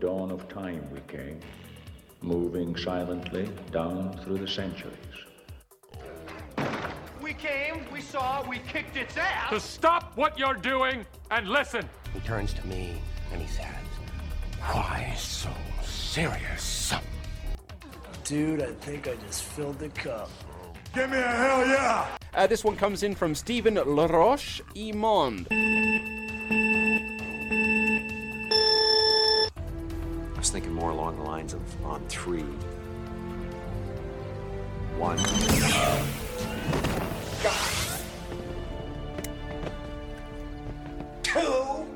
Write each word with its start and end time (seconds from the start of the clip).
dawn 0.00 0.30
of 0.30 0.48
time 0.48 0.88
we 0.92 1.00
came, 1.08 1.40
moving 2.20 2.76
silently 2.76 3.48
down 3.72 4.16
through 4.22 4.38
the 4.38 4.48
centuries. 4.48 4.94
We 7.20 7.34
came, 7.34 7.84
we 7.92 8.00
saw, 8.00 8.48
we 8.48 8.58
kicked 8.58 8.96
its 8.96 9.16
ass. 9.16 9.50
To 9.50 9.60
stop 9.60 10.16
what 10.16 10.38
you're 10.38 10.54
doing 10.54 11.04
and 11.30 11.48
listen. 11.48 11.88
He 12.14 12.20
turns 12.20 12.52
to 12.54 12.66
me 12.66 13.00
and 13.32 13.42
he 13.42 13.48
says, 13.48 13.66
Why 14.60 15.12
so 15.16 15.50
serious? 15.82 16.94
Dude, 18.24 18.60
I 18.60 18.72
think 18.72 19.06
I 19.06 19.14
just 19.26 19.44
filled 19.44 19.78
the 19.78 19.88
cup. 19.90 20.28
Give 20.92 21.08
me 21.10 21.18
a 21.18 21.22
hell 21.22 21.66
yeah! 21.66 22.06
Uh, 22.34 22.46
this 22.46 22.64
one 22.64 22.74
comes 22.74 23.02
in 23.02 23.14
from 23.14 23.34
Stephen 23.34 23.74
Laroche 23.76 24.60
Imond. 24.74 25.46
Lines 31.46 31.54
of 31.54 31.84
on 31.84 32.00
three. 32.08 32.44
One. 34.98 35.18
Two. 41.22 41.86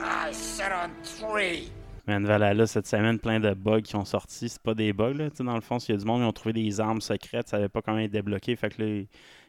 I 0.00 0.32
said 0.32 0.72
on 0.72 0.90
three. 1.02 1.70
Man, 2.06 2.26
cette 2.66 2.86
semaine, 2.86 3.18
plein 3.18 3.40
de 3.40 3.54
bugs 3.54 3.80
qui 3.80 3.96
ont 3.96 4.04
sorti. 4.04 4.50
C'est 4.50 4.62
pas 4.62 4.74
des 4.74 4.92
bugs, 4.92 5.14
là. 5.14 5.30
Tu 5.30 5.38
sais, 5.38 5.44
dans 5.44 5.54
le 5.54 5.62
fond, 5.62 5.78
s'il 5.78 5.94
y 5.94 5.96
a 5.96 6.00
du 6.00 6.04
monde, 6.04 6.20
ils 6.20 6.26
ont 6.26 6.32
trouvé 6.32 6.52
des 6.52 6.78
armes 6.78 7.00
secrètes, 7.00 7.48
ça 7.48 7.56
savait 7.56 7.70
pas 7.70 7.80
comment 7.80 7.96
les 7.96 8.08
débloquer. 8.08 8.56
Fait 8.56 8.68
que 8.68 8.82
là, 8.82 9.04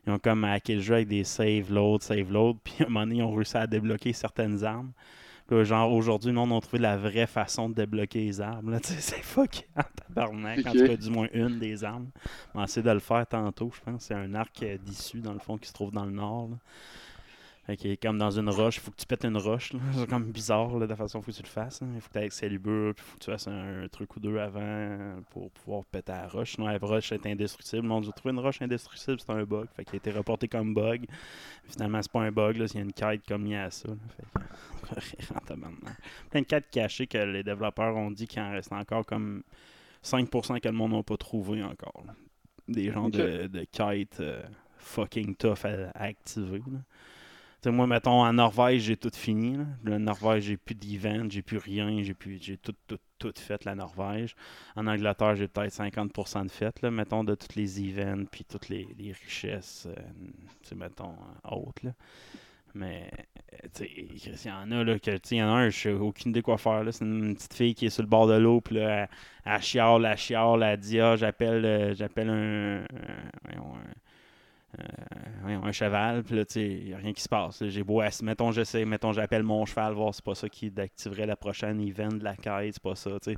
ils 0.07 0.11
ont 0.11 0.19
comme 0.19 0.45
hacké 0.45 0.75
le 0.75 0.81
jeu 0.81 0.95
avec 0.95 1.09
des 1.09 1.25
save 1.25 1.69
load, 1.69 2.01
save 2.01 2.31
load. 2.31 2.57
Puis 2.63 2.75
à 2.79 2.83
un 2.83 2.87
moment 2.87 3.05
donné, 3.05 3.17
ils 3.17 3.23
ont 3.23 3.35
réussi 3.35 3.57
à 3.57 3.67
débloquer 3.67 4.13
certaines 4.13 4.63
armes. 4.63 4.93
Là, 5.49 5.63
genre, 5.63 5.91
aujourd'hui, 5.93 6.31
non, 6.31 6.43
on 6.51 6.57
a 6.57 6.61
trouvé 6.61 6.79
la 6.81 6.97
vraie 6.97 7.27
façon 7.27 7.69
de 7.69 7.75
débloquer 7.75 8.19
les 8.25 8.41
armes. 8.41 8.71
Là, 8.71 8.79
c'est 8.83 9.21
fuck 9.23 9.67
en 9.75 9.83
tabarnak. 10.15 10.65
En 10.65 10.71
Ok. 10.71 10.77
tout 10.77 10.83
cas, 10.83 10.97
du 10.97 11.09
moins 11.09 11.27
une 11.33 11.59
des 11.59 11.83
armes. 11.83 12.09
On 12.53 12.59
va 12.59 12.65
essayer 12.65 12.81
de 12.83 12.91
le 12.91 12.99
faire 12.99 13.25
tantôt, 13.27 13.71
je 13.75 13.81
pense. 13.81 14.05
C'est 14.05 14.15
un 14.15 14.33
arc 14.33 14.63
euh, 14.63 14.77
d'issue, 14.77 15.19
dans 15.21 15.33
le 15.33 15.39
fond, 15.39 15.57
qui 15.57 15.67
se 15.69 15.73
trouve 15.73 15.91
dans 15.91 16.05
le 16.05 16.11
nord. 16.11 16.49
Là. 16.49 16.57
Fait 17.65 17.77
qu'il 17.77 17.89
est 17.89 17.97
comme 17.97 18.19
dans 18.19 18.29
une 18.29 18.47
roche, 18.49 18.79
faut 18.79 18.91
que 18.91 18.95
tu 18.97 19.07
pètes 19.07 19.25
une 19.25 19.37
roche. 19.37 19.71
C'est 19.95 20.07
comme 20.07 20.25
bizarre 20.31 20.77
là, 20.77 20.85
de 20.85 20.89
la 20.91 20.95
façon 20.95 21.19
faut 21.21 21.31
que 21.31 21.35
tu 21.35 21.41
le 21.41 21.47
fasses. 21.47 21.81
là. 21.81 21.87
Il 21.95 21.99
faut 22.01 22.09
que 22.09 22.13
tu 22.13 22.19
aies 22.19 22.25
Excalibur, 22.25 22.93
puis 22.93 23.03
faut 23.03 23.17
que 23.17 23.23
tu 23.23 23.31
fasses 23.31 23.47
un, 23.47 23.83
un 23.83 23.87
truc 23.87 24.15
ou 24.15 24.19
deux 24.19 24.37
avant 24.37 25.15
pour 25.31 25.49
pouvoir 25.49 25.83
péter 25.85 26.11
la 26.11 26.27
roche. 26.27 26.53
Sinon, 26.53 26.67
la 26.67 26.77
roche 26.77 27.11
est 27.11 27.25
indestructible. 27.25 27.89
On 27.91 28.07
a 28.07 28.11
trouvé 28.11 28.33
une 28.33 28.39
roche 28.39 28.61
indestructible, 28.61 29.17
c'est 29.19 29.31
un 29.31 29.43
bug. 29.45 29.65
Fait 29.75 29.83
qu'il 29.83 29.95
a 29.95 29.97
été 29.97 30.11
reporté 30.11 30.47
comme 30.47 30.75
bug. 30.75 31.05
Finalement, 31.67 32.01
c'est 32.03 32.11
pas 32.11 32.21
un 32.21 32.31
bug, 32.31 32.57
là, 32.57 32.65
il 32.69 32.75
y 32.75 32.77
a 32.77 32.81
une 32.83 32.93
quête 32.93 33.21
comme 33.27 33.45
liée 33.45 33.55
à 33.55 33.71
ça. 33.71 33.87
là. 33.87 33.95
Fait 34.15 34.23
que. 34.23 34.45
Plein 36.29 36.41
de 36.41 36.45
quêtes 36.45 36.69
cachées 36.69 37.07
que 37.07 37.17
les 37.17 37.41
développeurs 37.41 37.95
ont 37.95 38.11
dit 38.11 38.27
qu'il 38.27 38.41
en 38.41 38.51
reste 38.51 38.71
encore 38.71 39.05
comme 39.05 39.41
5% 40.03 40.59
que 40.59 40.67
le 40.67 40.73
monde 40.75 40.91
n'a 40.91 41.01
pas 41.01 41.17
trouvé 41.17 41.63
encore. 41.63 42.03
là. 42.05 42.13
Des 42.67 42.91
genres 42.91 43.05
Ok. 43.05 43.13
de, 43.13 43.47
de 43.47 43.65
quêtes 43.71 44.19
euh, 44.19 44.43
fucking 44.77 45.35
tough 45.35 45.65
à, 45.65 45.89
à 45.95 46.03
activer. 46.05 46.59
là. 46.71 46.79
Moi, 47.71 47.87
mettons, 47.87 48.23
en 48.23 48.33
Norvège, 48.33 48.83
j'ai 48.83 48.97
tout 48.97 49.11
fini. 49.13 49.57
Là. 49.57 49.65
La 49.83 49.99
Norvège, 49.99 50.43
j'ai 50.43 50.57
plus 50.57 50.75
d'event, 50.75 51.25
j'ai 51.29 51.41
plus 51.41 51.57
rien, 51.57 52.01
j'ai 52.03 52.13
plus 52.13 52.37
j'ai 52.41 52.57
tout, 52.57 52.73
tout, 52.87 52.99
tout 53.19 53.33
fait 53.37 53.63
la 53.65 53.75
Norvège. 53.75 54.35
En 54.75 54.87
Angleterre, 54.87 55.35
j'ai 55.35 55.47
peut-être 55.47 55.73
50% 55.73 56.45
de 56.45 56.51
fait, 56.51 56.81
là, 56.81 56.91
mettons, 56.91 57.23
de 57.23 57.35
tous 57.35 57.55
les 57.55 57.79
events, 57.81 58.25
puis 58.31 58.45
toutes 58.45 58.69
les, 58.69 58.87
richesses, 59.23 59.87
euh, 59.89 59.95
tu 60.63 60.69
sais, 60.69 60.75
mettons, 60.75 61.13
euh, 61.13 61.49
hautes, 61.55 61.83
là. 61.83 61.91
Mais, 62.73 63.09
euh, 63.53 63.67
tu 63.73 63.85
sais, 63.85 63.91
il 63.95 64.47
y 64.49 64.51
en 64.51 64.71
a, 64.71 64.83
là, 64.83 64.99
que, 64.99 65.11
il 65.31 65.37
y 65.37 65.43
en 65.43 65.47
a 65.47 65.51
un, 65.51 65.69
je 65.69 65.79
sais 65.79 65.91
aucune 65.93 66.31
idée 66.31 66.41
quoi 66.41 66.57
faire, 66.57 66.83
là. 66.83 66.91
C'est 66.91 67.05
une 67.05 67.35
petite 67.35 67.53
fille 67.53 67.75
qui 67.75 67.85
est 67.87 67.89
sur 67.89 68.03
le 68.03 68.09
bord 68.09 68.27
de 68.27 68.33
l'eau, 68.35 68.61
puis 68.61 68.75
là, 68.75 69.03
elle, 69.03 69.09
elle 69.53 69.61
chiale, 69.61 70.05
elle 70.05 70.17
chiale, 70.17 70.63
elle 70.63 71.01
ah, 71.01 71.15
j'appelle, 71.15 71.65
euh, 71.65 71.93
j'appelle 71.95 72.29
un, 72.29 72.83
un- 72.83 73.85
euh, 74.79 75.59
un 75.63 75.71
cheval, 75.71 76.23
puis 76.23 76.35
là, 76.35 76.45
tu 76.45 76.53
sais, 76.53 76.65
il 76.67 76.85
n'y 76.87 76.93
a 76.93 76.97
rien 76.97 77.13
qui 77.13 77.21
se 77.21 77.29
passe. 77.29 77.63
J'ai 77.67 77.83
beau, 77.83 78.01
mettons, 78.23 78.51
j'essaie, 78.51 78.85
mettons, 78.85 79.13
j'appelle 79.13 79.43
mon 79.43 79.65
cheval, 79.65 79.93
voir 79.93 80.13
si 80.13 80.17
c'est 80.17 80.25
pas 80.25 80.35
ça 80.35 80.49
qui 80.49 80.71
activerait 80.77 81.25
la 81.25 81.35
prochaine 81.35 81.79
event 81.81 82.09
de 82.09 82.23
la 82.23 82.35
quête, 82.35 82.73
c'est 82.73 82.83
pas 82.83 82.95
ça, 82.95 83.11
tu 83.21 83.31
sais. 83.31 83.37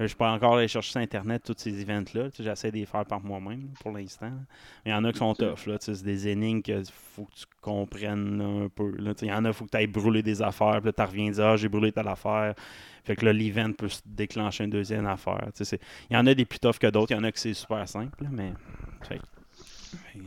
Euh, 0.00 0.06
Je 0.06 0.16
peux 0.16 0.24
encore 0.24 0.56
aller 0.56 0.68
chercher 0.68 0.92
sur 0.92 1.00
Internet 1.02 1.42
tous 1.44 1.54
ces 1.58 1.82
events-là. 1.82 2.28
J'essaie 2.38 2.70
de 2.70 2.76
les 2.78 2.86
faire 2.86 3.04
par 3.04 3.20
moi-même 3.20 3.68
pour 3.80 3.92
l'instant. 3.92 4.30
Mais 4.84 4.90
il 4.90 4.94
y 4.94 4.94
en 4.94 5.04
a 5.04 5.12
qui 5.12 5.18
sont 5.18 5.34
tough. 5.34 5.66
Là, 5.66 5.78
tu 5.78 5.84
sais, 5.86 5.94
c'est 5.94 6.04
des 6.04 6.28
énigmes 6.28 6.62
qu'il 6.62 6.82
faut 6.90 7.24
que 7.26 7.34
tu 7.34 7.44
comprennes 7.60 8.40
un 8.40 8.68
peu. 8.70 8.90
là. 8.96 9.12
Il 9.20 9.28
y 9.28 9.32
en 9.32 9.44
a, 9.44 9.48
il 9.48 9.52
faut 9.54 9.66
que 9.66 9.70
tu 9.72 9.76
ailles 9.76 9.86
brûler 9.86 10.22
des 10.22 10.40
affaires. 10.40 10.78
Puis 10.80 10.86
là, 10.86 10.92
tu 10.94 11.02
reviens 11.02 11.30
dire 11.30 11.44
Ah, 11.48 11.56
j'ai 11.56 11.68
brûlé 11.68 11.92
telle 11.92 12.08
affaire. 12.08 12.54
Fait 13.04 13.14
que 13.14 13.26
là, 13.26 13.32
l'event 13.34 13.72
peut 13.72 13.88
se 13.90 14.00
déclencher 14.06 14.64
une 14.64 14.70
deuxième 14.70 15.06
affaire. 15.06 15.48
Il 15.60 16.14
y 16.14 16.16
en 16.16 16.26
a 16.26 16.32
des 16.34 16.46
plus 16.46 16.60
tough 16.60 16.78
que 16.78 16.86
d'autres. 16.86 17.10
Il 17.12 17.16
y 17.16 17.20
en 17.20 17.24
a 17.24 17.30
que 17.32 17.38
c'est 17.38 17.52
super 17.52 17.86
simple. 17.86 18.24
mais. 18.30 18.54
fait 19.02 19.18
que- 19.18 19.96
fait 19.98 20.18
que, 20.18 20.24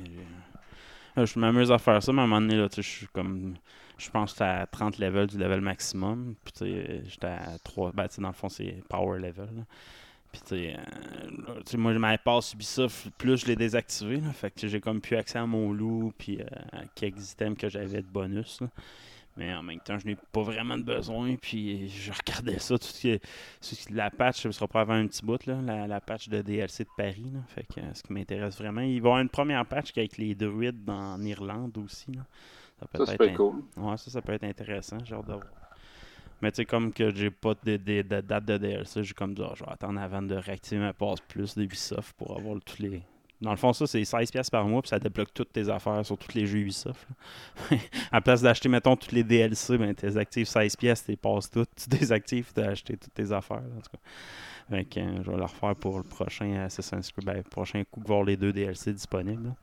euh, 1.18 1.26
je 1.26 1.40
m'amuse 1.40 1.72
à 1.72 1.78
faire 1.78 2.02
ça, 2.02 2.12
mais 2.12 2.22
à 2.22 2.24
un 2.24 2.28
moment 2.28 2.42
donné, 2.42 2.56
là, 2.56 2.68
je 2.76 2.82
suis 2.82 3.08
comme. 3.08 3.56
Je 3.98 4.10
pense 4.10 4.34
que 4.34 4.40
j'étais 4.40 4.50
à 4.62 4.66
30 4.66 4.98
levels 4.98 5.28
du 5.28 5.38
level 5.38 5.62
maximum. 5.62 6.36
Puis, 6.44 6.54
tu 6.54 6.60
sais, 6.66 7.02
j'étais 7.08 7.28
à 7.28 7.58
3. 7.64 7.92
Ben, 7.94 8.08
tu 8.08 8.16
sais, 8.16 8.22
dans 8.22 8.30
le 8.30 8.34
fond, 8.34 8.50
c'est 8.50 8.84
power 8.90 9.20
level. 9.20 9.50
là. 9.56 9.64
Puis, 10.32 10.42
tu 10.42 10.48
sais, 10.48 10.76
euh, 10.76 11.78
moi, 11.78 11.94
ma 11.94 12.18
passe 12.18 12.54
Ubisoft, 12.54 13.10
plus 13.20 13.38
je 13.38 13.46
l'ai 13.46 13.56
désactivé. 13.56 14.18
Là, 14.18 14.34
fait 14.34 14.50
que 14.50 14.68
j'ai 14.68 14.82
comme 14.82 15.00
plus 15.00 15.16
accès 15.16 15.38
à 15.38 15.46
mon 15.46 15.72
loup, 15.72 16.12
puis 16.18 16.42
euh, 16.42 16.46
à 16.72 16.86
quelques 16.96 17.32
items 17.32 17.56
que 17.58 17.70
j'avais 17.70 18.02
de 18.02 18.08
bonus. 18.08 18.60
Mais 19.36 19.54
en 19.54 19.64
même 19.64 19.80
temps, 19.80 19.98
je 19.98 20.06
n'ai 20.06 20.16
pas 20.32 20.44
vraiment 20.44 20.78
de 20.78 20.84
besoin. 20.84 21.36
Puis, 21.38 21.90
je 21.90 22.12
regardais 22.12 22.60
ça. 22.60 22.78
Tout 22.78 22.86
ce 22.88 23.00
qui 23.02 23.10
est- 23.10 23.90
la 23.90 24.12
patch, 24.12 24.42
ce 24.42 24.52
sera 24.52 24.68
pas 24.68 24.82
avant 24.82 24.94
un 24.94 25.08
petit 25.08 25.26
bout, 25.26 25.44
là, 25.48 25.60
la, 25.62 25.88
la 25.88 26.00
patch 26.02 26.30
de 26.30 26.42
DLC 26.42 26.84
de 26.84 26.90
Paris. 26.96 27.32
Là. 27.34 27.40
Fait 27.48 27.64
que, 27.64 27.82
ce 27.94 28.04
qui 28.04 28.14
m'intéresse 28.14 28.58
vraiment, 28.58 28.82
il 28.82 29.02
va 29.02 29.10
y 29.10 29.12
avoir 29.12 29.20
une 29.20 29.30
première 29.30 29.66
patch 29.66 29.92
avec 29.98 30.18
les 30.18 30.36
druides 30.36 30.88
en 30.90 31.20
Irlande 31.24 31.76
aussi. 31.80 32.12
Là. 32.12 32.22
Ça, 32.98 33.06
c'est 33.06 33.18
être 33.26 33.38
cool. 33.38 33.64
Ouais, 33.78 33.98
ça, 33.98 34.12
ça 34.12 34.22
peut 34.22 34.34
être 34.34 34.44
intéressant. 34.44 34.98
De. 34.98 35.40
Mais 36.42 36.52
tu 36.52 36.58
sais, 36.58 36.66
comme 36.66 36.92
que 36.92 37.14
j'ai 37.16 37.32
pas 37.32 37.54
de, 37.64 37.78
de- 37.78 38.02
de 38.02 38.22
date 38.22 38.46
de 38.46 38.58
DLC, 38.58 39.04
j'ai 39.04 39.14
comme 39.14 39.34
dit, 39.34 39.42
Ah, 39.44 39.54
je 39.56 39.64
vais 39.64 39.72
attendre 39.72 40.00
avant 40.02 40.22
de 40.22 40.36
réactiver 40.36 40.82
ma 40.82 40.94
passe 40.94 41.22
plus 41.22 41.56
d'Ubisoft 41.58 42.14
pour 42.18 42.38
avoir 42.38 42.60
tous 42.66 42.80
les. 42.80 43.02
Dans 43.44 43.52
le 43.52 43.58
fond, 43.58 43.74
ça, 43.74 43.86
c'est 43.86 44.02
16$ 44.02 44.32
piastres 44.32 44.52
par 44.52 44.66
mois, 44.66 44.82
puis 44.82 44.90
ça 44.90 45.00
débloque 45.00 45.34
toutes 45.34 45.52
tes 45.52 45.70
affaires 45.70 46.06
sur 46.06 46.18
tous 46.18 46.34
les 46.34 46.46
jeux 46.46 46.60
Ubisoft. 46.60 47.06
à 48.12 48.22
place 48.22 48.42
d'acheter, 48.42 48.70
mettons, 48.70 48.96
tous 48.96 49.12
les 49.12 49.24
DLC, 49.24 49.78
ben, 49.78 49.94
tu 49.94 50.06
actives 50.18 50.48
16$, 50.48 50.78
piastres, 50.78 51.08
tu 51.12 51.18
passes 51.18 51.52
toutes, 51.52 51.70
tu 51.76 51.90
désactives, 51.90 52.52
tu 52.56 52.62
as 52.62 52.70
acheté 52.70 52.96
toutes 52.96 53.14
tes 53.14 53.32
affaires. 53.34 53.58
en 53.58 53.82
tout 53.82 53.92
cas. 53.92 54.00
Euh, 54.72 54.84
je 55.26 55.30
vais 55.30 55.38
le 55.38 55.44
refaire 55.44 55.76
pour 55.76 55.98
le 55.98 56.04
prochain 56.04 56.54
Assassin's 56.66 57.12
Creed, 57.12 57.26
ben, 57.26 57.44
prochain 57.44 57.84
coup 57.90 58.02
voir 58.06 58.24
les 58.24 58.38
deux 58.38 58.54
DLC 58.54 58.94
disponibles. 58.94 59.54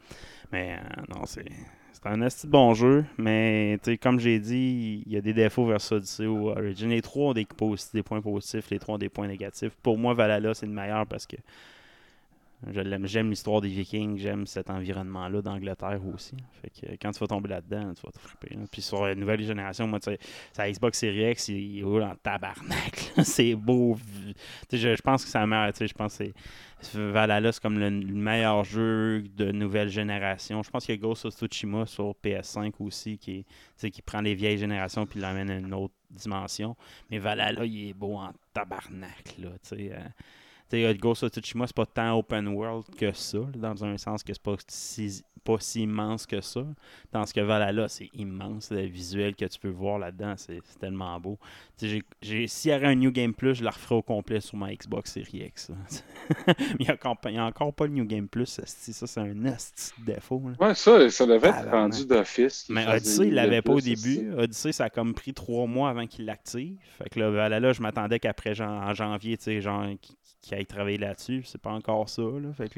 Mais 0.52 0.74
euh, 0.78 1.02
non, 1.14 1.24
c'est. 1.24 1.46
C'est 1.92 2.08
un 2.08 2.16
de 2.16 2.46
bon 2.46 2.72
jeu, 2.72 3.04
mais 3.18 3.78
comme 4.00 4.20
j'ai 4.20 4.38
dit, 4.38 5.02
il 5.04 5.12
y 5.12 5.18
a 5.18 5.20
des 5.20 5.34
défauts 5.34 5.66
vers 5.66 5.80
Odyssey 5.92 6.24
ou 6.24 6.48
Origin. 6.48 6.88
Les 6.88 7.02
trois 7.02 7.30
ont 7.30 7.32
des, 7.34 7.46
des 7.92 8.02
points 8.02 8.22
positifs, 8.22 8.70
les 8.70 8.78
trois 8.78 8.94
ont 8.94 8.98
des 8.98 9.10
points 9.10 9.28
négatifs. 9.28 9.72
Pour 9.82 9.98
moi, 9.98 10.14
Valhalla, 10.14 10.54
c'est 10.54 10.64
le 10.64 10.72
meilleur 10.72 11.06
parce 11.06 11.26
que 11.26 11.36
j'aime 13.04 13.30
l'histoire 13.30 13.60
des 13.60 13.68
Vikings, 13.68 14.18
j'aime 14.18 14.46
cet 14.46 14.70
environnement-là 14.70 15.42
d'Angleterre 15.42 16.00
aussi. 16.12 16.36
Fait 16.60 16.70
que 16.70 16.92
quand 17.00 17.10
tu 17.12 17.20
vas 17.20 17.26
tomber 17.26 17.48
là-dedans, 17.48 17.94
tu 17.94 18.02
vas 18.02 18.12
te 18.12 18.18
frapper. 18.18 18.54
là. 18.54 18.62
Puis 18.70 18.82
sur 18.82 19.06
la 19.06 19.14
nouvelle 19.14 19.42
génération, 19.42 19.86
moi, 19.86 19.98
tu 20.00 20.10
sais, 20.10 20.18
sa 20.52 20.70
Xbox 20.70 20.98
Series 20.98 21.30
X, 21.32 21.48
il, 21.48 21.76
il 21.76 21.84
roule 21.84 22.02
en 22.02 22.14
tabarnak. 22.16 23.12
C'est 23.22 23.54
beau. 23.54 23.96
Je, 24.72 24.76
je 24.76 25.02
pense 25.02 25.24
que 25.24 25.30
ça 25.30 25.46
meurt. 25.46 25.86
Je 25.86 25.92
pense 25.94 26.18
que 26.18 26.24
Valhalla, 26.94 27.52
c'est 27.52 27.62
comme 27.62 27.78
le, 27.78 27.90
le 27.90 28.14
meilleur 28.14 28.64
jeu 28.64 29.22
de 29.36 29.52
nouvelle 29.52 29.88
génération. 29.88 30.62
Je 30.62 30.70
pense 30.70 30.86
qu'il 30.86 30.94
y 30.94 30.98
a 30.98 31.00
Ghost 31.00 31.26
of 31.26 31.34
Tsushima 31.34 31.86
sur 31.86 32.14
PS5 32.22 32.72
aussi 32.80 33.18
qui, 33.18 33.44
qui 33.78 34.02
prend 34.02 34.20
les 34.20 34.34
vieilles 34.34 34.58
générations 34.58 35.06
puis 35.06 35.20
l'amène 35.20 35.50
à 35.50 35.56
une 35.56 35.74
autre 35.74 35.94
dimension. 36.10 36.76
Mais 37.10 37.18
Valhalla, 37.18 37.64
il 37.64 37.90
est 37.90 37.94
beau 37.94 38.16
en 38.16 38.32
tabarnak. 38.52 39.36
Là, 39.38 39.50
tu 39.62 39.76
sais, 39.76 39.92
euh, 39.92 39.98
tu 40.70 40.76
sais, 40.76 40.94
Ghost 40.94 41.24
of 41.24 41.30
Tsushima, 41.32 41.66
c'est 41.66 41.76
pas 41.76 41.86
tant 41.86 42.16
open 42.16 42.48
world 42.48 42.84
que 42.96 43.12
ça, 43.12 43.38
dans 43.54 43.84
un 43.84 43.98
sens 43.98 44.22
que 44.22 44.32
c'est 44.32 44.42
pas 44.42 44.56
si, 44.68 45.22
pas 45.44 45.56
si 45.58 45.82
immense 45.82 46.26
que 46.26 46.40
ça. 46.40 46.64
Dans 47.12 47.26
ce 47.26 47.34
que 47.34 47.40
Valhalla, 47.40 47.88
c'est 47.88 48.08
immense. 48.14 48.70
Le 48.70 48.82
visuel 48.82 49.34
que 49.34 49.44
tu 49.46 49.58
peux 49.58 49.70
voir 49.70 49.98
là-dedans, 49.98 50.34
c'est 50.36 50.60
tellement 50.78 51.18
beau. 51.18 51.38
S'il 51.76 52.02
y 52.64 52.70
avait 52.72 52.86
un 52.86 52.94
New 52.94 53.10
Game 53.10 53.34
Plus, 53.34 53.54
je 53.54 53.62
le 53.62 53.68
referais 53.68 53.94
au 53.96 54.02
complet 54.02 54.40
sur 54.40 54.56
ma 54.56 54.72
Xbox 54.74 55.12
Series 55.12 55.46
X. 55.46 55.70
Mais 56.46 56.54
il 56.78 56.86
n'y 56.86 56.88
a, 56.88 57.44
a 57.44 57.46
encore 57.46 57.74
pas 57.74 57.86
le 57.86 57.92
New 57.92 58.04
Game 58.04 58.28
Plus. 58.28 58.46
Ça, 58.46 58.62
c'est 58.66 59.20
un 59.20 59.44
esti 59.46 59.92
de 60.00 60.12
défaut. 60.12 60.42
là. 60.44 60.68
Ouais, 60.68 60.74
ça, 60.74 61.10
ça 61.10 61.26
devait 61.26 61.48
être 61.48 61.70
rendu 61.70 62.06
d'office. 62.06 62.66
Mais 62.68 62.86
Odyssey, 62.86 63.28
il 63.28 63.34
l'avait 63.34 63.62
pas 63.62 63.72
au 63.72 63.80
début. 63.80 64.32
Odyssey, 64.36 64.72
ça 64.72 64.84
a 64.84 64.90
comme 64.90 65.14
pris 65.14 65.32
trois 65.32 65.66
mois 65.66 65.90
avant 65.90 66.06
qu'il 66.06 66.26
l'active. 66.26 66.78
Fait 66.98 67.08
que 67.08 67.18
là, 67.18 67.30
Valhalla, 67.30 67.72
je 67.72 67.82
m'attendais 67.82 68.20
qu'après 68.20 68.60
en 68.60 68.92
janvier, 68.94 69.36
tu 69.38 69.44
sais, 69.44 69.60
genre, 69.60 69.86
qu'il 70.40 70.56
aille 70.56 70.66
travailler 70.66 70.98
là-dessus. 70.98 71.42
C'est 71.44 71.60
pas 71.60 71.72
encore 71.72 72.08
ça. 72.08 72.22
Là. 72.22 72.52
Fait 72.52 72.68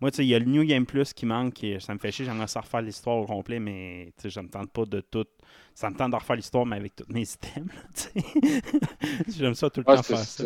Moi, 0.00 0.10
tu 0.10 0.16
sais, 0.16 0.24
il 0.24 0.28
y 0.28 0.34
a 0.34 0.38
le 0.38 0.44
New 0.44 0.64
Game 0.64 0.84
Plus 0.84 1.12
qui 1.12 1.24
manque. 1.24 1.64
et 1.64 1.80
ça 1.80 1.94
me 1.94 1.98
fait 1.98 2.12
chier. 2.12 2.24
J'aimerais 2.24 2.48
ça 2.48 2.60
refaire 2.60 2.82
l'histoire 2.82 3.16
au 3.16 3.26
complet, 3.26 3.58
mais 3.58 4.12
tu 4.16 4.22
sais, 4.22 4.30
je 4.30 4.40
me 4.40 4.48
tente 4.48 4.70
pas 4.70 4.84
de 4.84 5.00
tout. 5.00 5.26
Ça 5.74 5.90
me 5.90 5.96
tente 5.96 6.10
de 6.10 6.16
refaire 6.16 6.36
l'histoire, 6.36 6.66
mais 6.66 6.76
avec 6.76 6.96
tous 6.96 7.04
mes 7.08 7.22
items. 7.22 8.12
J'aime 9.28 9.54
ça 9.54 9.70
tout 9.70 9.80
le 9.80 9.84
temps 9.84 10.02
faire 10.02 10.18
ça. 10.18 10.44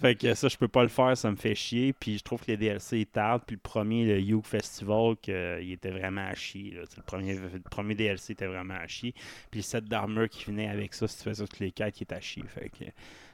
Fait 0.00 0.14
que 0.14 0.34
ça, 0.34 0.48
je 0.48 0.56
peux 0.56 0.68
pas 0.68 0.82
le 0.82 0.88
faire, 0.88 1.16
ça 1.16 1.30
me 1.30 1.36
fait 1.36 1.54
chier. 1.54 1.92
Puis 1.92 2.18
je 2.18 2.24
trouve 2.24 2.40
que 2.40 2.50
les 2.50 2.56
DLC 2.56 3.06
tardent. 3.06 3.42
Puis 3.46 3.56
le 3.56 3.60
premier, 3.60 4.04
le 4.06 4.20
Hugh 4.20 4.44
Festival, 4.44 5.16
que, 5.22 5.60
il 5.62 5.72
était 5.72 5.90
vraiment 5.90 6.26
à 6.26 6.34
chier. 6.34 6.72
là. 6.72 6.82
Le, 6.96 7.02
premier, 7.02 7.34
le 7.34 7.60
premier 7.60 7.94
DLC 7.94 8.32
était 8.32 8.46
vraiment 8.46 8.74
à 8.74 8.86
chier. 8.86 9.14
Puis 9.50 9.60
le 9.60 9.64
set 9.64 9.84
d'armure 9.84 10.28
qui 10.28 10.44
venait 10.44 10.68
avec 10.68 10.94
ça, 10.94 11.08
si 11.08 11.18
tu 11.18 11.24
fais 11.24 11.34
ça 11.34 11.46
toutes 11.46 11.60
les 11.60 11.72
quêtes, 11.72 11.94
qui 11.94 12.04
est 12.04 12.12
à 12.12 12.20
chier. 12.20 12.44
Fait 12.48 12.68
que 12.68 12.84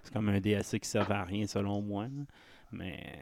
c'est 0.03 0.13
comme 0.13 0.29
un 0.29 0.41
DLC 0.41 0.79
qui 0.79 0.89
servait 0.89 1.15
à 1.15 1.25
rien 1.25 1.47
selon 1.47 1.81
moi. 1.83 2.05
là. 2.05 2.25
Mais 2.73 3.21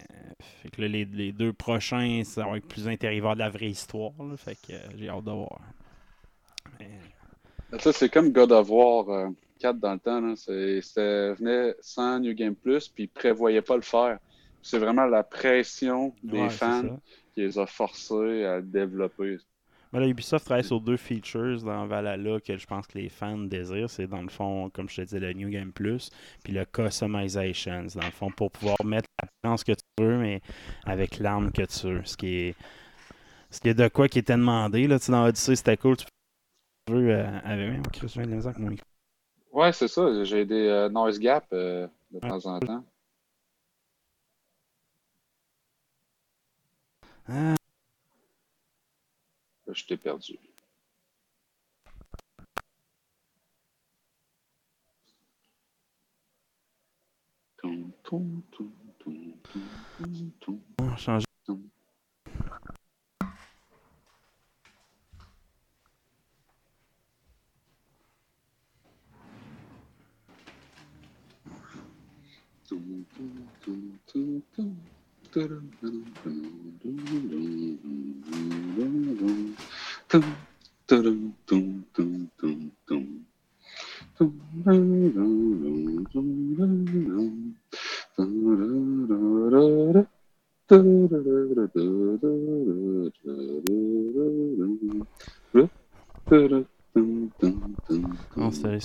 fait 0.62 0.70
que 0.70 0.82
là, 0.82 0.88
les, 0.88 1.04
les 1.06 1.32
deux 1.32 1.52
prochains, 1.52 2.22
ça 2.24 2.44
va 2.46 2.56
être 2.58 2.66
plus 2.68 2.86
intérieur 2.88 3.34
de 3.34 3.38
la 3.40 3.50
vraie 3.50 3.70
histoire. 3.70 4.12
là. 4.18 4.36
Fait 4.36 4.56
que 4.56 4.72
euh, 4.72 4.78
j'ai 4.96 5.08
hâte 5.08 5.24
de 5.24 5.30
voir. 5.30 5.60
Mais- 6.78 7.78
Ça, 7.78 7.92
c'est 7.92 8.08
comme 8.08 8.30
God 8.32 8.52
of 8.52 8.68
War 8.70 9.08
euh, 9.10 9.28
4 9.58 9.78
dans 9.78 9.94
le 9.94 9.98
temps. 10.00 10.36
C'était 10.36 11.34
venait 11.34 11.74
sans 11.80 12.18
New 12.20 12.34
Game 12.34 12.54
Plus, 12.54 12.88
puis 12.88 13.04
ils 13.04 13.08
prévoyaient 13.08 13.62
pas 13.62 13.76
le 13.76 13.82
faire. 13.82 14.18
C'est 14.62 14.78
vraiment 14.78 15.06
la 15.06 15.22
pression 15.22 16.14
des 16.22 16.40
Ouais, 16.42 16.50
fans 16.50 16.98
qui 17.32 17.40
les 17.40 17.58
a 17.58 17.66
forcés 17.66 18.44
à 18.44 18.60
développer. 18.60 19.38
Mais 19.92 20.00
là, 20.00 20.06
Ubisoft 20.06 20.44
travaille 20.44 20.64
sur 20.64 20.80
deux 20.80 20.96
features 20.96 21.62
dans 21.62 21.86
Valhalla 21.86 22.40
que 22.40 22.56
je 22.56 22.66
pense 22.66 22.86
que 22.86 22.98
les 22.98 23.08
fans 23.08 23.38
désirent. 23.38 23.88
C'est 23.88 24.06
dans 24.06 24.22
le 24.22 24.28
fond, 24.28 24.70
comme 24.70 24.88
je 24.88 24.96
te 24.96 25.00
disais, 25.02 25.20
le 25.20 25.32
New 25.32 25.48
Game 25.48 25.72
Plus, 25.72 26.10
puis 26.44 26.52
le 26.52 26.64
Customization. 26.64 27.88
C'est 27.88 27.98
dans 27.98 28.06
le 28.06 28.12
fond 28.12 28.30
pour 28.30 28.50
pouvoir 28.50 28.76
mettre 28.84 29.08
l'apparence 29.22 29.64
que 29.64 29.72
tu 29.72 30.04
veux, 30.04 30.18
mais 30.18 30.40
avec 30.84 31.18
l'arme 31.18 31.50
que 31.52 31.62
tu 31.62 31.86
veux. 31.86 32.04
Ce 32.04 32.16
qui 32.16 32.34
est, 32.34 32.54
ce 33.50 33.60
qui 33.60 33.68
est 33.68 33.74
de 33.74 33.88
quoi 33.88 34.08
qui 34.08 34.18
était 34.18 34.36
demandé. 34.36 34.86
Là, 34.86 34.98
tu 34.98 35.06
sais, 35.06 35.12
dans 35.12 35.24
Odyssey, 35.24 35.56
c'était 35.56 35.76
cool. 35.76 35.96
Tu 35.96 36.04
veux, 36.92 37.10
euh, 37.10 37.38
avec 37.44 38.58
mon 38.58 38.68
micro. 38.70 38.84
Ouais, 39.52 39.72
c'est 39.72 39.88
ça. 39.88 40.24
J'ai 40.24 40.44
des 40.44 40.68
euh, 40.68 40.88
noise 40.88 41.18
gap 41.18 41.46
euh, 41.52 41.86
de 42.10 42.18
temps 42.20 42.46
en 42.46 42.60
temps. 42.60 42.84
Ah, 47.30 47.57
je 49.74 49.84
t'ai 49.84 49.96
perdu. 49.96 50.38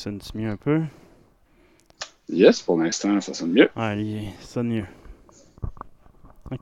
On 0.05 0.19
se 0.19 0.31
sonne 0.31 0.41
mieux 0.41 0.50
un 0.50 0.57
peu? 0.57 0.81
Yes, 2.27 2.61
pour 2.61 2.77
l'instant, 2.77 3.21
ça 3.21 3.33
sonne 3.33 3.53
mieux. 3.53 3.69
Ah, 3.73 3.95
il 3.95 4.27
sonne 4.41 4.67
mieux. 4.67 4.85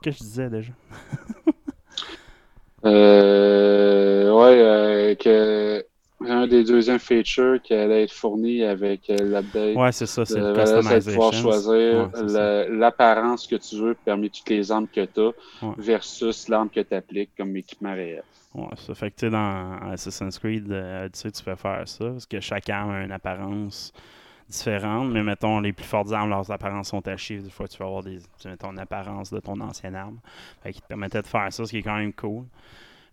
que 0.00 0.10
je 0.12 0.18
disais 0.18 0.50
déjà? 0.50 0.72
Euh, 2.84 4.32
ouais, 4.32 4.60
euh, 4.60 5.14
que 5.14 5.86
un 6.42 6.46
des 6.46 6.64
deuxièmes 6.64 6.98
features 6.98 7.60
qui 7.62 7.74
allait 7.74 8.04
être 8.04 8.12
fourni 8.12 8.62
avec 8.64 9.08
euh, 9.10 9.24
l'update. 9.24 9.76
Ouais, 9.76 9.92
c'est 9.92 10.06
ça, 10.06 10.24
c'est 10.26 10.38
le 10.40 10.46
Euh, 10.46 10.82
de 10.82 10.98
pouvoir 11.00 11.32
customization. 11.32 11.42
choisir 11.42 12.10
Ouais, 12.14 12.66
l'apparence 12.70 13.46
que 13.46 13.56
tu 13.56 13.76
veux 13.80 13.94
parmi 14.04 14.30
toutes 14.30 14.48
les 14.50 14.70
armes 14.70 14.88
que 14.88 15.04
tu 15.04 15.20
as 15.20 15.32
Ouais. 15.62 15.74
versus 15.78 16.48
l'arme 16.48 16.70
que 16.70 16.80
tu 16.80 16.94
appliques 16.94 17.32
comme 17.36 17.56
équipement 17.56 17.94
réel. 17.94 18.22
Ouais, 18.54 18.68
ça 18.76 18.94
fait 18.94 19.10
que 19.10 19.16
tu 19.16 19.26
sais, 19.26 19.30
dans 19.30 19.78
Assassin's 19.90 20.38
Creed, 20.38 20.70
euh, 20.70 21.08
tu 21.08 21.18
sais, 21.20 21.30
tu 21.32 21.42
peux 21.42 21.54
faire 21.54 21.88
ça, 21.88 22.10
parce 22.10 22.26
que 22.26 22.38
chaque 22.40 22.68
arme 22.68 22.90
a 22.90 23.02
une 23.02 23.12
apparence 23.12 23.92
différente, 24.48 25.08
mais 25.10 25.22
mettons, 25.22 25.60
les 25.60 25.72
plus 25.72 25.86
fortes 25.86 26.12
armes, 26.12 26.30
leurs 26.30 26.50
apparences 26.50 26.88
sont 26.88 27.02
tachées. 27.02 27.38
Des 27.38 27.50
fois, 27.50 27.68
tu 27.68 27.78
vas 27.78 27.86
avoir 27.86 28.02
des, 28.02 28.18
mettons, 28.44 28.72
une 28.72 28.78
apparence 28.80 29.30
de 29.32 29.40
ton 29.40 29.58
ancienne 29.60 29.94
arme. 29.96 30.18
Fait 30.62 30.72
qu'il 30.72 30.82
te 30.82 30.88
permettait 30.88 31.22
de 31.22 31.26
faire 31.26 31.52
ça, 31.52 31.64
ce 31.64 31.70
qui 31.70 31.78
est 31.78 31.82
quand 31.82 31.96
même 31.96 32.12
cool. 32.12 32.44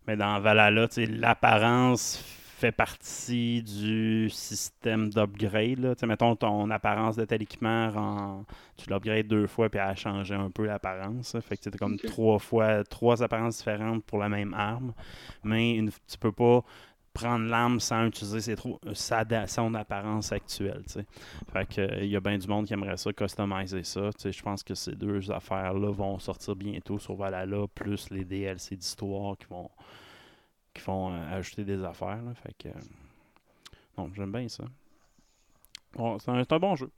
Mais 0.07 0.17
dans 0.17 0.39
Valhalla, 0.39 0.87
tu 0.87 0.95
sais, 0.95 1.05
l'apparence 1.05 2.23
fait 2.59 2.71
partie 2.73 3.63
du 3.63 4.29
système 4.29 5.09
d'upgrade. 5.09 5.95
mettons, 6.05 6.35
ton 6.35 6.69
apparence 6.69 7.15
de 7.15 7.23
tel 7.25 7.41
équipement, 7.41 7.89
rend- 7.89 8.45
tu 8.75 8.89
l'upgrades 8.89 9.27
deux 9.27 9.47
fois, 9.47 9.69
puis 9.69 9.79
elle 9.79 9.87
a 9.89 9.95
changé 9.95 10.35
un 10.35 10.49
peu 10.51 10.65
l'apparence. 10.65 11.37
Fait 11.41 11.55
que 11.57 11.69
tu 11.69 11.77
comme 11.77 11.97
trois 11.97 12.37
fois, 12.37 12.83
trois 12.83 13.23
apparences 13.23 13.59
différentes 13.59 14.03
pour 14.03 14.19
la 14.19 14.27
même 14.29 14.53
arme. 14.53 14.93
Mais 15.43 15.75
une, 15.75 15.89
tu 15.89 16.17
peux 16.19 16.33
pas 16.33 16.61
prendre 17.13 17.45
l'arme 17.49 17.79
sans 17.79 18.05
utiliser 18.05 18.39
ses 18.41 18.55
sa, 18.93 19.23
da- 19.25 19.47
son 19.47 19.73
apparence 19.73 20.31
actuelle. 20.31 20.83
Fait 21.51 21.65
que 21.67 21.81
euh, 21.81 22.03
il 22.03 22.09
y 22.09 22.15
a 22.15 22.19
bien 22.19 22.37
du 22.37 22.47
monde 22.47 22.65
qui 22.65 22.73
aimerait 22.73 22.97
ça, 22.97 23.11
customiser 23.13 23.83
ça. 23.83 24.09
Je 24.23 24.41
pense 24.41 24.63
que 24.63 24.75
ces 24.75 24.95
deux 24.95 25.31
affaires-là 25.31 25.91
vont 25.91 26.19
sortir 26.19 26.55
bientôt 26.55 26.99
sur 26.99 27.15
Valhalla, 27.15 27.65
plus 27.73 28.09
les 28.11 28.25
DLC 28.25 28.75
d'histoire 28.75 29.37
qui 29.37 29.47
vont 29.49 29.69
qui 30.73 30.81
vont 30.83 31.13
euh, 31.13 31.37
ajouter 31.37 31.63
des 31.63 31.83
affaires. 31.83 32.21
là. 32.21 32.33
Fait 32.35 32.53
que 32.57 32.69
euh, 32.69 32.81
non, 33.97 34.09
j'aime 34.13 34.31
bien 34.31 34.47
ça. 34.47 34.65
Bon, 35.93 36.17
c'est 36.19 36.29
un, 36.29 36.59
bon 36.59 36.75
jeu. 36.75 36.91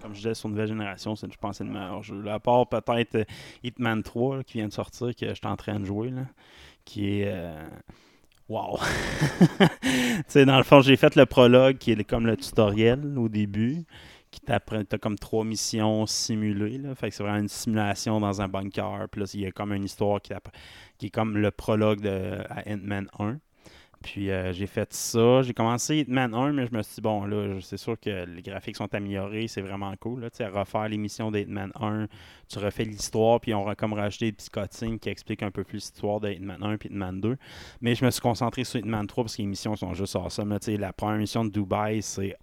Comme 0.00 0.12
je 0.14 0.18
disais, 0.18 0.34
sur 0.34 0.48
nouvelle 0.48 0.68
génération, 0.68 1.14
je 1.14 1.26
pense 1.38 1.58
c'est 1.58 1.64
le 1.64 1.70
meilleur 1.70 2.02
jeu. 2.02 2.26
À 2.28 2.38
part 2.38 2.68
peut-être 2.68 3.16
euh, 3.16 3.24
Hitman 3.62 4.02
3 4.02 4.36
là, 4.38 4.44
qui 4.44 4.58
vient 4.58 4.68
de 4.68 4.72
sortir, 4.72 5.14
que 5.14 5.28
je 5.28 5.34
suis 5.34 5.46
en 5.46 5.56
train 5.56 5.78
de 5.80 5.84
jouer, 5.84 6.10
là, 6.10 6.22
qui 6.84 7.20
est. 7.20 7.32
euh, 7.32 7.68
Wow! 8.48 8.78
dans 10.34 10.56
le 10.58 10.64
fond, 10.64 10.80
j'ai 10.80 10.96
fait 10.96 11.14
le 11.14 11.24
prologue 11.24 11.78
qui 11.78 11.92
est 11.92 12.02
comme 12.04 12.26
le 12.26 12.36
tutoriel 12.36 13.16
au 13.16 13.28
début, 13.28 13.84
qui 14.30 14.40
t'apprend, 14.40 14.84
t'as 14.84 14.98
comme 14.98 15.18
trois 15.18 15.44
missions 15.44 16.06
simulées, 16.06 16.78
là. 16.78 16.94
Fait 16.94 17.10
que 17.10 17.14
c'est 17.14 17.22
vraiment 17.22 17.40
une 17.40 17.48
simulation 17.48 18.20
dans 18.20 18.40
un 18.40 18.48
bunker. 18.48 19.08
Puis 19.10 19.20
là, 19.20 19.26
il 19.34 19.40
y 19.40 19.46
a 19.46 19.52
comme 19.52 19.72
une 19.72 19.84
histoire 19.84 20.20
qui, 20.20 20.32
qui 20.98 21.06
est 21.06 21.10
comme 21.10 21.36
le 21.36 21.50
prologue 21.50 22.00
de 22.00 22.42
à 22.48 22.62
Ant-Man 22.70 23.08
1. 23.18 23.38
Puis 24.02 24.30
euh, 24.30 24.52
j'ai 24.52 24.66
fait 24.66 24.92
ça. 24.94 25.42
J'ai 25.42 25.52
commencé 25.52 25.98
Hitman 25.98 26.34
1, 26.34 26.52
mais 26.52 26.66
je 26.66 26.74
me 26.74 26.82
suis 26.82 26.96
dit, 26.96 27.00
bon, 27.02 27.26
là, 27.26 27.58
c'est 27.60 27.76
sûr 27.76 28.00
que 28.00 28.24
les 28.24 28.40
graphiques 28.40 28.76
sont 28.76 28.92
améliorés, 28.94 29.46
c'est 29.46 29.60
vraiment 29.60 29.94
cool. 30.00 30.22
Tu 30.22 30.38
sais, 30.38 30.46
refaire 30.46 30.88
les 30.88 30.96
missions 30.96 31.30
d'Hitman 31.30 31.70
1, 31.78 32.06
tu 32.48 32.58
refais 32.58 32.84
l'histoire, 32.84 33.40
puis 33.40 33.52
on 33.52 33.68
a 33.68 33.74
comme 33.74 33.92
rajouté 33.92 34.26
des 34.26 34.32
petits 34.32 34.48
cutscenes 34.48 34.98
qui 34.98 35.10
expliquent 35.10 35.42
un 35.42 35.50
peu 35.50 35.64
plus 35.64 35.76
l'histoire 35.78 36.18
de 36.18 36.30
Hitman 36.30 36.62
1 36.62 36.78
puis 36.78 36.88
Hitman 36.88 37.20
2. 37.20 37.36
Mais 37.82 37.94
je 37.94 38.04
me 38.04 38.10
suis 38.10 38.22
concentré 38.22 38.64
sur 38.64 38.80
Hitman 38.80 39.06
3 39.06 39.24
parce 39.24 39.36
que 39.36 39.42
les 39.42 39.48
missions 39.48 39.76
sont 39.76 39.92
juste 39.92 40.16
awesome. 40.16 40.58
Tu 40.60 40.72
sais, 40.72 40.76
la 40.78 40.94
première 40.94 41.18
mission 41.18 41.44
de 41.44 41.50
Dubaï, 41.50 42.00
c'est 42.00 42.36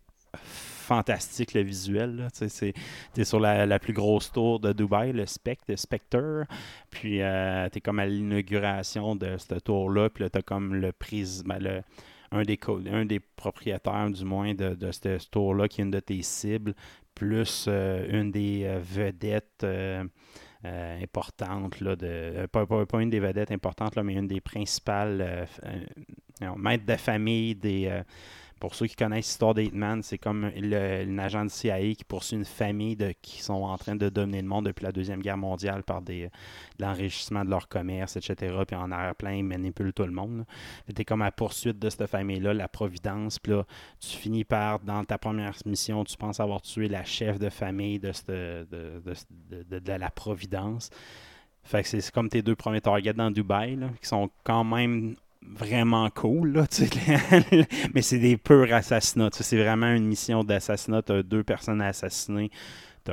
fantastique 0.87 1.53
le 1.53 1.61
visuel. 1.61 2.27
Tu 2.37 2.73
t'es 3.13 3.23
sur 3.25 3.39
la, 3.39 3.79
plus 3.79 3.93
grosse 3.93 4.31
tour 4.31 4.59
de 4.59 4.71
Dubaï, 4.71 5.11
le 5.11 5.25
Spectre, 5.25 5.75
Spectre. 5.75 6.45
Puis 6.89 7.21
euh, 7.21 7.67
t'es 7.69 7.81
comme 7.81 7.99
à 7.99 8.05
l'inauguration 8.05 9.15
de 9.15 9.37
cette 9.37 9.63
tour-là. 9.65 10.09
Puis 10.09 10.23
là, 10.23 10.29
t'as 10.29 10.41
comme 10.41 10.75
le 10.75 10.91
prise, 10.91 11.43
ben, 11.43 11.83
un, 12.31 12.43
des 12.43 13.19
propriétaires, 13.35 14.09
du 14.09 14.25
moins, 14.25 14.53
de, 14.53 14.75
de 14.75 14.91
cette 14.91 15.29
tour-là, 15.29 15.67
qui 15.67 15.81
est 15.81 15.83
une 15.83 15.91
de 15.91 15.99
tes 15.99 16.21
cibles, 16.21 16.73
plus 17.13 17.65
euh, 17.67 18.21
une 18.21 18.31
des 18.31 18.63
euh, 18.65 18.79
vedettes. 18.81 19.63
euh, 19.63 20.03
importantes, 21.01 21.75
pas, 22.51 23.01
une 23.01 23.09
des 23.09 23.19
vedettes 23.19 23.51
importantes, 23.51 23.95
mais 23.97 24.15
une 24.15 24.27
des 24.27 24.41
principales 24.41 25.47
maîtres 26.57 26.85
de 26.85 26.95
famille 26.95 27.55
des, 27.55 28.01
pour 28.59 28.75
ceux 28.75 28.87
qui 28.87 28.95
connaissent 28.95 29.27
l'histoire 29.27 29.53
des 29.53 29.65
Hitman, 29.65 30.01
c'est 30.03 30.17
comme 30.17 30.51
le, 30.55 31.05
un 31.07 31.17
agent 31.19 31.45
de 31.45 31.49
CIA 31.49 31.79
qui 31.95 32.03
poursuit 32.03 32.37
une 32.37 32.45
famille 32.45 32.95
de, 32.95 33.13
qui 33.21 33.41
sont 33.41 33.53
en 33.53 33.77
train 33.77 33.95
de 33.95 34.09
dominer 34.09 34.41
le 34.41 34.47
monde 34.47 34.65
depuis 34.65 34.83
la 34.83 34.91
Deuxième 34.91 35.21
Guerre 35.21 35.37
mondiale 35.37 35.83
par 35.83 36.01
des, 36.01 36.23
de 36.25 36.29
l'enrichissement 36.85 37.45
de 37.45 37.49
leur 37.49 37.67
commerce, 37.67 38.15
etc. 38.17 38.55
Puis 38.65 38.75
en 38.75 38.91
arrière-plan, 38.91 39.31
ils 39.31 39.43
manipulent 39.43 39.93
tout 39.93 40.03
le 40.03 40.11
monde. 40.11 40.45
Tu 40.95 41.05
comme 41.05 41.21
à 41.21 41.25
la 41.25 41.31
poursuite 41.31 41.79
de 41.79 41.89
cette 41.89 42.07
famille-là, 42.07 42.53
la 42.53 42.67
Providence. 42.67 43.39
Puis 43.39 43.51
là, 43.53 43.65
tu 43.99 44.09
finis 44.17 44.43
par, 44.43 44.79
dans 44.79 45.03
ta 45.05 45.17
première 45.17 45.53
mission, 45.65 46.03
tu 46.03 46.17
penses 46.17 46.39
avoir 46.39 46.61
tué 46.61 46.87
la 46.87 47.03
chef 47.03 47.39
de 47.39 47.49
famille 47.49 47.99
de, 47.99 48.11
cette- 48.11 48.27
de, 48.29 49.01
de- 49.69 49.79
de- 49.79 49.91
la 49.93 50.09
Providence 50.09 50.89
Fait 51.63 51.83
que 51.83 51.89
c'est 51.89 52.11
comme 52.11 52.29
tes 52.29 52.41
deux 52.41 52.55
premiers 52.55 52.81
targets 52.81 53.13
dans 53.13 53.31
Dubaï, 53.31 53.77
qui 54.01 54.07
sont 54.07 54.29
quand 54.43 54.63
même 54.63 55.15
vraiment 55.55 56.09
cool, 56.09 56.53
là, 56.53 56.67
tu 56.71 56.85
sais. 56.85 57.67
mais 57.93 58.01
c'est 58.01 58.19
des 58.19 58.37
purs 58.37 58.73
assassinats. 58.73 59.29
C'est 59.31 59.61
vraiment 59.61 59.91
une 59.91 60.05
mission 60.05 60.43
d'assassinat. 60.43 61.01
Tu 61.01 61.11
as 61.13 61.23
deux 61.23 61.43
personnes 61.43 61.81
à 61.81 61.87
assassiner. 61.87 62.51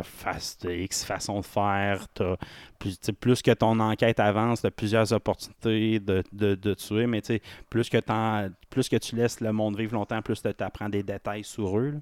Tu 0.02 0.68
as 0.68 0.72
X 0.74 1.04
façons 1.04 1.40
de 1.40 1.44
faire. 1.44 2.06
T'as 2.14 2.36
plus, 2.78 2.98
plus 3.20 3.40
que 3.42 3.50
ton 3.52 3.78
enquête 3.80 4.20
avance, 4.20 4.60
tu 4.60 4.66
as 4.66 4.70
plusieurs 4.70 5.12
opportunités 5.12 6.00
de, 6.00 6.22
de, 6.32 6.54
de 6.54 6.74
tuer. 6.74 7.06
Mais 7.06 7.22
plus 7.70 7.88
que, 7.88 7.98
plus 8.70 8.88
que 8.88 8.96
tu 8.96 9.16
laisses 9.16 9.40
le 9.40 9.52
monde 9.52 9.76
vivre 9.76 9.94
longtemps, 9.94 10.20
plus 10.22 10.42
tu 10.42 10.48
apprends 10.62 10.88
des 10.88 11.02
détails 11.02 11.44
sur 11.44 11.78
eux. 11.78 11.94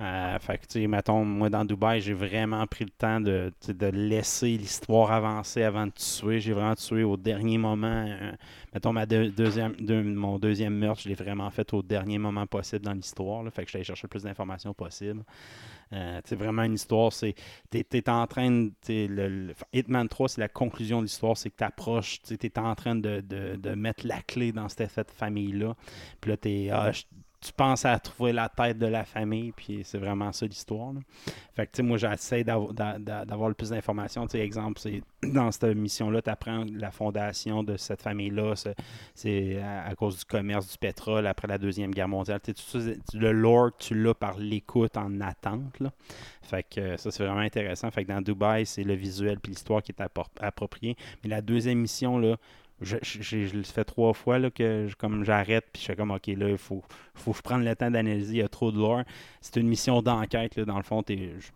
Euh, 0.00 0.38
fait 0.38 0.58
que, 0.58 0.86
mettons, 0.86 1.24
moi, 1.24 1.50
dans 1.50 1.64
Dubaï, 1.64 2.00
j'ai 2.00 2.14
vraiment 2.14 2.66
pris 2.66 2.84
le 2.84 2.90
temps 2.90 3.20
de, 3.20 3.52
de 3.68 3.86
laisser 3.86 4.56
l'histoire 4.56 5.10
avancer 5.12 5.62
avant 5.62 5.86
de 5.86 5.92
tuer. 5.92 6.40
J'ai 6.40 6.52
vraiment 6.52 6.74
tué 6.74 7.02
au 7.02 7.16
dernier 7.16 7.58
moment. 7.58 8.06
euh, 8.08 8.32
mettons, 8.72 8.92
ma 8.92 9.06
deux- 9.06 9.30
deuxième, 9.30 9.74
deux- 9.80 10.02
mon 10.02 10.38
deuxième 10.38 10.74
meurtre, 10.74 11.02
je 11.02 11.08
l'ai 11.08 11.14
vraiment 11.14 11.50
fait 11.50 11.72
au 11.74 11.82
dernier 11.82 12.18
moment 12.18 12.46
possible 12.46 12.84
dans 12.84 12.92
l'histoire. 12.92 13.44
Fait 13.52 13.64
que 13.64 13.76
allé 13.76 13.84
chercher 13.84 14.04
le 14.04 14.08
plus 14.08 14.22
d'informations 14.22 14.72
possible. 14.74 15.22
Euh, 15.92 16.20
c'est 16.24 16.36
vraiment 16.36 16.62
une 16.62 16.74
histoire, 16.74 17.12
c'est 17.12 17.34
t'es, 17.70 17.82
t'es 17.82 18.08
en 18.08 18.26
train 18.26 18.50
de 18.50 18.72
le, 18.88 19.52
Hitman 19.72 20.08
3, 20.08 20.28
c'est 20.28 20.40
la 20.40 20.48
conclusion 20.48 20.98
de 20.98 21.04
l'histoire, 21.04 21.36
c'est 21.36 21.50
que 21.50 21.56
tu 21.56 21.64
approches, 21.64 22.22
tu 22.22 22.34
es 22.34 22.58
en 22.58 22.74
train 22.76 22.94
de, 22.94 23.20
de- 23.20 23.74
mettre 23.74 24.06
la 24.06 24.20
clé 24.22 24.52
dans 24.52 24.68
cette, 24.68 25.10
famille-là. 25.10 25.74
Puis 26.20 26.30
là, 26.30 26.36
t'es, 26.36 26.68
ah, 26.72 26.92
tu 27.40 27.52
penses 27.52 27.86
à 27.86 27.98
trouver 27.98 28.32
la 28.32 28.48
tête 28.50 28.78
de 28.78 28.86
la 28.86 29.04
famille, 29.04 29.52
puis 29.52 29.80
c'est 29.84 29.96
vraiment 29.98 30.30
ça 30.32 30.44
l'histoire. 30.46 30.92
Fait 31.56 31.66
que, 31.66 31.80
moi, 31.80 31.96
j'essaie 31.96 32.44
d'avoir, 32.44 32.74
d'a- 32.74 32.98
d'a- 32.98 33.24
d'avoir 33.24 33.48
le 33.48 33.54
plus 33.54 33.70
d'informations. 33.70 34.26
Tu 34.26 34.36
exemple, 34.38 34.78
c'est 34.78 35.02
dans 35.22 35.50
cette 35.50 35.74
mission-là, 35.74 36.20
tu 36.20 36.28
apprends 36.28 36.64
la 36.72 36.90
fondation 36.90 37.62
de 37.62 37.76
cette 37.78 38.02
famille-là. 38.02 38.54
C'est, 39.14 39.58
à, 39.62 39.94
cause 39.94 40.18
du 40.18 40.24
commerce 40.24 40.70
du 40.70 40.76
pétrole 40.78 41.26
après 41.26 41.48
la 41.48 41.56
Deuxième 41.56 41.92
Guerre 41.92 42.08
mondiale. 42.08 42.40
Tu 42.42 43.18
le 43.18 43.32
lore, 43.32 43.70
tu 43.78 43.94
l'as 43.94 44.14
par 44.14 44.38
l'écoute 44.38 44.96
en 44.96 45.20
attente. 45.20 45.78
Fait 46.42 46.62
que 46.62 46.80
euh, 46.80 46.96
ça, 46.96 47.10
c'est 47.10 47.24
vraiment 47.24 47.40
intéressant. 47.40 47.90
Fait 47.90 48.04
que 48.04 48.08
dans 48.12 48.20
Dubaï, 48.20 48.66
c'est 48.66 48.82
le 48.84 48.94
visuel 48.94 49.38
puis 49.38 49.52
l'histoire 49.52 49.82
qui 49.82 49.92
est 49.92 50.02
approprié. 50.40 50.96
Mais 51.22 51.30
la 51.30 51.40
deuxième 51.40 51.78
mission, 51.78 52.18
là, 52.18 52.36
je, 52.80 52.96
je, 53.02 53.20
je- 53.46 53.56
le 53.56 53.62
fais 53.62 53.84
trois 53.84 54.12
fois 54.12 54.38
là, 54.38 54.50
que 54.50 54.86
je- 54.88 54.96
comme 54.96 55.24
j'arrête 55.24 55.66
puis 55.72 55.82
je 55.82 55.86
fais 55.86 55.96
comme 55.96 56.10
OK 56.10 56.26
là 56.28 56.48
il 56.48 56.56
faut, 56.58 56.82
faut 57.14 57.32
je 57.34 57.42
prenne 57.42 57.64
le 57.64 57.76
temps 57.76 57.90
d'analyser 57.90 58.34
il 58.34 58.38
y 58.38 58.42
a 58.42 58.48
trop 58.48 58.72
de 58.72 58.78
lore 58.78 59.02
c'est 59.40 59.56
une 59.60 59.68
mission 59.68 60.00
d'enquête 60.02 60.58
dans 60.60 60.76
le 60.76 60.82
fond 60.82 61.02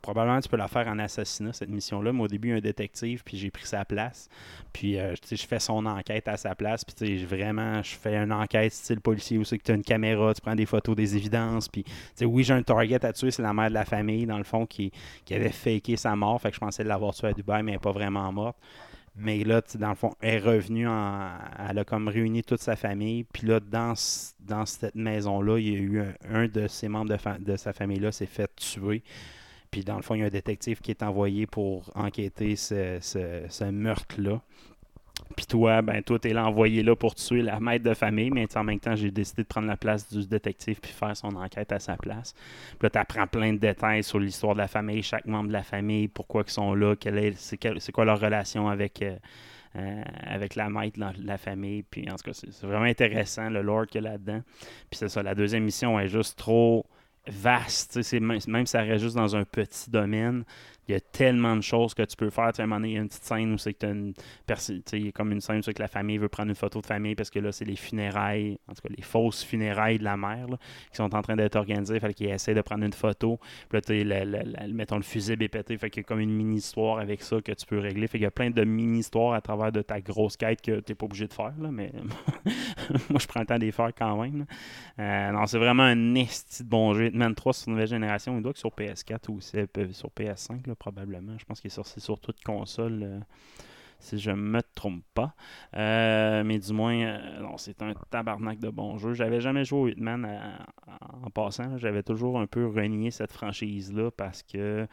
probablement 0.02 0.40
tu 0.40 0.49
peux 0.49 0.57
la 0.57 0.69
faire 0.69 0.87
en 0.88 0.99
assassinat 0.99 1.52
cette 1.52 1.69
mission 1.69 2.02
là 2.02 2.12
mais 2.12 2.23
au 2.23 2.28
début 2.28 2.52
un 2.57 2.61
détective 2.61 3.23
puis 3.25 3.37
j'ai 3.38 3.50
pris 3.50 3.66
sa 3.66 3.85
place. 3.85 4.28
Puis 4.73 4.99
euh, 4.99 5.14
je 5.31 5.37
fais 5.47 5.59
son 5.61 5.87
enquête 5.87 6.26
à 6.28 6.37
sa 6.37 6.54
place 6.54 6.85
puis 6.85 7.25
vraiment 7.25 7.83
je 7.83 7.95
fais 7.95 8.16
une 8.16 8.33
enquête 8.33 8.73
style 8.73 9.00
policier 9.00 9.38
où 9.38 9.43
que 9.43 9.57
tu 9.57 9.71
as 9.73 9.75
une 9.75 9.83
caméra 9.83 10.35
tu 10.35 10.40
prends 10.40 10.54
des 10.54 10.66
photos 10.66 10.97
des 10.97 11.16
évidences 11.16 11.69
puis 11.69 11.85
oui 12.23 12.43
j'ai 12.45 12.54
un 12.54 12.62
target 12.62 13.04
à 13.04 13.12
tuer 13.12 13.31
c'est 13.31 13.43
la 13.43 13.52
mère 13.52 13.69
de 13.69 13.75
la 13.75 13.85
famille 13.85 14.26
dans 14.26 14.38
le 14.38 14.45
fond 14.45 14.66
qui, 14.66 14.90
qui 15.25 15.35
avait 15.35 15.50
faké 15.50 15.97
sa 15.97 16.16
mort 16.16 16.40
fait 16.40 16.49
que 16.50 16.54
je 16.57 16.61
pensais 16.61 16.85
l'avoir 16.85 17.14
tué 17.14 17.28
à 17.28 17.33
Dubaï 17.33 17.62
mais 17.62 17.73
elle 17.73 17.76
n'est 17.76 17.81
pas 17.81 17.93
vraiment 17.93 18.31
morte 18.33 18.57
mais 19.16 19.44
là, 19.44 19.62
dans 19.76 19.90
le 19.90 19.94
fond, 19.94 20.12
elle 20.21 20.35
est 20.35 20.38
revenue, 20.38 20.88
en, 20.88 21.28
elle 21.68 21.78
a 21.78 21.85
comme 21.85 22.09
réuni 22.09 22.42
toute 22.42 22.61
sa 22.61 22.76
famille. 22.76 23.25
Puis 23.25 23.47
là, 23.47 23.61
dans, 23.61 23.94
ce- 23.94 24.33
dans 24.40 24.66
cette 24.66 24.94
maison-là, 24.97 25.59
il 25.59 25.68
y 25.68 25.76
a 25.76 25.78
eu 25.78 26.02
un, 26.28 26.49
de 26.49 26.66
ses 26.66 26.88
membres 26.88 27.16
de 27.38 27.56
sa 27.56 27.73
famille-là 27.73 28.11
s'est 28.12 28.26
fait 28.26 28.50
tuer. 28.56 29.02
Puis 29.71 29.85
dans 29.85 29.97
le 29.97 30.02
fond, 30.02 30.14
il 30.14 30.21
y 30.21 30.23
a 30.23 30.26
un 30.26 30.30
détective 30.30 30.80
qui 30.80 30.90
est 30.92 31.02
envoyé 31.02 31.47
pour 31.47 31.90
enquêter 31.94 32.56
ce, 32.56 32.99
ce- 33.00 33.44
ce 33.49 33.64
meurtre-là. 33.64 34.40
Puis 35.37 35.47
toi, 35.47 35.83
ben 35.83 36.02
toi, 36.02 36.19
t'es 36.19 36.33
là 36.33 36.47
envoyé 36.47 36.83
là 36.83 36.95
pour 36.95 37.14
tuer 37.14 37.43
la 37.43 37.59
maître 37.59 37.85
de 37.85 37.95
famille, 37.95 38.31
mais 38.31 38.47
en 38.57 38.64
même 38.64 38.78
temps, 38.78 38.95
j'ai 38.95 39.11
décidé 39.11 39.43
de 39.43 39.49
prendre 39.49 39.66
la 39.66 39.76
place 39.76 40.12
du 40.12 40.26
détective 40.26 40.78
puis 40.81 40.93
faire 40.93 41.16
son 41.16 41.35
enquête 41.37 41.73
à 41.73 41.78
sa 41.78 41.97
place. 41.97 42.35
Puis 42.71 42.78
là, 42.83 42.90
tu 42.90 42.99
apprends 42.99 43.26
plein 43.26 43.52
de 43.52 43.59
détails 43.59 44.04
sur 44.04 44.19
l'histoire 44.19 44.54
de 44.54 44.59
la 44.61 44.69
famille, 44.69 45.02
chaque 45.02 45.26
membre 45.26 45.49
de 45.49 45.54
la 45.54 45.62
famille, 45.62 46.09
pourquoi 46.09 46.45
ils 46.47 46.52
sont 46.52 46.75
là, 46.75 46.95
quelle 46.95 47.19
est, 47.19 47.37
c'est, 47.37 47.93
quoi 47.93 48.04
leur 48.04 48.21
relation 48.21 48.69
avec, 48.69 49.02
euh, 49.02 49.16
euh, 49.76 50.02
avec 50.23 50.54
la 50.54 50.69
maître 50.69 51.00
dans 51.00 51.12
la 51.19 51.38
famille. 51.38 51.83
Puis 51.83 52.09
en 52.11 52.16
tout 52.16 52.31
cas, 52.31 52.33
c'est 52.35 52.66
vraiment 52.66 52.85
intéressant 52.85 53.49
le 53.49 53.62
lore 53.62 53.87
qu'il 53.87 54.02
y 54.02 54.07
a 54.07 54.11
là-dedans. 54.11 54.43
Puis 54.90 54.99
c'est 54.99 55.09
ça, 55.09 55.23
la 55.23 55.35
deuxième 55.35 55.64
mission 55.64 55.99
est 55.99 56.09
juste 56.09 56.38
trop 56.38 56.87
vaste. 57.26 57.99
même, 58.21 58.40
si 58.40 58.71
ça 58.71 58.83
reste 58.83 59.02
juste 59.02 59.16
dans 59.16 59.37
un 59.37 59.45
petit 59.45 59.90
domaine, 59.90 60.45
il 60.88 60.93
y 60.93 60.95
a 60.95 61.00
tellement 61.00 61.57
de 61.57 61.62
choses 61.62 61.95
que 61.95 62.02
tu 62.02 62.16
peux 62.16 62.31
faire. 62.31 62.52
Tu 62.52 62.57
sais, 62.57 62.62
un 62.62 62.66
moment 62.66 62.81
donné, 62.81 62.90
il 62.90 62.95
y 62.95 62.99
a 62.99 63.00
une 63.00 63.09
petite 63.09 63.25
scène 63.25 63.52
où 63.52 63.59
c'est 63.59 63.73
que 63.73 63.87
as 63.87 63.90
une 63.90 64.12
personne, 64.47 64.83
comme 65.14 65.33
une 65.33 65.40
scène 65.40 65.61
où 65.66 65.73
que 65.73 65.81
la 65.81 65.88
famille 65.88 66.19
veut 66.19 66.28
prendre 66.28 66.50
une 66.50 66.54
photo 66.54 66.81
de 66.81 66.87
famille 66.87 67.14
parce 67.14 67.31
que 67.31 67.38
là, 67.38 67.52
c'est 67.52 67.64
les 67.64 67.76
funérailles, 67.76 68.59
en 68.69 68.75
tout 68.75 68.83
cas, 68.87 68.95
les 68.95 69.02
fausses 69.02 69.43
funérailles 69.43 69.99
de 69.99 70.04
la 70.04 70.16
mère 70.16 70.47
qui 70.90 70.97
sont 70.97 71.14
en 71.14 71.23
train 71.23 71.37
d'être 71.37 71.57
organisées. 71.57 71.99
Fait 72.00 72.12
qu'ils 72.12 72.28
essaient 72.28 72.54
de 72.54 72.61
prendre 72.61 72.85
une 72.85 72.93
photo. 72.93 73.38
Puis 73.71 74.04
là, 74.04 74.25
le- 74.25 74.73
mettons, 74.73 74.97
le 74.97 75.02
fusible 75.02 75.43
est 75.45 75.49
pété. 75.49 75.78
Fait 75.78 75.88
qu'il 75.88 76.02
y 76.02 76.04
a 76.04 76.07
comme 76.07 76.21
une 76.21 76.35
mini-histoire 76.35 76.99
avec 76.99 77.23
ça 77.23 77.40
que 77.40 77.52
tu 77.52 77.64
peux 77.64 77.78
régler. 77.78 78.07
Fait 78.07 78.19
qu'il 78.19 78.25
y 78.25 78.26
a 78.26 78.31
plein 78.31 78.50
de 78.50 78.64
mini-histoires 78.64 79.35
à 79.35 79.40
travers 79.40 79.73
de 79.73 79.81
ta 79.81 80.00
grosse 80.00 80.37
quête 80.37 80.61
que 80.61 80.81
tu 80.81 80.93
n'es 80.93 80.95
pas 80.95 81.07
obligé 81.07 81.26
de 81.26 81.33
faire. 81.33 81.54
Mais 81.59 81.93
moi, 83.09 83.19
je 83.19 83.26
prends 83.26 83.40
le 83.40 83.47
temps 83.47 83.57
de 83.57 83.64
les 83.64 83.73
faire 83.73 83.90
quand 83.97 84.21
même. 84.21 84.45
Euh, 84.99 85.33
non, 85.33 85.47
c'est 85.47 85.59
vraiment 85.59 85.85
un 85.85 86.14
esti 86.14 86.62
de 86.62 86.69
bon 86.69 86.93
jeu. 86.93 87.11
Hitman 87.14 87.35
3 87.35 87.52
sur 87.52 87.71
nouvelle 87.71 87.87
génération. 87.88 88.37
Il 88.37 88.42
doit 88.42 88.50
être 88.50 88.59
sur 88.59 88.71
PS4 88.71 89.28
ou 89.30 89.38
euh, 89.54 89.92
sur 89.92 90.11
PS5 90.11 90.66
là, 90.66 90.75
probablement. 90.75 91.37
Je 91.38 91.44
pense 91.44 91.61
qu'il 91.61 91.68
est 91.68 91.75
sorti 91.75 92.00
sur 92.00 92.18
toute 92.21 92.42
console. 92.42 93.02
euh, 93.02 93.21
si 94.00 94.18
je 94.18 94.30
me 94.33 94.61
trompe 94.75 95.02
pas. 95.14 95.35
Euh, 95.76 96.44
mais 96.44 96.59
du 96.59 96.73
moins, 96.75 97.18
non, 97.40 97.56
c'est 97.56 97.80
un 97.80 97.94
tabarnak 98.11 98.59
de 98.59 98.68
bon 98.68 98.99
jeu. 98.99 99.14
J'avais 99.14 99.40
jamais 99.40 99.64
joué 99.64 99.78
au 99.78 99.88
Hitman 99.88 100.25
à- 100.26 100.66
en 101.25 101.30
passant. 101.30 101.78
J'avais 101.78 102.02
toujours 102.02 102.38
un 102.38 102.47
peu 102.47 102.66
renié 102.66 103.11
cette 103.11 103.33
franchise-là 103.33 104.11
parce 104.11 104.42
que 104.42 104.87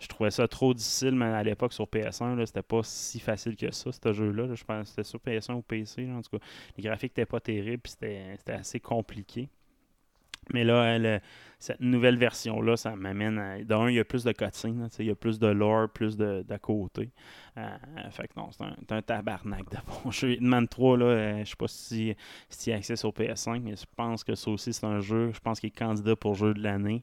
je 0.00 0.06
trouvais 0.08 0.32
ça 0.32 0.48
trop 0.48 0.74
difficile, 0.74 1.14
mais 1.14 1.26
à 1.26 1.42
l'époque 1.44 1.72
sur 1.74 1.86
PS1, 1.86 2.34
là, 2.34 2.44
c'était 2.44 2.62
pas 2.62 2.80
si 2.82 3.20
facile 3.20 3.56
que 3.56 3.70
ça, 3.70 3.90
ce 3.92 4.12
jeu-là. 4.12 4.46
là. 4.46 4.54
Je 4.54 4.64
pense 4.64 4.82
que 4.82 4.88
c'était 4.88 5.04
sur 5.04 5.20
PS1 5.20 5.54
ou 5.54 5.62
PC. 5.62 6.10
en 6.10 6.22
tout 6.22 6.36
cas, 6.38 6.44
les 6.76 6.82
graphiques 6.82 7.12
n'étaient 7.12 7.26
pas 7.26 7.40
terribles, 7.40 7.82
c'était 7.84 8.34
c'était 8.38 8.52
assez 8.52 8.80
compliqué. 8.80 9.48
Mais 10.52 10.64
là, 10.64 10.84
elle, 10.84 11.22
cette 11.58 11.80
nouvelle 11.80 12.18
version-là, 12.18 12.76
ça 12.76 12.96
m'amène 12.96 13.38
à. 13.38 13.64
D'un, 13.64 13.88
il 13.88 13.94
y 13.94 13.98
a 13.98 14.04
plus 14.04 14.24
de 14.24 14.32
cutscenes, 14.32 14.88
tu 14.94 15.02
il 15.02 15.06
y 15.06 15.10
a 15.10 15.14
plus 15.14 15.38
de 15.38 15.46
lore, 15.46 15.88
plus 15.88 16.16
de, 16.16 16.44
d'à 16.46 16.58
côté. 16.58 17.10
Euh, 17.56 17.68
fait 18.10 18.28
que 18.28 18.34
non, 18.36 18.50
c'est 18.52 18.64
un, 18.64 18.76
un 18.96 19.02
tabarnak 19.02 19.70
de 19.70 19.78
bon 19.86 20.10
jeu. 20.10 20.32
Hitman 20.32 20.68
3, 20.68 20.98
là, 20.98 21.04
euh, 21.06 21.38
je 21.44 21.50
sais 21.50 21.56
pas 21.56 21.68
si, 21.68 22.14
si 22.50 22.70
y 22.70 22.72
a 22.72 22.76
accès 22.76 22.96
sur 22.96 23.10
PS5, 23.10 23.62
mais 23.62 23.76
je 23.76 23.86
pense 23.96 24.22
que 24.22 24.34
ça 24.34 24.50
aussi, 24.50 24.72
c'est 24.72 24.86
un 24.86 25.00
jeu, 25.00 25.32
je 25.32 25.40
pense 25.40 25.60
qu'il 25.60 25.68
est 25.68 25.78
candidat 25.78 26.14
pour 26.14 26.34
jeu 26.34 26.52
de 26.52 26.62
l'année. 26.62 27.02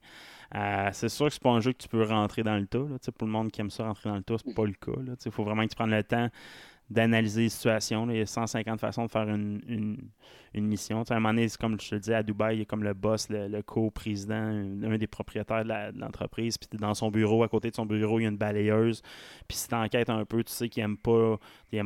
Euh, 0.55 0.89
c'est 0.93 1.09
sûr 1.09 1.27
que 1.27 1.33
c'est 1.33 1.41
pas 1.41 1.49
un 1.49 1.59
jeu 1.59 1.73
que 1.73 1.79
tu 1.79 1.87
peux 1.87 2.03
rentrer 2.03 2.43
dans 2.43 2.57
le 2.57 2.67
tas. 2.67 2.77
Là, 2.77 2.99
tu 3.03 3.11
pour 3.11 3.25
le 3.27 3.31
monde 3.31 3.51
qui 3.51 3.61
aime 3.61 3.71
ça, 3.71 3.85
rentrer 3.85 4.09
dans 4.09 4.17
le 4.17 4.23
tas, 4.23 4.35
c'est 4.45 4.53
pas 4.53 4.65
le 4.65 4.73
cas. 4.73 4.91
Il 5.25 5.31
faut 5.31 5.43
vraiment 5.43 5.63
que 5.63 5.69
tu 5.69 5.75
prennes 5.75 5.89
le 5.89 6.03
temps 6.03 6.29
d'analyser 6.89 7.43
les 7.43 7.49
situations. 7.49 8.09
Il 8.09 8.17
y 8.17 8.21
a 8.21 8.25
150 8.25 8.79
façons 8.79 9.05
de 9.05 9.11
faire 9.11 9.27
une, 9.29 9.97
une 10.53 10.67
mission. 10.67 11.03
Tu 11.03 11.07
sais, 11.07 11.13
à 11.13 11.17
un 11.17 11.19
moment 11.19 11.33
donné, 11.33 11.47
comme 11.59 11.79
je 11.79 11.89
te 11.89 11.95
le 11.95 12.01
disais, 12.01 12.15
à 12.15 12.23
Dubaï, 12.23 12.57
il 12.57 12.61
a 12.61 12.65
comme 12.65 12.83
le 12.83 12.93
boss, 12.93 13.27
le, 13.29 13.61
co-président, 13.61 14.35
un, 14.35 14.97
des 14.97 15.07
propriétaires 15.07 15.63
de 15.63 15.99
l'entreprise. 15.99 16.57
Puis 16.57 16.77
dans 16.77 16.93
son 16.93 17.09
bureau, 17.09 17.43
à 17.43 17.47
côté 17.47 17.69
de 17.69 17.75
son 17.75 17.85
bureau, 17.85 18.19
il 18.19 18.23
y 18.23 18.25
a 18.25 18.29
une 18.29 18.37
balayeuse. 18.37 19.01
Puis 19.47 19.57
si 19.57 19.67
tu 19.67 19.75
enquêtes 19.75 20.09
un 20.09 20.25
peu, 20.25 20.43
tu 20.43 20.51
sais 20.51 20.69
qu'il 20.69 20.83
aime 20.83 20.97
pas 20.97 21.37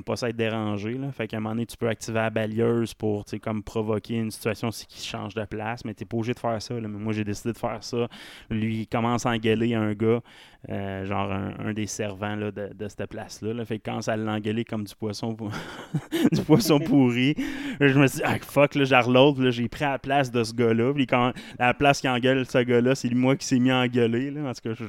pas 0.06 0.16
ça 0.16 0.30
être 0.30 0.36
dérangé. 0.36 0.94
Là. 0.96 1.12
Fait 1.12 1.28
qu'à 1.28 1.38
un 1.38 1.40
moment 1.40 1.56
donné, 1.56 1.66
tu 1.66 1.78
peux 1.78 1.88
activer 1.88 2.20
la 2.20 2.30
balayeuse 2.30 2.94
pour 2.94 3.26
comme 3.42 3.64
provoquer 3.64 4.16
une 4.16 4.32
situation 4.32 4.68
aussi 4.70 4.86
qui 4.86 5.06
change 5.06 5.34
de 5.34 5.46
place. 5.46 5.86
Mais 5.86 5.94
tu 5.94 6.06
pas 6.06 6.18
obligé 6.18 6.34
de 6.34 6.40
faire 6.40 6.62
ça. 6.62 6.74
Mais 6.74 6.88
moi, 6.88 7.14
j'ai 7.14 7.24
décidé 7.24 7.54
de 7.54 7.58
faire 7.58 7.84
ça. 7.84 8.08
Lui, 8.50 8.82
il 8.82 8.88
commence 8.88 9.26
à 9.26 9.32
engueuler 9.32 9.76
un 9.76 9.94
gars, 9.94 10.22
euh, 10.70 11.06
genre 11.06 11.32
un, 11.32 11.74
des 11.74 11.88
servants 11.88 12.36
là, 12.36 12.52
de, 12.52 12.88
cette 12.88 13.06
place-là. 13.10 13.54
Là. 13.54 13.66
Fait 13.66 13.80
que 13.80 13.90
quand 13.90 14.02
ça 14.02 14.18
l'engueuler 14.18 14.66
comme 14.66 14.84
du 14.84 14.96
poisson 14.96 15.36
du 16.32 16.42
poisson 16.42 16.80
pourri, 16.80 17.36
je 17.80 18.00
me 18.00 18.08
suis 18.08 18.18
dit, 18.18 18.24
ah 18.26 18.38
fuck, 18.58 18.74
là, 18.74 18.86
j'ai 18.86 18.96
reload, 18.96 19.38
là, 19.38 19.52
j'ai 19.52 19.70
pris 19.70 19.84
la 19.84 20.00
place 20.00 20.32
de 20.32 20.44
ce 20.44 20.52
gars-là. 20.54 20.92
Puis 20.94 21.06
quand 21.06 21.32
la 21.60 21.74
place 21.76 22.02
qui 22.02 22.10
engueule 22.10 22.46
ce 22.46 22.58
gars-là, 22.58 22.96
c'est 22.96 23.14
moi 23.14 23.36
qui 23.36 23.46
s'est 23.46 23.60
mis 23.60 23.70
à 23.70 23.82
engueuler. 23.82 24.32
Là. 24.32 24.50
En 24.50 24.54
tout 24.54 24.74
cas, 24.74 24.84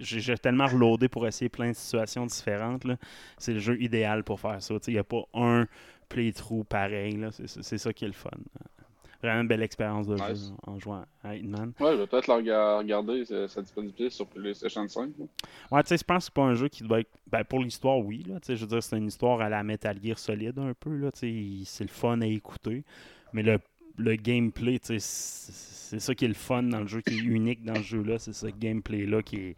j'ai 0.00 0.38
tellement 0.38 0.66
reloadé 0.66 1.08
pour 1.08 1.26
essayer 1.26 1.48
plein 1.48 1.70
de 1.70 1.76
situations 1.76 2.26
différentes. 2.26 2.86
C'est 3.38 3.54
le 3.54 3.60
jeu 3.60 3.80
idéal 3.80 4.22
pour 4.22 4.38
faire 4.38 4.60
ça. 4.60 4.74
Il 4.86 4.92
n'y 4.92 4.98
a 4.98 5.04
pas 5.04 5.22
un 5.32 5.66
playthrough 6.10 6.64
pareil. 6.64 7.18
c'est 7.46 7.78
ça 7.78 7.92
qui 7.92 8.04
est 8.04 8.08
le 8.08 8.14
fun. 8.14 8.30
Vraiment 9.24 9.40
une 9.42 9.48
belle 9.48 9.62
expérience 9.62 10.06
de 10.06 10.14
Nice. 10.14 10.48
jeu 10.48 10.54
en 10.66 10.78
jouant 10.78 11.04
à 11.22 11.34
Hitman. 11.36 11.72
Ouais, 11.80 11.92
je 11.92 11.96
vais 11.98 12.06
peut-être 12.06 12.32
rega- 12.32 12.78
regarder 12.78 13.24
sa, 13.24 13.62
disponibilité 13.62 14.10
sur 14.10 14.26
PlayStation 14.26 14.86
5. 14.86 15.12
là. 15.18 15.24
Ouais, 15.72 15.82
tu 15.82 15.88
sais, 15.88 15.96
je 15.98 16.04
pense 16.04 16.18
que 16.18 16.24
c'est 16.26 16.34
pas 16.34 16.42
un 16.42 16.54
jeu 16.54 16.68
qui 16.68 16.82
doit 16.84 17.00
être. 17.00 17.10
Ben, 17.30 17.42
pour 17.44 17.60
l'histoire, 17.60 17.98
oui. 17.98 18.22
Là, 18.28 18.38
je 18.46 18.52
veux 18.54 18.66
dire, 18.66 18.82
c'est 18.82 18.96
une 18.98 19.06
histoire 19.06 19.40
à 19.40 19.48
la 19.48 19.62
Metal 19.62 19.98
Gear 20.02 20.18
solide 20.18 20.58
un 20.58 20.74
peu. 20.74 20.94
Là, 20.96 21.10
c'est 21.14 21.26
le 21.28 21.88
fun 21.88 22.20
à 22.20 22.26
écouter. 22.26 22.84
Mais 23.32 23.42
le, 23.42 23.58
le 23.96 24.16
gameplay, 24.16 24.78
tu 24.78 24.98
sais, 24.98 25.52
c'est 25.90 26.00
ça 26.00 26.14
qui 26.14 26.24
est 26.24 26.28
le 26.28 26.34
fun 26.34 26.62
dans 26.64 26.80
le 26.80 26.86
jeu, 26.86 27.00
qui 27.00 27.14
est 27.14 27.22
unique 27.22 27.64
dans 27.64 27.74
le 27.74 27.82
jeu-là. 27.82 28.18
C'est 28.18 28.32
ce 28.32 28.46
gameplay-là 28.46 29.22
qui 29.22 29.36
est. 29.36 29.54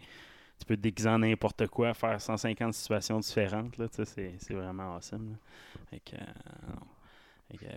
tu 0.58 0.64
peux 0.66 0.76
te 0.76 0.80
déguiser 0.82 1.08
en 1.08 1.18
n'importe 1.18 1.66
quoi, 1.66 1.92
faire 1.94 2.20
150 2.20 2.72
situations 2.74 3.18
différentes. 3.20 3.76
Là, 3.78 3.86
c'est, 3.90 4.34
c'est 4.38 4.54
vraiment 4.54 4.94
awesome. 4.96 5.30
là. 5.30 5.36
Fait 5.90 6.00
que, 6.00 6.16
euh, 6.16 6.74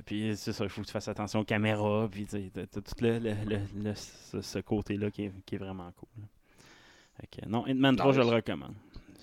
puis 0.06 0.36
c'est 0.36 0.54
ça, 0.54 0.64
il 0.64 0.70
faut 0.70 0.82
que 0.82 0.88
tu 0.88 0.92
fasses 0.92 1.08
attention 1.08 1.42
aux 1.42 1.46
caméras, 1.46 2.08
puis 2.12 2.26
tu 2.26 2.50
tout 2.52 2.84
le, 3.02 3.20
le- 3.20 3.36
le- 3.76 3.96
ce, 3.96 4.42
ce 4.42 4.60
côté-là 4.60 5.12
qui 5.12 5.26
est, 5.26 5.32
qui 5.46 5.56
est 5.56 5.60
vraiment 5.60 5.92
cool. 5.92 6.26
que, 7.32 7.48
non, 7.48 7.66
Hitman 7.68 7.96
3, 7.96 8.14
je 8.14 8.22
le 8.22 8.28
recommande. 8.28 8.76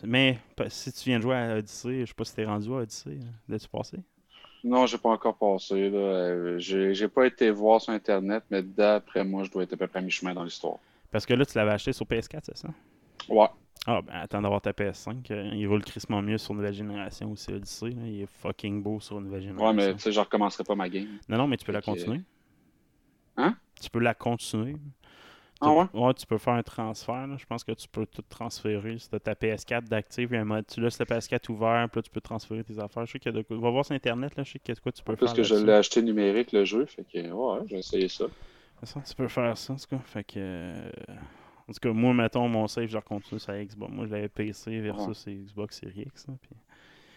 Mais 0.04 0.38
si 0.68 0.92
tu 0.92 1.04
viens 1.08 1.18
de 1.18 1.22
jouer 1.22 1.36
à 1.36 1.56
Odyssey, 1.56 2.00
je 2.00 2.06
sais 2.06 2.14
pas 2.14 2.24
si 2.24 2.34
t'es 2.34 2.44
rendu 2.44 2.68
à 2.68 2.76
Odyssey, 2.76 3.18
hein. 3.22 3.32
l'as-tu 3.48 3.68
passé? 3.68 3.98
Non, 4.64 4.84
j'ai 4.86 4.98
pas 4.98 5.08
encore 5.10 5.38
passé. 5.38 5.88
Là. 5.88 5.98
Euh, 5.98 6.58
J'ai 6.58 6.92
j'ai 6.94 7.08
pas 7.08 7.26
été 7.26 7.50
voir 7.50 7.80
sur 7.80 7.92
Internet, 7.94 8.44
mais 8.50 8.62
d'après 8.62 9.24
moi, 9.24 9.44
je 9.44 9.50
dois 9.50 9.62
être 9.62 9.72
à 9.74 9.76
peu 9.78 9.86
près 9.86 10.00
à 10.00 10.02
mi-chemin 10.02 10.34
dans 10.34 10.44
l'histoire. 10.44 10.78
Parce 11.10 11.26
que 11.26 11.34
là, 11.34 11.44
tu 11.46 11.56
l'avais 11.56 11.72
acheté 11.72 11.92
sur 11.92 12.06
PS4, 12.06 12.44
c'est 12.46 12.56
ça? 12.56 12.68
Ouais. 13.28 13.48
Ah, 13.88 14.02
ben 14.02 14.12
attends 14.14 14.42
d'avoir 14.42 14.60
ta 14.60 14.72
PS5. 14.72 15.30
euh, 15.30 15.50
il 15.54 15.66
roule 15.68 15.84
crissement 15.84 16.20
mieux 16.20 16.38
sur 16.38 16.54
nouvelle 16.54 16.74
génération 16.74 17.30
aussi, 17.30 17.52
Odyssey. 17.52 17.90
là. 17.90 18.02
Il 18.06 18.22
est 18.22 18.26
fucking 18.42 18.82
beau 18.82 18.98
sur 19.00 19.20
nouvelle 19.20 19.42
génération. 19.42 19.66
Ouais, 19.68 19.72
mais 19.74 19.94
tu 19.94 20.00
sais, 20.00 20.12
je 20.12 20.18
recommencerai 20.20 20.64
pas 20.64 20.74
ma 20.74 20.88
game. 20.88 21.06
Non, 21.28 21.38
non, 21.38 21.46
mais 21.46 21.56
tu 21.56 21.64
peux 21.64 21.72
la 21.72 21.80
que- 21.80 21.86
continuer. 21.86 22.20
Hein? 23.36 23.54
Tu 23.80 23.88
peux 23.90 24.00
la 24.00 24.14
continuer. 24.14 24.76
Ah 25.60 25.72
ouais? 25.72 25.84
Ouais, 25.94 26.12
tu 26.14 26.26
peux 26.26 26.36
faire 26.36 26.52
un 26.54 26.62
transfert. 26.62 27.26
là. 27.26 27.36
Je 27.38 27.46
pense 27.46 27.64
que 27.64 27.72
tu 27.72 27.88
peux 27.88 28.04
tout 28.06 28.22
transférer. 28.28 28.98
Si 28.98 29.08
tu 29.08 29.18
ta 29.20 29.34
PS4 29.34 29.84
d'active, 29.88 30.28
il 30.32 30.34
y 30.34 30.36
a 30.36 30.42
un 30.42 30.44
mode. 30.44 30.66
Tu 30.66 30.80
laisses 30.80 30.98
la 30.98 31.06
PS4 31.06 31.48
ouvert, 31.50 31.88
puis 31.90 31.98
là, 31.98 32.02
tu 32.02 32.10
peux 32.10 32.20
transférer 32.20 32.62
tes 32.64 32.78
affaires. 32.78 33.06
Je 33.06 33.12
sais 33.12 33.18
qu'il 33.18 33.32
y 33.32 33.34
a 33.34 33.38
de 33.38 33.42
quoi. 33.42 33.56
Va 33.56 33.70
voir 33.70 33.84
sur 33.84 33.94
Internet, 33.94 34.36
là. 34.36 34.42
Je 34.42 34.52
sais 34.52 34.74
de 34.74 34.80
quoi 34.80 34.92
tu 34.92 35.02
peux 35.02 35.12
En 35.12 35.16
plus 35.16 35.26
faire. 35.28 35.36
que 35.36 35.42
je 35.44 35.54
l'ai 35.54 35.72
acheté 35.72 36.02
numérique, 36.02 36.52
le 36.52 36.64
jeu, 36.66 36.84
fait 36.86 37.04
que 37.04 37.30
ouais, 37.32 37.60
j'ai 37.68 37.78
essayé 37.78 38.08
ça. 38.08 38.24
De 38.24 38.30
toute 38.30 38.80
façon, 38.80 39.00
tu 39.00 39.14
peux 39.14 39.28
faire 39.28 39.56
ça, 39.56 39.72
en 39.72 39.76
tout 39.76 39.86
cas. 39.88 39.98
Fait 40.04 40.24
que. 40.24 40.72
En 41.68 41.72
tout 41.72 41.80
cas, 41.80 41.92
moi, 41.92 42.14
mettons, 42.14 42.48
mon 42.48 42.66
save, 42.68 42.86
je 42.88 42.94
le 42.96 43.00
continue 43.02 43.40
sur 43.40 43.52
Xbox. 43.52 43.92
Moi, 43.92 44.06
je 44.06 44.12
l'avais 44.12 44.28
PC 44.28 44.78
versus 44.80 45.26
Xbox 45.26 45.80
Series 45.80 46.02
X. 46.06 46.26
là, 46.28 46.34
puis- 46.40 46.50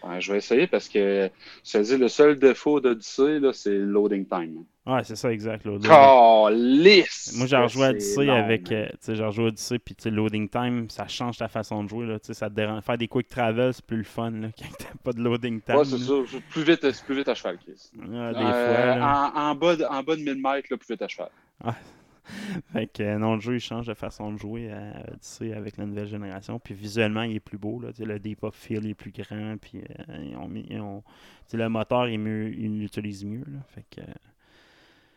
Ouais, 0.02 0.18
je 0.18 0.32
vais 0.32 0.38
essayer 0.38 0.66
parce 0.66 0.88
que, 0.88 1.30
je 1.62 1.72
te 1.72 1.78
dis, 1.82 1.98
le 1.98 2.08
seul 2.08 2.38
défaut 2.38 2.80
d'Odyssey, 2.80 3.38
c'est 3.52 3.68
le 3.70 3.84
loading 3.84 4.26
time. 4.26 4.64
Ouais, 4.86 5.04
c'est 5.04 5.14
ça, 5.14 5.30
exact. 5.30 5.66
là. 5.66 5.76
Calisse! 5.82 7.34
Moi, 7.36 7.46
j'ai 7.46 7.56
rejoué 7.58 7.88
Odyssey 7.88 8.24
long, 8.24 8.34
avec. 8.34 8.72
euh, 8.72 8.86
tu 8.92 8.96
sais, 9.00 9.14
j'ai 9.14 9.24
rejoué 9.24 9.44
à 9.44 9.48
Odyssey, 9.48 9.78
puis 9.78 9.94
tu 9.94 10.04
sais, 10.04 10.10
loading 10.10 10.48
time, 10.48 10.88
ça 10.88 11.06
change 11.06 11.36
ta 11.36 11.48
façon 11.48 11.84
de 11.84 11.90
jouer. 11.90 12.06
Là, 12.06 12.16
ça 12.22 12.48
te 12.48 12.54
dérange. 12.54 12.82
Faire 12.82 12.96
des 12.96 13.08
quick 13.08 13.28
travel, 13.28 13.74
c'est 13.74 13.84
plus 13.84 13.98
le 13.98 14.04
fun 14.04 14.30
là, 14.30 14.48
quand 14.58 14.68
t'as 14.78 14.86
pas 15.04 15.12
de 15.12 15.20
loading 15.20 15.60
time. 15.60 15.76
Ouais, 15.76 15.84
c'est 15.84 15.98
ça. 15.98 16.14
Plus 16.50 16.62
vite, 16.62 17.02
plus 17.04 17.14
vite 17.14 17.28
à 17.28 17.34
cheval, 17.34 17.58
Chris. 17.58 17.90
Des 17.94 18.02
Euh, 18.08 18.32
fois. 18.32 18.96
là. 18.96 19.32
en, 19.34 19.38
en 19.50 19.54
bas 19.54 19.76
de, 19.76 19.84
en 19.84 20.02
bas 20.02 20.16
de 20.16 20.22
1000 20.22 20.34
mètres, 20.42 20.68
là, 20.70 20.78
plus 20.78 20.88
vite 20.88 21.02
à 21.02 21.08
cheval. 21.08 21.28
Fait 22.72 22.86
que 22.86 23.02
euh, 23.02 23.18
non, 23.18 23.34
le 23.34 23.40
jeu 23.40 23.54
il 23.56 23.60
change 23.60 23.86
de 23.86 23.94
façon 23.94 24.32
de 24.32 24.38
jouer 24.38 24.70
à 24.72 25.04
Odyssey 25.12 25.52
avec 25.52 25.76
la 25.76 25.86
nouvelle 25.86 26.06
génération. 26.08 26.58
Puis 26.58 26.74
visuellement, 26.74 27.22
il 27.22 27.36
est 27.36 27.40
plus 27.40 27.58
beau. 27.58 27.80
Là, 27.80 27.90
le 27.98 28.18
Depop 28.18 28.54
Feel 28.54 28.86
est 28.86 28.94
plus 28.94 29.12
grand. 29.12 29.56
Puis 29.60 29.80
euh, 30.08 30.16
ils 30.30 30.36
ont 30.36 30.48
mis. 30.48 30.66
ils 30.70 30.80
ont- 30.80 31.02
le 31.52 31.68
moteur, 31.68 32.08
il, 32.08 32.14
est 32.14 32.18
mieux, 32.18 32.48
mieux. 32.50 33.44
Là, 33.46 33.58
fait 33.68 33.84
que, 33.90 34.00
euh, 34.00 34.04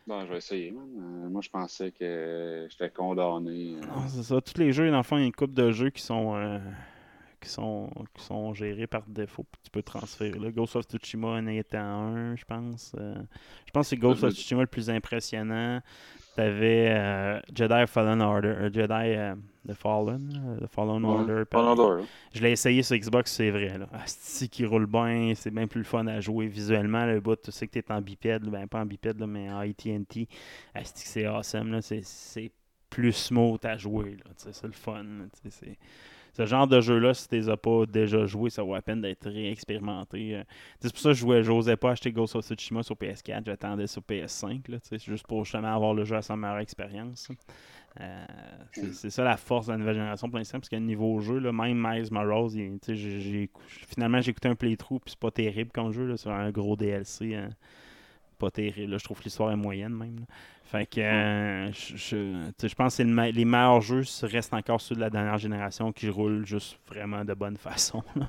Bon, 0.06 0.26
je 0.26 0.32
vais 0.32 0.38
essayer. 0.38 0.72
Euh, 0.72 1.30
moi, 1.30 1.42
je 1.42 1.50
pensais 1.50 1.92
que 1.92 2.68
j'étais 2.70 2.90
condamné. 2.90 3.76
euh. 3.78 3.86
non, 3.86 4.08
c'est 4.08 4.24
ça. 4.24 4.42
Tous 4.42 4.60
les 4.60 4.74
jeux, 4.74 4.90
dans 4.92 4.98
le 4.98 5.04
fond, 5.04 5.16
il 5.18 5.22
y 5.22 5.24
a 5.24 5.28
une 5.28 5.32
couple 5.32 5.54
de 5.54 5.72
jeux 5.72 5.92
qui 5.92 6.02
sont. 6.02 6.36
euh, 6.36 6.60
qui 7.40 7.50
sont, 7.50 7.90
qui 8.18 8.24
sont 8.24 8.54
gérés 8.54 8.88
par 8.88 9.06
défaut, 9.06 9.44
puis 9.44 9.60
tu 9.66 9.70
peux 9.70 9.84
transférer. 9.84 10.40
Là. 10.40 10.50
Ghost 10.50 10.78
of 10.78 10.86
Tsushima 10.86 11.28
en 11.28 11.46
étant 11.48 11.78
un, 11.78 12.36
je 12.38 12.46
pense. 12.46 12.96
Euh, 12.98 13.16
je 13.66 13.72
pense 13.72 13.86
que 13.88 13.90
c'est 13.90 13.98
Ghost 13.98 14.22
je- 14.22 14.26
of 14.28 14.34
Tsushima 14.34 14.62
le 14.62 14.68
plus 14.68 14.90
impressionnant. 14.90 15.82
T'avais 16.36 16.88
euh, 16.90 17.40
Jedi 17.54 17.86
Fallen 17.88 18.20
Order, 18.22 18.48
euh, 18.48 18.70
Jedi 18.74 18.92
euh, 18.92 19.36
The 19.68 19.74
Fallen, 19.74 20.58
euh, 20.60 20.66
The 20.66 20.68
Fallen 20.68 21.06
Ouais, 21.06 21.12
Order. 21.12 21.44
Fallen. 21.52 21.68
Order, 21.80 22.02
hein. 22.02 22.08
Je 22.34 22.42
l'ai 22.42 22.52
essayé 22.52 22.82
sur 22.82 22.98
Xbox, 22.98 23.32
c'est 23.32 23.52
vrai. 23.52 23.78
Là. 23.78 23.88
Asti 23.94 24.50
qui 24.50 24.66
roule 24.66 24.88
bien, 24.88 25.34
c'est 25.36 25.52
bien 25.52 25.68
plus 25.68 25.80
le 25.82 25.86
fun 25.86 26.08
à 26.08 26.20
jouer 26.22 26.48
visuellement. 26.48 27.06
Le 27.06 27.20
bout, 27.20 27.36
tu 27.36 27.52
sais 27.52 27.68
que 27.68 27.74
t'es 27.80 27.92
en 27.92 28.02
bipède, 28.02 28.44
ben 28.46 28.68
pas 28.68 28.80
en 28.82 28.86
bipède, 28.86 29.20
là, 29.20 29.28
mais 29.28 29.50
en 29.52 29.60
AT&T. 29.60 30.28
Asti 30.74 31.08
c'est 31.08 31.26
awesome, 31.26 31.72
là. 31.72 31.82
C'est, 31.84 32.02
c'est 32.04 32.52
plus 32.90 33.14
smooth 33.14 33.64
à 33.66 33.78
jouer, 33.78 34.18
là. 34.26 34.32
C'est 34.36 34.64
le 34.64 34.72
fun, 34.72 35.06
C'est... 35.50 35.78
Ce 36.34 36.46
genre 36.46 36.68
de 36.68 36.82
jeu-là, 36.82 37.14
si 37.14 37.28
tu 37.28 37.36
les 37.36 37.50
as 37.50 37.58
pas 37.58 37.86
déjà 37.86 38.26
joué, 38.26 38.50
ça 38.50 38.64
vaut 38.64 38.74
la 38.74 38.82
peine 38.82 39.02
d'être 39.02 39.30
réexpérimenté. 39.30 40.38
Euh, 40.38 40.44
C'est 40.80 40.92
pour 40.92 41.00
ça 41.00 41.10
que 41.10 41.16
je 41.16 41.44
j'osais 41.44 41.78
pas 41.78 41.92
acheter 41.92 42.12
Ghost 42.12 42.36
of 42.36 42.46
Tsushima 42.46 42.84
sur 42.84 42.96
PS4, 42.96 43.44
j'attendais 43.46 43.88
sur 43.88 44.02
PS5, 44.02 44.70
là, 44.70 44.78
juste 44.98 45.28
pour 45.28 45.46
justement 45.46 45.74
avoir 45.74 45.94
le 45.94 46.04
jeu 46.06 46.16
à 46.16 46.22
sa 46.22 46.36
meilleure 46.36 46.60
expérience. 46.60 47.30
Euh, 48.02 48.26
c'est 48.92 49.12
ça 49.12 49.24
la 49.24 49.38
force 49.38 49.68
de 49.68 49.74
la 49.74 49.78
nouvelle 49.78 49.96
génération 49.96 50.28
pour 50.30 50.40
l'instant, 50.40 50.60
parce 50.60 50.70
que 50.70 50.76
niveau 50.78 51.20
jeu, 51.20 51.40
même 51.52 51.78
Miles 51.80 52.08
Morales, 52.12 52.50
finalement 53.88 54.20
j'ai 54.22 54.32
écouté 54.32 54.48
un 54.50 54.56
playthrough, 54.56 55.00
puis 55.00 55.12
c'est 55.12 55.20
pas 55.20 55.32
terrible 55.32 55.72
comme 55.72 55.92
jeu, 55.92 56.18
c'est 56.18 56.30
un 56.30 56.50
gros 56.50 56.76
DLC. 56.76 57.36
hein. 57.36 57.50
Pas 58.44 58.52
terrible, 58.52 58.92
là, 58.92 58.98
je 58.98 59.06
trouve 59.06 59.20
que 59.20 59.24
l'histoire 59.24 59.54
est 59.54 59.56
moyenne 59.56 59.94
même. 59.94 60.20
là. 60.20 60.26
Fait 60.66 60.86
que 60.86 61.00
euh, 61.00 61.72
je, 61.72 62.76
pense 62.76 62.98
que 62.98 63.04
le 63.04 63.32
les 63.32 63.46
meilleurs 63.46 63.80
jeux 63.80 64.04
restent 64.24 64.54
encore 64.54 64.82
ceux 64.82 64.96
de 64.96 65.00
la 65.00 65.10
dernière 65.10 65.38
génération 65.38 65.94
qui 65.94 66.10
roulent 66.10 66.46
juste 66.46 66.78
vraiment 66.90 67.24
de 67.24 67.34
bonne 67.34 67.56
façon. 67.56 68.04
là. 68.18 68.28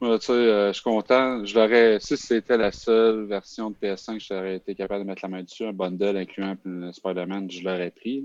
Moi, 0.00 0.18
tu 0.18 0.24
sais, 0.24 0.32
euh, 0.32 0.68
je 0.68 0.72
suis 0.72 0.82
content. 0.82 1.44
Je 1.44 1.54
l'aurais, 1.54 2.00
si 2.00 2.16
c'était 2.16 2.56
la 2.56 2.72
seule 2.72 3.26
version 3.26 3.68
de 3.68 3.76
PS5, 3.76 4.24
j'aurais 4.26 4.56
été 4.56 4.74
capable 4.74 5.02
de 5.02 5.08
mettre 5.08 5.22
la 5.24 5.28
main 5.28 5.42
dessus. 5.42 5.66
Un 5.66 5.74
bundle 5.74 6.16
incluant 6.16 6.56
le 6.64 6.90
Spider-Man, 6.90 7.50
je 7.50 7.64
l'aurais 7.64 7.90
pris. 7.90 8.24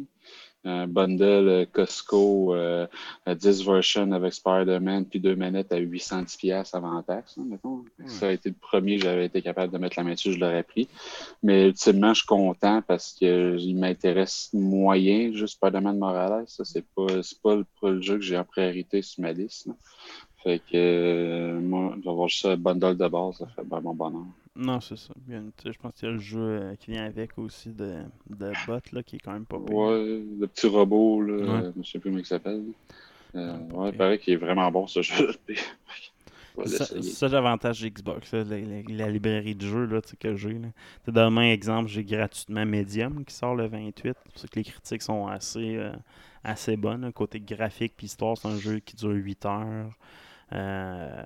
Un 0.65 0.87
bundle 0.87 1.47
euh, 1.47 1.65
Costco 1.71 2.53
euh, 2.53 2.85
à 3.25 3.33
10 3.33 3.65
versions 3.65 4.11
avec 4.11 4.33
Spider-Man, 4.33 5.05
puis 5.05 5.21
deux 5.21 5.35
manettes 5.35 5.71
à 5.71 5.79
810$ 5.79 6.75
avant 6.75 7.01
taxe. 7.01 7.37
hein, 7.37 7.45
mettons. 7.47 7.85
Ça 8.07 8.27
a 8.27 8.31
été 8.31 8.49
le 8.49 8.55
premier 8.59 8.97
que 8.97 9.03
j'avais 9.03 9.25
été 9.25 9.41
capable 9.41 9.71
de 9.71 9.77
mettre 9.77 9.97
la 9.97 10.03
main 10.03 10.13
dessus, 10.13 10.33
je 10.33 10.39
l'aurais 10.39 10.63
pris. 10.63 10.89
Mais 11.43 11.67
ultimement, 11.67 12.13
je 12.13 12.19
suis 12.19 12.27
content 12.27 12.81
parce 12.81 13.13
qu'il 13.13 13.77
m'intéresse 13.77 14.49
moyen, 14.51 15.31
juste 15.33 15.55
Spider-Man 15.55 15.97
Morales. 15.97 16.45
Ça, 16.47 16.65
c'est 16.65 16.85
pas, 16.93 17.07
pas 17.41 17.55
le, 17.91 18.01
jeu 18.01 18.17
que 18.17 18.23
j'ai 18.23 18.37
en 18.37 18.43
priorité 18.43 19.01
sur 19.01 19.21
ma 19.21 19.31
liste. 19.31 19.67
là. 19.67 19.73
Fait 20.43 20.59
que 20.59 20.63
euh, 20.75 21.59
moi, 21.59 21.95
d'avoir 22.03 22.27
juste 22.29 22.45
un 22.45 22.55
bundle 22.57 22.95
de 22.95 23.07
base, 23.07 23.37
ça 23.39 23.47
fait 23.47 23.65
bien 23.65 23.81
mon 23.81 23.93
bonheur. 23.93 24.23
Non, 24.55 24.79
c'est 24.81 24.97
ça. 24.97 25.13
Je 25.29 25.77
pense 25.77 25.93
qu'il 25.93 26.07
y 26.07 26.11
a 26.11 26.13
le 26.13 26.19
jeu 26.19 26.39
euh, 26.39 26.75
qui 26.75 26.91
vient 26.91 27.05
avec 27.05 27.37
aussi 27.37 27.69
de, 27.69 27.97
de 28.29 28.51
bot 28.67 28.79
là, 28.93 29.03
qui 29.03 29.17
est 29.17 29.19
quand 29.19 29.33
même 29.33 29.45
pas 29.45 29.57
pire. 29.59 29.75
Ouais, 29.75 30.21
le 30.39 30.47
petit 30.47 30.67
robot, 30.67 31.21
là, 31.21 31.33
Ouais. 31.35 31.65
euh, 31.65 31.71
je 31.81 31.89
sais 31.89 31.99
plus 31.99 32.09
comment 32.09 32.19
il 32.19 32.25
s'appelle. 32.25 32.63
Euh, 33.35 33.57
pas 33.69 33.75
ouais, 33.77 33.89
il 33.89 33.97
paraît 33.97 34.17
qu'il 34.19 34.33
est 34.33 34.37
vraiment 34.37 34.69
bon 34.71 34.87
ce 34.87 35.01
jeu. 35.03 35.31
Je 36.57 36.63
vais 36.63 37.01
Ça, 37.01 37.27
l'avantage 37.29 37.85
Xbox, 37.85 38.33
là, 38.33 38.43
la, 38.43 38.59
la- 38.59 38.81
la 38.87 39.09
librairie 39.09 39.55
de 39.55 39.65
jeux 39.65 39.85
là, 39.85 40.01
que 40.19 40.35
j'ai. 40.35 40.59
Demain, 41.07 41.51
exemple, 41.51 41.87
j'ai 41.89 42.03
gratuitement 42.03 42.65
Medium 42.65 43.23
qui 43.23 43.33
sort 43.33 43.55
le 43.55 43.67
28. 43.67 44.15
C'est 44.35 44.49
que 44.49 44.55
les 44.59 44.65
critiques 44.65 45.01
sont 45.01 45.27
assez, 45.27 45.77
euh, 45.77 45.93
assez 46.43 46.75
bonnes. 46.75 47.01
là. 47.01 47.11
Côté 47.13 47.39
graphique 47.39 47.93
puis 47.95 48.07
histoire, 48.07 48.37
c'est 48.37 48.47
un 48.49 48.57
jeu 48.57 48.79
qui 48.79 48.95
dure 48.95 49.11
8 49.11 49.45
heures. 49.45 49.91
Euh, 50.51 51.23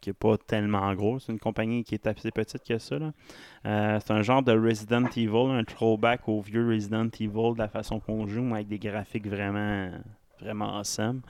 qui 0.00 0.10
est 0.10 0.12
pas 0.12 0.36
tellement 0.36 0.92
gros. 0.94 1.18
C'est 1.20 1.32
une 1.32 1.38
compagnie 1.38 1.84
qui 1.84 1.94
est 1.94 2.06
assez 2.06 2.30
petite 2.32 2.64
que 2.64 2.78
ça. 2.78 2.96
Euh, 2.96 4.00
c'est 4.04 4.10
un 4.10 4.22
genre 4.22 4.42
de 4.42 4.52
Resident 4.52 5.04
Evil, 5.16 5.50
un 5.50 5.64
throwback 5.64 6.28
au 6.28 6.40
vieux 6.40 6.66
Resident 6.66 7.08
Evil 7.20 7.54
de 7.54 7.58
la 7.58 7.68
façon 7.68 8.00
qu'on 8.00 8.26
joue, 8.26 8.42
mais 8.42 8.54
avec 8.54 8.68
des 8.68 8.78
graphiques 8.78 9.28
vraiment, 9.28 9.90
vraiment 10.40 10.78
awesome. 10.78 11.22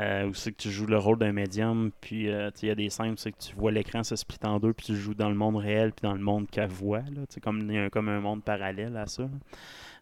Euh, 0.00 0.28
où 0.28 0.34
c'est 0.34 0.52
que 0.52 0.58
tu 0.58 0.70
joues 0.70 0.86
le 0.86 0.96
rôle 0.96 1.18
d'un 1.18 1.32
médium, 1.32 1.90
puis 2.00 2.28
euh, 2.30 2.50
il 2.62 2.68
y 2.68 2.70
a 2.70 2.76
des 2.76 2.88
scènes 2.88 3.14
où 3.14 3.16
c'est 3.16 3.32
que 3.32 3.38
tu 3.38 3.52
vois 3.56 3.72
l'écran 3.72 4.04
se 4.04 4.14
split 4.14 4.38
en 4.44 4.60
deux, 4.60 4.72
puis 4.72 4.86
tu 4.86 4.94
joues 4.94 5.14
dans 5.14 5.28
le 5.28 5.34
monde 5.34 5.56
réel, 5.56 5.90
puis 5.90 6.02
dans 6.08 6.14
le 6.14 6.20
monde 6.20 6.48
qu'elle 6.48 6.70
voit. 6.70 7.00
Là, 7.00 7.22
comme, 7.42 7.62
il 7.68 7.74
y 7.74 7.78
a 7.78 7.82
un- 7.84 7.88
comme 7.88 8.08
un 8.08 8.20
monde 8.20 8.44
parallèle 8.44 8.96
à 8.96 9.06
ça. 9.06 9.22
là. 9.24 9.28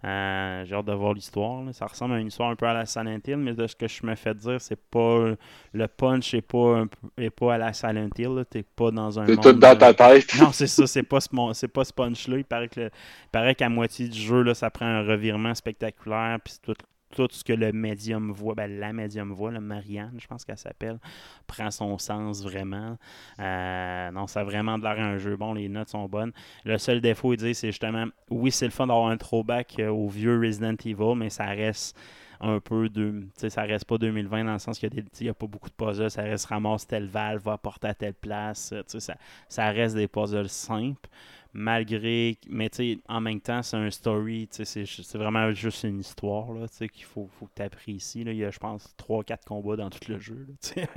Euh, 0.05 0.65
J'ai 0.67 0.75
hâte 0.75 0.85
de 0.85 0.93
voir 0.93 1.15
l'histoire. 1.15 1.63
là. 1.63 1.73
Ça 1.73 1.87
ressemble 1.87 2.13
à 2.15 2.21
une 2.21 2.27
histoire 2.27 2.51
un 2.51 2.57
peu 2.57 2.67
à 2.67 2.75
la 2.75 2.85
Silent 2.85 3.19
Hill, 3.27 3.39
mais 3.39 3.55
de 3.55 3.67
ce 3.67 3.75
que 3.75 3.89
je 3.89 4.05
me 4.05 4.15
fais 4.15 4.35
dire, 4.35 4.61
c'est 4.61 4.79
pas. 4.79 5.31
Le 5.73 5.89
punch 5.89 6.35
est 6.35 6.43
pas, 6.43 6.85
est 7.17 7.31
pas 7.31 7.55
à 7.55 7.59
la 7.59 7.73
Silent 7.73 8.11
Hill. 8.19 8.35
là. 8.35 8.45
T'es 8.45 8.63
pas 8.63 8.91
dans 8.91 9.19
un 9.19 9.25
C'est 9.25 9.41
tout 9.41 9.53
dans 9.55 9.77
ta 9.77 9.95
tête. 9.95 10.27
non, 10.39 10.53
c'est 10.53 10.67
ça, 10.67 10.87
c'est 10.87 11.03
pas 11.05 11.21
ce, 11.21 11.29
c'est 11.55 11.69
pas 11.69 11.85
ce 11.85 11.95
punch-là. 11.95 12.37
Il 12.37 12.45
paraît 12.45 12.69
que 12.69 12.81
le- 12.81 12.87
il 12.91 13.31
paraît 13.33 13.55
qu'à 13.55 13.71
moitié 13.71 14.07
du 14.09 14.21
jeu, 14.21 14.43
là, 14.43 14.53
ça 14.53 14.69
prend 14.69 14.85
un 14.85 15.03
revirement 15.07 15.55
spectaculaire, 15.55 16.39
puis 16.45 16.53
tout, 16.63 16.75
tout 17.17 17.29
ce 17.31 17.43
que 17.43 17.55
le 17.55 17.73
médium 17.73 18.31
voit, 18.31 18.55
ben, 18.55 18.79
la 18.79 18.93
médium 18.93 19.33
voit, 19.33 19.51
le 19.51 19.61
Marianne, 19.61 20.17
je 20.19 20.27
pense 20.27 20.45
qu'elle 20.45 20.59
s'appelle, 20.59 20.99
prend 21.47 21.71
son 21.71 21.97
sens 21.97 22.43
vraiment. 22.43 22.99
Euh, 23.41 24.11
non, 24.11 24.27
ça 24.27 24.41
a 24.41 24.45
vraiment 24.45 24.79
de 24.79 24.85
l'air 24.85 25.01
un 25.01 25.17
jeu 25.17 25.37
bon, 25.37 25.55
les 25.55 25.69
notes 25.69 25.89
sont 25.89 26.07
bonnes. 26.07 26.33
Le 26.65 26.77
seul 26.77 27.01
défaut, 27.01 27.33
il 27.33 27.39
dit, 27.39 27.55
c'est 27.55 27.69
justement, 27.69 28.07
oui, 28.31 28.51
c'est 28.51 28.67
le 28.67 28.71
fun 28.71 28.87
d'avoir 28.87 29.09
un 29.09 29.17
throwback 29.17 29.77
euh, 29.79 29.89
au 29.89 30.09
vieux 30.09 30.39
Resident 30.39 30.77
Evil, 30.85 31.17
mais 31.17 31.31
ça 31.31 31.47
reste 31.47 31.99
un 32.41 32.61
peu 32.61 32.91
de. 32.91 33.27
Ça 33.37 33.63
reste 33.63 33.87
pas 33.87 33.97
2020 33.97 34.45
dans 34.45 34.53
le 34.53 34.59
sens 34.59 34.79
qu'il 34.79 34.91
y 35.21 35.29
a, 35.29 35.35
pas 35.35 35.47
beaucoup 35.47 35.71
de 35.71 35.75
puzzles. 35.75 36.11
Ça 36.11 36.23
reste 36.23 36.47
ramasse 36.47 36.87
telle 36.87 37.07
valve, 37.07 37.43
va 37.43 37.53
apporter 37.55 37.89
à 37.89 37.95
telle 37.95 38.13
place. 38.13 38.73
euh, 38.73 38.83
ça, 38.87 39.17
ça 39.49 39.71
reste 39.71 39.95
des 39.97 40.07
puzzles 40.09 40.49
simples. 40.49 41.09
Malgré. 41.57 42.39
Mais 42.49 42.69
tu 42.71 42.77
sais, 42.77 42.99
en 43.09 43.21
même 43.21 43.41
temps, 43.41 43.63
c'est 43.63 43.77
un 43.77 43.91
story. 43.91 44.49
tu 44.49 44.65
sais, 44.65 44.85
C'est 44.87 45.19
vraiment 45.19 45.53
juste 45.53 45.85
une 45.85 46.01
histoire 46.01 46.53
là, 46.53 46.69
tu 46.69 46.77
sais, 46.77 46.89
qu'il 46.89 47.05
faut, 47.05 47.29
faut 47.39 47.47
que 47.47 47.53
tu 47.57 47.63
apprécies. 47.63 48.25
là. 48.25 48.33
Il 48.33 48.39
y 48.39 48.45
a, 48.45 48.51
je 48.51 48.59
pense, 48.59 48.95
3-4 48.99 49.45
combats 49.47 49.77
dans 49.77 49.91
tout 49.91 50.01
le 50.11 50.19
jeu. 50.19 50.47
là, 50.49 50.55
tu 50.63 50.69
sais. 50.69 50.89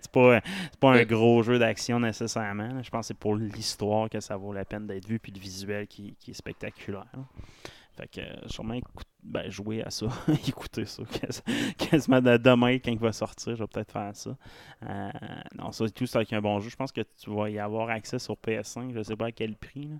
c'est 0.00 0.10
pas, 0.12 0.40
pas 0.80 0.92
un 0.92 1.04
gros 1.04 1.42
jeu 1.42 1.58
d'action 1.58 2.00
nécessairement. 2.00 2.68
là. 2.74 2.82
Je 2.82 2.90
pense 2.90 3.00
que 3.04 3.06
c'est 3.08 3.18
pour 3.18 3.36
l'histoire 3.36 4.08
que 4.08 4.20
ça 4.20 4.36
vaut 4.36 4.52
la 4.52 4.64
peine 4.64 4.86
d'être 4.86 5.06
vu, 5.06 5.18
puis 5.18 5.32
le 5.32 5.40
visuel 5.40 5.86
qui, 5.86 6.14
qui 6.18 6.30
est 6.30 6.34
spectaculaire. 6.34 7.04
là. 7.12 7.24
Fait 7.96 8.06
que 8.08 8.20
euh, 8.20 8.46
sûrement 8.46 8.74
écoute- 8.74 9.06
ben, 9.28 9.50
jouer 9.50 9.82
à 9.82 9.90
ça, 9.90 10.06
écouter 10.48 10.84
ça 10.86 11.02
quas- 11.04 11.42
quasiment 11.76 12.20
de 12.20 12.36
demain 12.36 12.74
quand 12.78 12.90
il 12.90 12.98
va 12.98 13.12
sortir, 13.12 13.54
je 13.56 13.62
vais 13.62 13.66
peut-être 13.68 13.92
faire 13.92 14.14
ça. 14.16 14.36
Euh, 14.88 15.10
non, 15.56 15.70
ça 15.72 15.84
et 15.84 15.90
tout, 15.90 16.06
c'est 16.06 16.16
avec 16.16 16.32
un 16.32 16.40
bon 16.40 16.58
jeu. 16.60 16.70
Je 16.70 16.76
pense 16.76 16.92
que 16.92 17.02
tu 17.02 17.30
vas 17.30 17.48
y 17.50 17.58
avoir 17.58 17.90
accès 17.90 18.18
sur 18.18 18.34
PS5, 18.34 18.92
je 18.94 19.02
sais 19.02 19.16
pas 19.16 19.26
à 19.26 19.32
quel 19.32 19.56
prix. 19.56 19.86
là. 19.88 19.96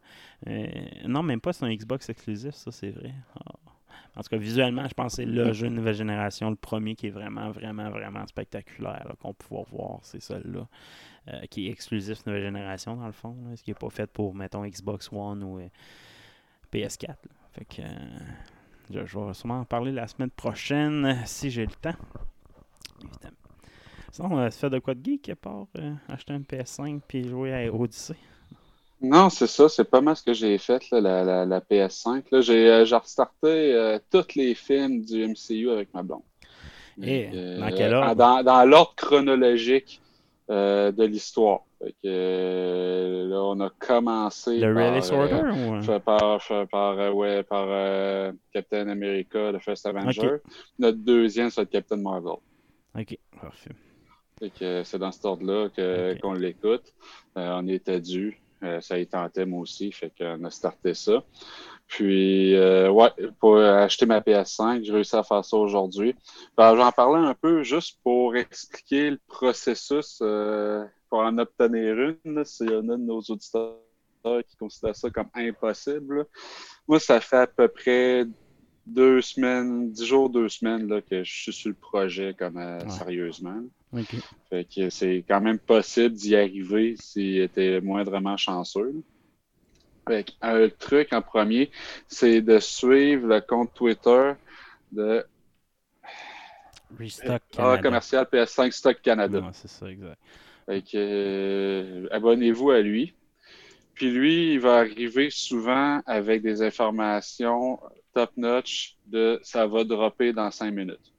Euh, 0.49 0.67
non, 1.07 1.23
même 1.23 1.41
pas, 1.41 1.53
c'est 1.53 1.65
un 1.65 1.75
Xbox 1.75 2.09
exclusif, 2.09 2.55
ça 2.55 2.71
c'est 2.73 2.91
vrai. 2.91 3.13
Ah. 3.37 3.53
En 4.17 4.23
tout 4.23 4.31
cas, 4.31 4.37
visuellement, 4.37 4.87
je 4.89 4.95
pense 4.95 5.13
que 5.13 5.17
c'est 5.23 5.27
le 5.27 5.53
jeu 5.53 5.69
de 5.69 5.75
nouvelle 5.75 5.95
génération, 5.95 6.51
le 6.51 6.57
premier 6.57 6.97
qui 6.97 7.07
est 7.07 7.11
vraiment, 7.11 7.51
vraiment, 7.51 7.89
vraiment 7.91 8.27
spectaculaire 8.27 9.13
qu'on 9.21 9.33
peut 9.33 9.45
pouvoir 9.47 9.65
voir, 9.71 9.99
c'est 10.03 10.21
celui-là. 10.21 10.67
euh, 11.29 11.41
qui 11.51 11.69
est 11.69 11.71
exclusif 11.71 12.25
nouvelle 12.27 12.43
génération 12.43 12.97
dans 12.97 13.07
le 13.07 13.13
fond, 13.13 13.37
là, 13.49 13.55
ce 13.55 13.63
qui 13.63 13.71
n'est 13.71 13.75
pas 13.75 13.91
fait 13.91 14.07
pour, 14.11 14.35
mettons, 14.35 14.65
Xbox 14.67 15.11
One 15.13 15.43
ou 15.45 15.61
euh, 15.61 15.69
PS4. 16.73 17.09
là. 17.09 17.15
Fait 17.53 17.65
que 17.65 17.83
je, 18.91 19.05
je 19.07 19.19
vais 19.19 19.35
sûrement 19.35 19.61
en 19.61 19.65
parler 19.65 19.93
la 19.93 20.07
semaine 20.09 20.31
prochaine 20.31 21.05
euh, 21.07 21.15
si 21.27 21.51
j'ai 21.51 21.67
le 21.67 21.73
temps. 21.73 21.97
Évidemment. 23.01 23.37
Sinon, 24.13 24.39
euh, 24.39 24.49
tu 24.49 24.59
fais 24.59 24.71
de 24.71 24.79
quoi 24.79 24.95
de 24.95 25.05
geek 25.05 25.29
à 25.29 25.37
part 25.37 25.67
euh, 25.79 25.95
acheter 26.09 26.33
un 26.33 26.41
PS5 26.41 27.01
puis 27.07 27.29
jouer 27.29 27.53
à 27.55 27.73
Odyssey? 27.73 28.17
Non, 29.01 29.31
c'est 29.31 29.47
ça, 29.47 29.69
c'est 29.69 29.85
pas 29.85 30.01
mal 30.01 30.17
ce 30.17 30.25
que 30.25 30.33
j'ai 30.33 30.59
fait, 30.59 30.91
là, 30.91 31.01
la, 31.01 31.25
la, 31.25 31.45
la 31.47 31.61
PS5. 31.61 32.25
Là, 32.33 32.41
j'ai, 32.41 32.69
euh, 32.69 32.85
restarté 32.85 33.73
euh, 33.75 33.99
tous 34.11 34.35
les 34.35 34.55
films 34.55 35.05
du 35.05 35.25
MCU 35.25 35.71
avec 35.71 35.95
ma 35.95 36.03
blonde. 36.03 36.23
Et 37.01 37.27
Donc, 37.27 37.35
euh, 37.35 37.61
dans 37.61 37.77
quel 37.77 37.95
ordre? 37.95 38.15
Dans, 38.17 38.43
dans 38.43 38.65
l'ordre 38.65 38.95
chronologique 38.97 40.01
de 40.49 41.05
l'histoire. 41.05 41.61
Fait 41.81 41.93
que, 41.93 41.97
euh, 42.07 43.29
là, 43.29 43.43
on 43.45 43.61
a 43.61 43.71
commencé 43.71 44.59
Le 44.59 44.75
par, 44.75 44.91
Release 44.91 45.13
euh, 45.13 45.17
Order 45.17 45.35
euh? 45.45 46.67
par, 46.67 47.15
ouais, 47.17 47.43
par 47.45 47.67
euh, 47.69 48.33
Captain 48.53 48.89
America, 48.89 49.53
le 49.53 49.59
First 49.61 49.87
Avenger. 49.87 50.39
Notre 50.79 50.99
deuxième, 50.99 51.51
c'est 51.51 51.69
Captain 51.71 51.97
Marvel. 51.99 52.35
Ok, 52.99 53.17
parfait. 53.41 53.71
Fait 54.41 54.51
que 54.51 54.83
c'est 54.83 54.99
dans 54.99 55.13
cet 55.13 55.25
ordre-là 55.25 55.69
que- 55.69 56.19
qu'on 56.21 56.33
l'écoute. 56.33 56.93
Euh, 57.37 57.59
on 57.61 57.67
était 57.69 58.01
dû. 58.01 58.41
Ça 58.81 58.99
y 58.99 59.07
tentait 59.07 59.47
moi 59.47 59.61
aussi. 59.61 59.93
Fait 59.93 60.13
qu'on 60.19 60.43
a 60.45 60.51
starté 60.51 60.93
ça. 60.95 61.23
Puis, 61.89 62.55
euh, 62.55 62.91
ouais, 62.91 63.09
pour 63.41 63.57
acheter 63.59 64.05
ma 64.07 64.21
PS5, 64.21 64.85
j'ai 64.85 64.93
réussi 64.93 65.17
à 65.17 65.23
faire 65.23 65.45
ça 65.45 65.57
aujourd'hui. 65.57 66.15
Ben, 66.57 66.77
J'en 66.77 66.93
parlais 66.93 67.27
un 67.27 67.35
peu 67.35 67.63
juste 67.63 67.99
pour 68.05 68.37
expliquer 68.37 69.11
le 69.11 69.19
processus 69.27 70.19
euh, 70.23 70.85
pour 71.09 71.21
en 71.21 71.37
obtenir 71.39 71.97
une. 72.25 72.45
S'il 72.45 72.71
y 72.71 72.75
en 72.77 72.89
a 72.91 72.97
de 72.97 73.03
nos 73.03 73.21
auditeurs 73.21 73.77
qui 74.47 74.57
considèrent 74.59 74.97
ça 74.97 75.09
comme 75.11 75.29
impossible. 75.35 76.19
là. 76.19 76.25
Moi, 76.87 77.01
ça 77.01 77.21
fait 77.21 77.37
à 77.39 77.47
peu 77.47 77.69
près 77.69 78.27
deux 78.87 79.21
semaines, 79.23 79.91
dix 79.91 80.05
jours, 80.07 80.29
deux 80.29 80.49
semaines 80.51 80.89
là, 80.89 81.01
que 81.01 81.25
je 81.25 81.31
suis 81.33 81.53
sur 81.53 81.69
le 81.71 81.75
projet 81.75 82.35
comme 82.39 82.59
euh, 82.59 82.81
Ouais. 82.81 82.91
sérieusement. 82.91 83.63
Fait 84.51 84.65
que 84.65 84.91
c'est 84.91 85.25
quand 85.27 85.41
même 85.41 85.59
possible 85.59 86.15
d'y 86.15 86.37
arriver 86.37 86.97
s'il 87.01 87.39
était 87.41 87.81
moindrement 87.81 88.37
chanceux. 88.37 88.93
là. 88.93 89.01
Un 90.41 90.69
truc 90.69 91.13
en 91.13 91.23
premier, 91.23 91.71
c'est 92.07 92.41
de 92.41 92.59
suivre 92.59 93.27
le 93.27 93.41
compte 93.41 93.73
Twitter 93.75 94.33
de 94.93 95.25
Restock 96.99 97.27
A 97.27 97.39
Canada. 97.51 97.83
commercial 97.83 98.25
PS5 98.33 98.71
Stock 98.73 99.03
Canada. 99.03 99.43
C'est 99.53 99.69
ça, 99.69 99.87
exact. 99.91 100.19
Euh, 100.95 102.07
abonnez-vous 102.11 102.71
à 102.71 102.81
lui. 102.81 103.15
Puis 103.95 104.11
lui, 104.11 104.53
il 104.55 104.61
va 104.61 104.79
arriver 104.79 105.29
souvent 105.31 106.01
avec 106.07 106.43
des 106.43 106.63
informations 106.63 107.81
top-notch 108.15 108.97
de 109.07 109.41
ça 109.43 109.67
va 109.67 109.85
dropper 109.85 110.33
dans 110.33 110.51
cinq 110.51 110.73
minutes 110.73 111.13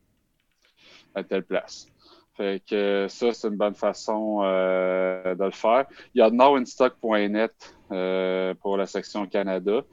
à 1.14 1.24
telle 1.24 1.44
place. 1.44 1.88
Fait 2.36 2.64
que 2.66 3.08
ça, 3.10 3.34
c'est 3.34 3.50
une 3.50 3.58
bonne 3.58 3.76
façon 3.76 4.42
euh, 4.44 5.36
de 5.36 5.44
le 5.44 5.52
faire. 5.52 5.86
Il 6.16 6.20
y 6.20 6.22
a 6.22 6.30
nowinstock.net 6.30 7.76
euh, 7.92 8.54
pour 8.56 8.78
la 8.78 8.86
section 8.88 9.28
Canada. 9.28 9.84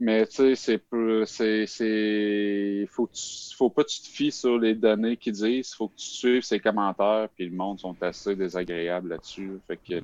Mais 0.00 0.26
tu 0.26 0.36
sais, 0.36 0.54
c'est 0.56 0.78
peu- 0.78 1.24
c'est 1.26 1.66
c'est 1.66 2.86
faut 2.90 3.08
tu- 3.08 3.56
faut 3.56 3.70
pas 3.70 3.84
que 3.84 3.88
tu 3.90 4.02
te 4.02 4.08
fies 4.08 4.32
sur 4.32 4.58
les 4.58 4.74
données 4.74 5.16
qu'ils 5.16 5.32
disent, 5.32 5.72
faut 5.74 5.88
que 5.88 5.96
tu 5.96 6.06
suives 6.06 6.42
ses 6.42 6.60
commentaires 6.60 7.28
puis 7.34 7.46
le 7.48 7.56
monde 7.56 7.78
sont 7.80 7.96
assez 8.02 8.36
désagréables 8.36 9.08
là-dessus. 9.10 9.58
Fait 9.66 9.78
que 9.78 10.02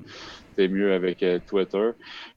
t'es 0.57 0.69
mieux 0.69 0.93
avec 0.93 1.23
euh, 1.23 1.39
Twitter. 1.47 1.91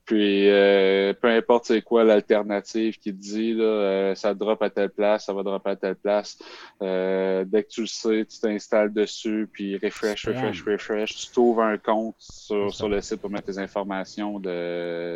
Puis 0.04 0.48
euh, 0.50 1.12
peu 1.14 1.28
importe 1.28 1.66
c'est 1.66 1.82
quoi 1.82 2.04
l'alternative 2.04 2.98
qui 2.98 3.12
te 3.12 3.18
dit 3.20 3.54
là, 3.54 4.14
ça 4.14 4.34
drop 4.34 4.62
à 4.62 4.70
telle 4.70 4.90
place, 4.90 5.26
ça 5.26 5.32
va 5.32 5.42
dropper 5.42 5.70
à 5.70 5.76
telle 5.76 5.96
place. 5.96 6.38
Dès 6.80 7.62
que 7.64 7.68
tu 7.68 7.82
le 7.82 7.86
sais, 7.86 8.26
tu 8.26 8.38
t'installes 8.40 8.92
dessus, 8.92 9.48
puis 9.52 9.76
refresh, 9.78 10.28
refresh, 10.28 10.62
refresh. 10.66 11.14
Tu 11.16 11.32
t'ouvres 11.32 11.62
un 11.62 11.78
compte 11.78 12.16
sur, 12.18 12.72
sur 12.74 12.88
le 12.88 13.00
site 13.00 13.20
pour 13.20 13.30
mettre 13.30 13.46
tes 13.52 13.58
informations 13.58 14.38
de, 14.40 14.48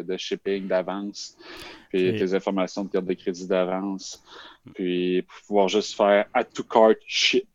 de 0.03 0.16
shipping 0.16 0.66
d'avance, 0.66 1.37
puis 1.88 2.16
tes 2.16 2.35
informations 2.35 2.85
de 2.85 2.90
carte 2.90 3.07
de 3.07 3.14
crédit 3.14 3.46
d'avance, 3.46 4.22
puis 4.74 5.22
pouvoir 5.22 5.68
juste 5.68 5.96
faire 5.96 6.26
add 6.35 6.53
to 6.53 6.62
cart 6.62 6.96
ship. 7.07 7.48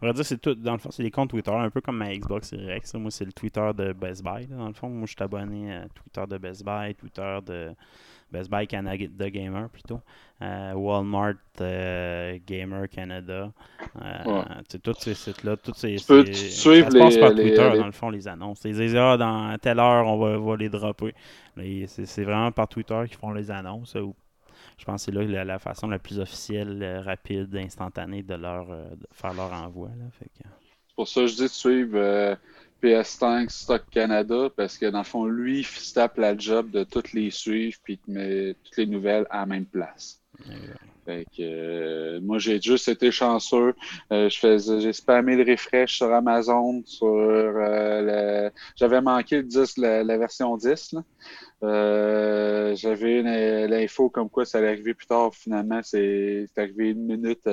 On 0.00 0.06
va 0.06 0.12
dire 0.12 0.24
c'est 0.24 0.40
tout. 0.40 0.54
Dans 0.54 0.72
le 0.72 0.78
fond, 0.78 0.90
c'est 0.90 1.02
des 1.02 1.10
comptes 1.10 1.30
Twitter, 1.30 1.50
un 1.50 1.70
peu 1.70 1.80
comme 1.80 1.96
ma 1.96 2.14
Xbox 2.14 2.48
Series 2.48 2.76
X. 2.76 2.94
Moi, 2.94 3.10
c'est 3.10 3.24
le 3.24 3.32
Twitter 3.32 3.70
de 3.76 3.92
Best 3.92 4.22
Buy. 4.22 4.46
là, 4.46 4.56
dans 4.56 4.68
le 4.68 4.74
fond, 4.74 4.88
moi, 4.88 5.06
je 5.06 5.12
suis 5.12 5.22
abonné 5.22 5.74
à 5.74 5.88
Twitter 5.88 6.24
de 6.28 6.38
Best 6.38 6.64
Buy, 6.64 6.94
Twitter 6.94 7.38
de 7.44 7.74
Best 8.30 8.50
Buy 8.50 8.66
Canada 8.66 9.30
Gamer 9.30 9.68
plutôt, 9.70 10.00
euh, 10.42 10.72
Walmart 10.74 11.34
euh, 11.60 12.38
Gamer 12.46 12.88
Canada. 12.88 13.50
Euh, 14.02 14.24
Ouais. 14.26 14.78
tous 14.82 14.94
ces 14.98 15.14
sites-là, 15.14 15.56
tous 15.56 15.72
ces. 15.74 15.96
Tu 15.96 16.04
peux 16.06 16.26
ces- 16.26 16.50
suivre 16.50 16.88
passe 16.98 17.16
par 17.16 17.30
les- 17.30 17.42
Twitter, 17.44 17.70
les- 17.72 17.78
dans 17.78 17.86
le 17.86 17.92
fond, 17.92 18.10
les 18.10 18.28
annonces. 18.28 18.60
Ils 18.64 18.74
disent, 18.76 18.96
ah, 18.96 19.16
dans 19.16 19.56
telle 19.58 19.78
heure, 19.78 20.06
on 20.06 20.18
va, 20.18 20.36
va 20.38 20.56
les 20.56 20.68
dropper. 20.68 21.14
C'est 21.86 22.24
vraiment 22.24 22.52
par 22.52 22.68
Twitter 22.68 23.02
qu'ils 23.08 23.16
font 23.18 23.32
les 23.32 23.50
annonces. 23.50 23.94
ou- 23.94 24.14
je 24.76 24.84
pense 24.84 25.04
que 25.06 25.10
c'est 25.12 25.18
là 25.18 25.24
la, 25.24 25.44
la 25.44 25.58
façon 25.58 25.88
la 25.88 25.98
plus 25.98 26.20
officielle, 26.20 26.80
euh, 26.82 27.00
rapide, 27.00 27.54
instantanée 27.56 28.22
de 28.22 28.34
leur 28.34 28.66
de 28.66 29.06
faire 29.12 29.32
leur 29.34 29.52
envoi. 29.52 29.88
Là. 29.88 30.04
Fait 30.18 30.26
que, 30.26 30.48
C'est 30.86 30.94
pour 30.94 31.08
ça 31.08 31.20
que 31.22 31.26
je 31.28 31.34
dis 31.36 31.42
de 31.42 31.48
suivre 31.48 32.38
PS5 32.82 33.50
Stock 33.50 33.82
Canada, 33.90 34.48
parce 34.56 34.78
que 34.78 34.86
dans 34.86 34.98
le 34.98 35.04
fond, 35.04 35.24
lui, 35.26 35.60
il 35.60 35.64
se 35.66 35.92
tape 35.94 36.18
la 36.18 36.36
job 36.36 36.70
de 36.70 36.84
toutes 36.84 37.12
les 37.12 37.30
suivre, 37.30 37.76
puis 37.82 38.00
il 38.06 38.12
met 38.14 38.54
toutes 38.64 38.76
les 38.78 38.86
nouvelles 38.86 39.26
à 39.30 39.40
la 39.40 39.46
même 39.46 39.66
place. 39.66 40.20
Exact. 40.50 40.78
Fait 41.06 41.26
que, 41.36 41.42
euh, 41.42 42.20
moi, 42.20 42.38
j'ai 42.38 42.60
juste 42.60 42.88
été 42.88 43.10
chanceux. 43.10 43.74
Euh, 44.12 44.28
je 44.28 44.38
faisais, 44.38 44.80
j'ai 44.80 44.92
spammé 44.92 45.36
le 45.36 45.50
refresh 45.50 45.96
sur 45.96 46.12
Amazon, 46.12 46.82
sur 46.84 47.06
euh, 47.08 48.46
le- 48.46 48.50
j'avais 48.76 49.00
manqué 49.00 49.36
le 49.38 49.44
10, 49.44 49.78
la, 49.78 50.04
la 50.04 50.18
version 50.18 50.56
10. 50.56 50.92
là. 50.92 51.02
Euh, 51.64 52.74
j'avais 52.76 53.22
l'info 53.68 54.10
comme 54.10 54.30
quoi 54.30 54.44
ça 54.44 54.58
allait 54.58 54.68
arriver 54.68 54.94
plus 54.94 55.06
tard. 55.06 55.34
Finalement, 55.34 55.80
c'est 55.82 56.46
c'est 56.54 56.60
arrivé 56.60 56.90
une 56.90 57.04
minute 57.06 57.46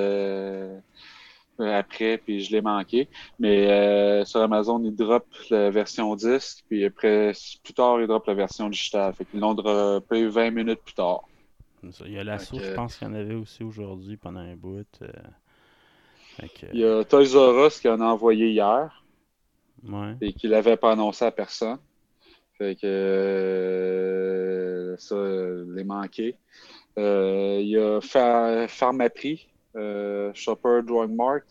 après, 1.58 2.18
puis 2.18 2.40
je 2.40 2.52
l'ai 2.52 2.60
manqué. 2.60 3.08
Mais 3.38 3.70
euh, 3.70 4.24
sur 4.24 4.40
Amazon, 4.40 4.82
ils 4.84 4.94
drop 4.94 5.26
la 5.50 5.70
version 5.70 6.14
10, 6.14 6.62
puis 6.68 6.84
après, 6.84 7.32
plus 7.64 7.74
tard, 7.74 8.00
ils 8.00 8.06
drop 8.06 8.26
la 8.26 8.34
version 8.34 8.68
digitale. 8.68 9.12
Fait 9.14 9.24
qu'ils 9.24 9.40
l'ont 9.40 9.54
droppé 9.54 10.26
20 10.26 10.50
minutes 10.50 10.80
plus 10.84 10.94
tard. 10.94 11.22
Il 12.04 12.12
y 12.12 12.18
a 12.18 12.24
l'assaut, 12.24 12.58
je 12.58 12.74
pense 12.74 12.96
qu'il 12.96 13.06
y 13.06 13.10
en 13.10 13.14
avait 13.14 13.34
aussi 13.34 13.62
aujourd'hui 13.62 14.16
pendant 14.16 14.40
un 14.40 14.56
bout. 14.56 14.84
euh, 15.02 15.06
que, 16.38 16.66
Il 16.72 16.80
y 16.80 16.84
a 16.84 17.04
Toys 17.04 17.34
R 17.34 17.66
Us 17.66 17.80
qui 17.80 17.88
en 17.88 18.00
a 18.00 18.04
envoyé 18.06 18.50
hier. 18.50 19.02
ouais. 19.88 20.14
et 20.20 20.32
qu'il 20.32 20.50
l'avait 20.50 20.76
pas 20.76 20.92
annoncé 20.92 21.24
à 21.24 21.30
personne. 21.30 21.78
Fait 22.58 22.74
que 22.74 22.86
euh, 22.86 24.96
ça, 24.98 25.16
les 25.74 25.84
manqué. 25.84 26.36
Euh, 26.98 27.58
il 27.60 27.68
y 27.68 27.78
a 27.78 28.00
Pha- 28.00 28.66
Pharmaprix, 28.68 29.46
Shopper 30.34 30.80
Drug 30.84 31.10
Mart, 31.10 31.42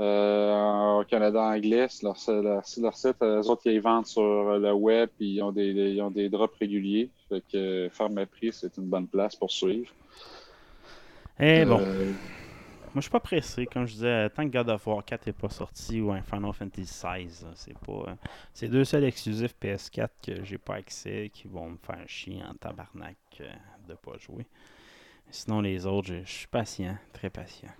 euh, 0.00 1.00
au 1.00 1.04
Canada 1.04 1.40
anglais, 1.42 1.86
c'est 1.88 2.04
leur, 2.04 2.16
leur 2.42 2.96
site. 2.96 3.16
Les 3.20 3.48
autres, 3.48 3.66
ils 3.66 3.80
vendent 3.80 4.06
sur 4.06 4.22
le 4.58 4.72
web, 4.72 5.08
puis 5.16 5.34
ils 5.36 5.42
ont 5.42 5.52
des, 5.52 5.68
ils 5.70 6.00
ont 6.02 6.10
des 6.10 6.28
drops 6.28 6.56
réguliers. 6.58 7.10
Fait 7.28 7.42
que 7.50 7.88
Pharmaprix, 7.92 8.52
c'est 8.52 8.76
une 8.76 8.88
bonne 8.88 9.08
place 9.08 9.36
pour 9.36 9.50
suivre. 9.50 9.90
Eh 11.38 11.64
bon, 11.64 11.80
Euh, 11.80 12.12
moi, 12.94 13.00
je 13.00 13.02
suis 13.02 13.10
pas 13.10 13.20
pressé. 13.20 13.66
Comme 13.66 13.86
je 13.86 13.94
disais, 13.94 14.30
tant 14.30 14.44
que 14.48 14.52
God 14.52 14.68
of 14.68 14.86
War 14.86 15.04
4 15.04 15.26
n'est 15.26 15.32
pas 15.32 15.48
sorti 15.48 16.00
ou 16.00 16.12
un 16.12 16.22
Final 16.22 16.52
Fantasy 16.52 16.86
16, 16.86 17.46
c'est 17.54 17.78
pas. 17.78 17.92
euh, 18.08 18.14
c'est 18.52 18.68
deux 18.68 18.84
seuls 18.84 19.04
exclusifs 19.04 19.54
PS4 19.60 20.08
que 20.24 20.44
j'ai 20.44 20.58
pas 20.58 20.74
accès, 20.76 21.30
qui 21.32 21.48
vont 21.48 21.70
me 21.70 21.78
faire 21.78 22.06
chier 22.06 22.42
en 22.44 22.54
tabarnak 22.54 23.16
euh, 23.40 23.50
de 23.88 23.94
pas 23.94 24.18
jouer. 24.18 24.46
Sinon, 25.30 25.60
les 25.60 25.86
autres, 25.86 26.08
je 26.08 26.24
je 26.24 26.30
suis 26.30 26.46
patient, 26.46 26.96
très 27.12 27.30
patient. 27.30 27.70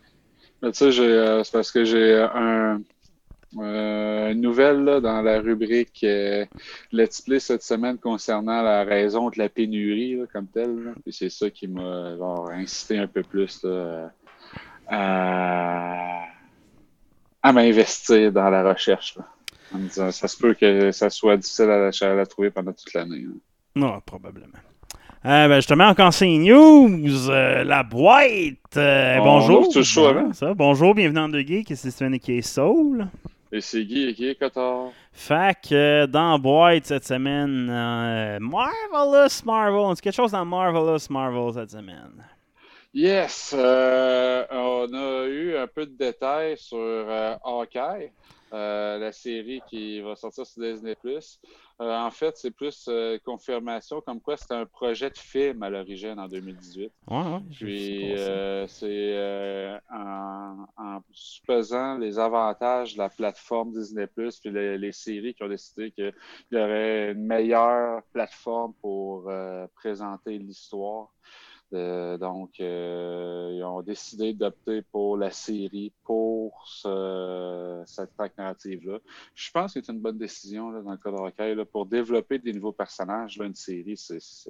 Tu 0.62 0.72
sais, 0.72 1.00
euh, 1.00 1.42
c'est 1.42 1.52
parce 1.52 1.72
que 1.72 1.84
j'ai 1.84 2.12
euh, 2.14 2.28
un, 2.34 2.80
euh, 3.58 4.30
une 4.30 4.40
nouvelle 4.40 4.84
là, 4.84 5.00
dans 5.00 5.20
la 5.20 5.40
rubrique 5.40 6.04
euh, 6.04 6.46
Let's 6.92 7.20
Play 7.20 7.40
cette 7.40 7.62
semaine 7.62 7.98
concernant 7.98 8.62
la 8.62 8.84
raison 8.84 9.28
de 9.28 9.38
la 9.38 9.48
pénurie 9.48 10.16
là, 10.16 10.24
comme 10.32 10.46
telle. 10.46 10.94
c'est 11.10 11.28
ça 11.30 11.50
qui 11.50 11.66
m'a 11.68 12.16
incité 12.52 12.98
un 12.98 13.08
peu 13.08 13.22
plus 13.22 13.62
là, 13.64 14.10
à, 14.86 16.24
à 17.42 17.52
m'investir 17.52 18.32
dans 18.32 18.48
la 18.48 18.72
recherche. 18.72 19.18
En 19.74 19.78
me 19.78 19.88
disant, 19.88 20.10
ça 20.12 20.28
se 20.28 20.36
peut 20.36 20.54
que 20.54 20.92
ça 20.92 21.10
soit 21.10 21.36
difficile 21.36 21.70
à 21.70 21.78
la, 21.78 21.90
à 22.00 22.14
la 22.14 22.26
trouver 22.26 22.50
pendant 22.50 22.72
toute 22.72 22.92
l'année. 22.94 23.26
Non, 23.74 24.00
probablement. 24.00 24.58
Euh, 25.24 25.46
ben, 25.48 25.56
justement, 25.56 25.86
encore 25.86 26.12
ces 26.12 26.36
news. 26.36 27.30
euh, 27.30 27.62
la 27.64 27.82
boîte. 27.84 28.76
euh, 28.76 29.18
On 29.20 29.24
bonjour. 29.24 29.68
tout 29.72 29.78
avant. 30.04 30.32
ça, 30.32 30.52
bonjour, 30.54 30.94
bienvenue 30.94 31.14
dans 31.20 31.30
The 31.30 31.46
Geek. 31.46 31.68
C'est 31.76 31.90
Stéphane 31.90 32.18
qui 32.18 32.38
est 32.38 32.42
Soul. 32.42 33.06
Et 33.52 33.60
c'est 33.60 33.84
Guy 33.84 34.08
et 34.08 34.14
qui 34.14 34.28
est 34.28 34.34
Cotard. 34.34 34.88
Fait 35.12 35.56
que 35.62 35.74
euh, 35.74 36.06
dans 36.06 36.38
boîte 36.38 36.86
cette 36.86 37.04
semaine, 37.04 37.66
Marvelous 38.40 39.44
Marvel. 39.44 39.94
C'est 39.94 40.02
quelque 40.02 40.14
chose 40.16 40.32
dans 40.32 40.44
Marvelous 40.44 41.06
Marvel 41.10 41.52
cette 41.54 41.70
semaine. 41.70 42.24
Yes, 42.94 43.54
on 43.56 44.86
a 44.92 45.26
eu 45.26 45.56
un 45.56 45.66
peu 45.66 45.86
de 45.86 45.92
détails 45.96 46.58
sur 46.58 47.06
Hawkeye, 47.42 48.10
euh, 48.52 48.98
la 48.98 49.12
série 49.12 49.62
qui 49.68 50.00
va 50.00 50.14
sortir 50.14 50.44
sur 50.44 50.62
Disney+. 50.62 50.94
Euh, 51.04 51.98
en 51.98 52.10
fait, 52.10 52.36
c'est 52.36 52.50
plus 52.50 52.86
euh, 52.88 53.18
confirmation 53.24 54.02
comme 54.02 54.20
quoi 54.20 54.36
c'était 54.36 54.54
un 54.54 54.66
projet 54.66 55.08
de 55.08 55.16
film 55.16 55.62
à 55.62 55.70
l'origine 55.70 56.18
en 56.18 56.28
2018. 56.28 56.92
Ouais, 57.08 57.16
ouais. 57.16 57.38
j'ai 57.50 57.66
vu 57.66 57.72
Puis 57.72 58.14
c'est 58.68 59.80
en, 59.90 60.66
en 60.76 61.00
pesant 61.46 61.96
les 61.96 62.18
avantages 62.18 62.94
de 62.94 62.98
la 62.98 63.08
plateforme 63.08 63.72
Disney+, 63.72 64.06
puis 64.06 64.32
les, 64.44 64.76
les 64.76 64.92
séries 64.92 65.34
qui 65.34 65.42
ont 65.42 65.48
décidé 65.48 65.90
qu'il 65.90 66.12
y 66.50 66.56
aurait 66.56 67.12
une 67.12 67.24
meilleure 67.24 68.02
plateforme 68.12 68.74
pour 68.82 69.30
présenter 69.74 70.38
l'histoire. 70.38 71.08
Euh, 71.72 72.18
donc, 72.18 72.60
euh, 72.60 73.52
ils 73.54 73.62
ont 73.64 73.82
décidé 73.82 74.32
d'opter 74.34 74.82
pour 74.82 75.16
la 75.16 75.30
série 75.30 75.92
pour 76.04 76.66
ce- 76.66 77.82
cette 77.86 78.14
track 78.14 78.36
narrative-là. 78.36 78.98
Je 79.34 79.50
pense 79.50 79.74
que 79.74 79.80
c'est 79.80 79.92
une 79.92 80.00
bonne 80.00 80.18
décision 80.18 80.70
dans 80.70 80.90
le 80.90 81.30
cas 81.30 81.48
de 81.48 81.54
là, 81.54 81.64
pour 81.64 81.86
développer 81.86 82.38
des 82.38 82.52
nouveaux 82.52 82.72
personnages. 82.72 83.38
Une 83.38 83.54
série, 83.54 83.96
c'est 83.96 84.20
ce 84.20 84.48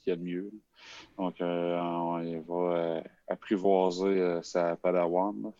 qu'il 0.00 0.10
y 0.10 0.12
a 0.12 0.16
de 0.16 0.22
mieux. 0.22 0.50
Donc, 1.18 1.40
euh, 1.40 1.78
on, 1.78 2.40
va 2.42 3.02
apprivoiser 3.28 4.40
sa 4.42 4.76
Padawan. 4.76 5.52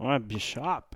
Ouais, 0.00 0.18
Bishop. 0.18 0.94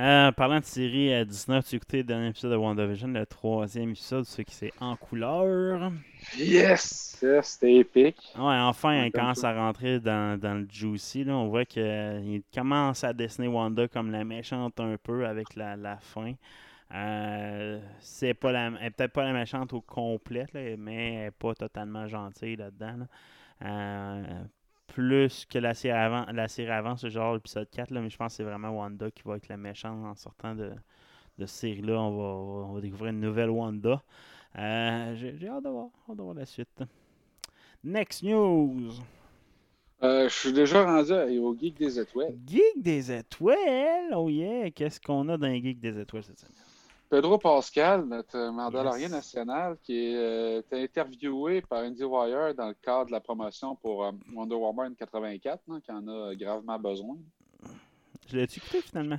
Euh, 0.00 0.30
parlant 0.30 0.60
de 0.60 0.64
série 0.64 1.12
à 1.12 1.24
19, 1.24 1.66
tu 1.66 1.74
as 1.74 1.76
écouté 1.76 1.96
le 1.98 2.04
dernier 2.04 2.28
épisode 2.28 2.52
de 2.52 2.56
WandaVision, 2.56 3.08
le 3.08 3.26
troisième 3.26 3.90
épisode, 3.90 4.24
ce 4.24 4.42
qui 4.42 4.54
c'est 4.54 4.72
en 4.78 4.94
couleur? 4.96 5.90
Yes! 6.36 7.16
C'était 7.42 7.74
épique. 7.74 8.16
Ouais, 8.36 8.58
enfin, 8.60 9.06
il 9.06 9.10
comme 9.10 9.22
commence 9.22 9.42
à 9.42 9.52
rentrer 9.54 9.98
dans, 9.98 10.38
dans 10.38 10.54
le 10.54 10.68
juicy. 10.70 11.24
Là. 11.24 11.34
On 11.34 11.48
voit 11.48 11.64
qu'il 11.64 12.42
commence 12.54 13.02
à 13.02 13.12
dessiner 13.12 13.48
Wanda 13.48 13.88
comme 13.88 14.12
la 14.12 14.24
méchante 14.24 14.78
un 14.78 14.96
peu 15.02 15.26
avec 15.26 15.56
la, 15.56 15.76
la 15.76 15.96
fin. 15.98 16.34
Euh, 16.94 17.80
c'est 18.00 18.34
pas 18.34 18.52
la, 18.52 18.68
elle 18.80 18.86
est 18.86 18.90
peut-être 18.90 19.12
pas 19.12 19.24
la 19.24 19.32
méchante 19.32 19.72
au 19.72 19.80
complet, 19.80 20.46
là, 20.54 20.76
mais 20.78 21.14
elle 21.14 21.24
n'est 21.24 21.30
pas 21.32 21.54
totalement 21.54 22.06
gentille 22.06 22.56
là-dedans. 22.56 22.98
là. 22.98 23.06
Euh, 23.62 24.44
plus 24.88 25.46
que 25.46 25.58
la 25.58 25.74
série 25.74 25.96
avant, 25.98 26.26
la 26.32 26.48
série 26.48 26.70
avant, 26.72 26.96
c'est 26.96 27.10
genre 27.10 27.34
l'épisode 27.34 27.68
4, 27.70 27.90
là, 27.92 28.00
mais 28.00 28.10
je 28.10 28.16
pense 28.16 28.32
que 28.32 28.36
c'est 28.38 28.44
vraiment 28.44 28.70
Wanda 28.70 29.10
qui 29.10 29.22
va 29.24 29.36
être 29.36 29.48
la 29.48 29.56
méchante 29.56 30.04
en 30.04 30.14
sortant 30.16 30.54
de, 30.54 30.70
de 31.38 31.46
cette 31.46 31.60
série-là. 31.60 32.00
On 32.00 32.16
va, 32.16 32.68
on 32.70 32.74
va 32.74 32.80
découvrir 32.80 33.10
une 33.12 33.20
nouvelle 33.20 33.50
Wanda. 33.50 34.02
Euh, 34.58 35.16
J'ai 35.16 35.36
j'ai 35.38 35.48
hâte 35.48 35.64
de 35.64 35.70
voir, 35.70 35.88
hâte 36.10 36.16
de 36.16 36.22
voir 36.22 36.34
la 36.34 36.46
suite. 36.46 36.82
Next 37.82 38.22
news. 38.22 39.02
Euh, 40.02 40.28
je 40.28 40.34
suis 40.34 40.52
déjà 40.52 40.84
rendu 40.84 41.38
au 41.38 41.56
Geek 41.56 41.76
des 41.78 41.98
Étoiles. 42.00 42.36
Geek 42.46 42.80
des 42.82 43.12
étoiles. 43.12 44.12
Oh 44.14 44.28
yeah. 44.30 44.70
Qu'est-ce 44.70 45.00
qu'on 45.00 45.28
a 45.28 45.36
dans 45.36 45.46
les 45.48 45.62
Geek 45.62 45.80
des 45.80 45.98
étoiles 46.00 46.24
cette 46.24 46.38
semaine? 46.38 46.67
Pedro 47.10 47.38
Pascal, 47.38 48.04
notre 48.04 48.50
mandalorien 48.50 49.02
Yes. 49.08 49.10
national, 49.10 49.78
qui 49.82 50.12
est 50.12 50.16
euh, 50.16 50.62
interviewé 50.72 51.62
par 51.62 51.80
IndieWire 51.82 52.54
dans 52.54 52.68
le 52.68 52.74
cadre 52.74 53.06
de 53.06 53.12
la 53.12 53.20
promotion 53.20 53.76
pour 53.76 54.04
euh, 54.04 54.12
Wonder 54.34 54.56
Woman 54.56 54.94
84, 54.94 55.62
hein, 55.70 55.80
qui 55.82 55.90
en 55.90 56.06
a 56.06 56.34
gravement 56.34 56.78
besoin. 56.78 57.16
Je 58.28 58.36
l'ai 58.36 58.42
écouté 58.42 58.82
finalement? 58.82 59.18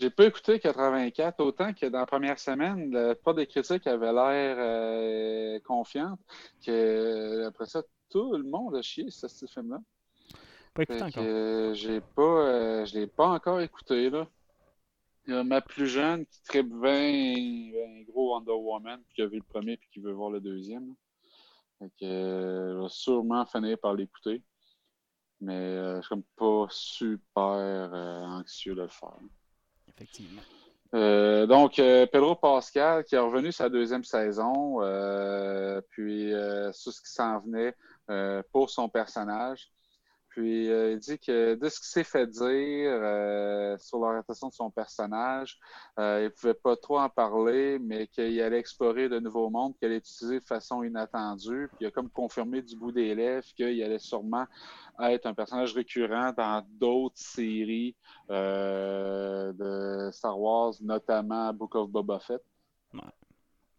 J'ai 0.00 0.10
pas 0.10 0.24
écouté 0.26 0.58
84 0.58 1.38
autant 1.38 1.72
que 1.72 1.86
dans 1.86 2.00
la 2.00 2.06
première 2.06 2.40
semaine, 2.40 2.90
le, 2.90 3.14
pas 3.14 3.32
des 3.32 3.46
critiques 3.46 3.86
avaient 3.86 4.12
l'air 4.12 4.56
euh, 4.58 5.60
confiantes 5.60 6.18
que 6.66 6.72
euh, 6.72 7.46
après 7.46 7.66
ça, 7.66 7.80
tout 8.10 8.32
le 8.36 8.42
monde 8.42 8.74
a 8.74 8.82
chié 8.82 9.08
sur 9.10 9.30
ce 9.30 9.46
film-là. 9.46 9.78
Pas 10.74 10.82
écouté 10.82 11.00
encore. 11.04 11.22
euh, 11.24 11.74
j'ai 11.74 12.00
pas, 12.00 12.22
euh, 12.22 12.84
je 12.86 12.98
l'ai 12.98 13.06
pas 13.06 13.28
encore 13.28 13.60
écouté 13.60 14.10
là. 14.10 14.26
Il 15.26 15.34
y 15.34 15.36
a 15.36 15.44
ma 15.44 15.60
plus 15.60 15.86
jeune 15.86 16.26
qui 16.26 16.42
tripe 16.42 16.68
bien, 16.68 17.34
bien 17.34 18.02
gros 18.08 18.34
Wonder 18.34 18.52
Woman, 18.52 19.00
puis 19.06 19.14
qui 19.14 19.22
a 19.22 19.26
vu 19.26 19.38
le 19.38 19.44
premier 19.44 19.76
puis 19.76 19.88
qui 19.92 20.00
veut 20.00 20.12
voir 20.12 20.30
le 20.30 20.40
deuxième. 20.40 20.94
Fait 21.78 21.90
que, 21.98 22.04
euh, 22.04 22.76
je 22.76 22.82
vais 22.82 22.88
sûrement 22.88 23.46
finir 23.46 23.78
par 23.78 23.94
l'écouter. 23.94 24.42
Mais 25.40 25.54
euh, 25.54 25.96
je 25.96 26.00
suis 26.02 26.08
comme 26.08 26.22
pas 26.36 26.66
super 26.70 27.90
euh, 27.92 28.22
anxieux 28.22 28.74
de 28.74 28.82
le 28.82 28.88
faire. 28.88 29.18
Effectivement. 29.88 30.42
Euh, 30.94 31.46
donc, 31.46 31.74
Pedro 31.76 32.36
Pascal 32.36 33.04
qui 33.04 33.16
est 33.16 33.18
revenu 33.18 33.50
sa 33.50 33.68
deuxième 33.68 34.04
saison, 34.04 34.78
puis 35.90 36.32
sur 36.72 36.92
ce 36.92 37.02
qui 37.02 37.12
s'en 37.12 37.40
venait 37.40 37.74
pour 38.52 38.70
son 38.70 38.88
personnage. 38.88 39.70
Puis 40.34 40.68
euh, 40.68 40.94
il 40.94 40.98
dit 40.98 41.16
que 41.20 41.54
de 41.54 41.68
ce 41.68 41.78
qu'il 41.78 41.86
s'est 41.86 42.02
fait 42.02 42.26
dire 42.26 42.42
euh, 42.44 43.78
sur 43.78 43.98
l'orientation 43.98 44.48
de 44.48 44.52
son 44.52 44.68
personnage, 44.68 45.60
euh, 46.00 46.22
il 46.22 46.24
ne 46.24 46.28
pouvait 46.30 46.54
pas 46.54 46.74
trop 46.74 46.98
en 46.98 47.08
parler, 47.08 47.78
mais 47.78 48.08
qu'il 48.08 48.40
allait 48.40 48.58
explorer 48.58 49.08
de 49.08 49.20
nouveaux 49.20 49.48
mondes, 49.48 49.76
qu'il 49.76 49.86
allait 49.86 49.98
utiliser 49.98 50.40
de 50.40 50.44
façon 50.44 50.82
inattendue. 50.82 51.68
Puis 51.76 51.84
il 51.84 51.86
a 51.86 51.92
comme 51.92 52.10
confirmé 52.10 52.62
du 52.62 52.74
bout 52.74 52.90
des 52.90 53.14
lèvres 53.14 53.46
qu'il 53.54 53.80
allait 53.80 54.00
sûrement 54.00 54.46
être 55.02 55.26
un 55.26 55.34
personnage 55.34 55.72
récurrent 55.72 56.32
dans 56.36 56.66
d'autres 56.68 57.14
séries 57.16 57.94
de 58.28 60.10
Star 60.10 60.36
Wars, 60.36 60.74
notamment 60.80 61.52
Book 61.52 61.76
of 61.76 61.88
Boba 61.90 62.18
Fett. 62.18 62.42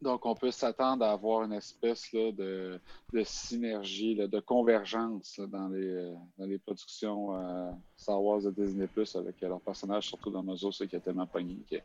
Donc, 0.05 0.23
on 0.27 0.35
peut 0.35 0.51
s'attendre 0.51 1.03
à 1.03 1.13
avoir 1.13 1.41
une 1.45 1.53
espèce 1.53 2.13
de, 2.13 2.79
de 3.11 3.23
synergie, 3.23 4.15
de 4.15 4.39
convergence 4.39 5.39
dans, 5.39 5.67
les, 5.67 5.83
euh, 5.83 6.13
dans 6.37 6.45
les 6.45 6.59
productions 6.59 7.35
euh, 7.35 7.71
Star 7.97 8.21
Wars 8.21 8.43
de 8.43 8.51
Disney 8.51 8.85
Plus 8.85 9.15
avec 9.15 9.41
euh, 9.41 9.49
leurs 9.49 9.61
personnages, 9.61 10.07
surtout 10.07 10.29
dans 10.29 10.43
nos 10.43 10.55
autres, 10.57 10.85
qui 10.85 10.95
est 10.95 10.99
tellement 10.99 11.25
pogné. 11.25 11.57
que 11.67 11.77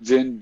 Din 0.00 0.38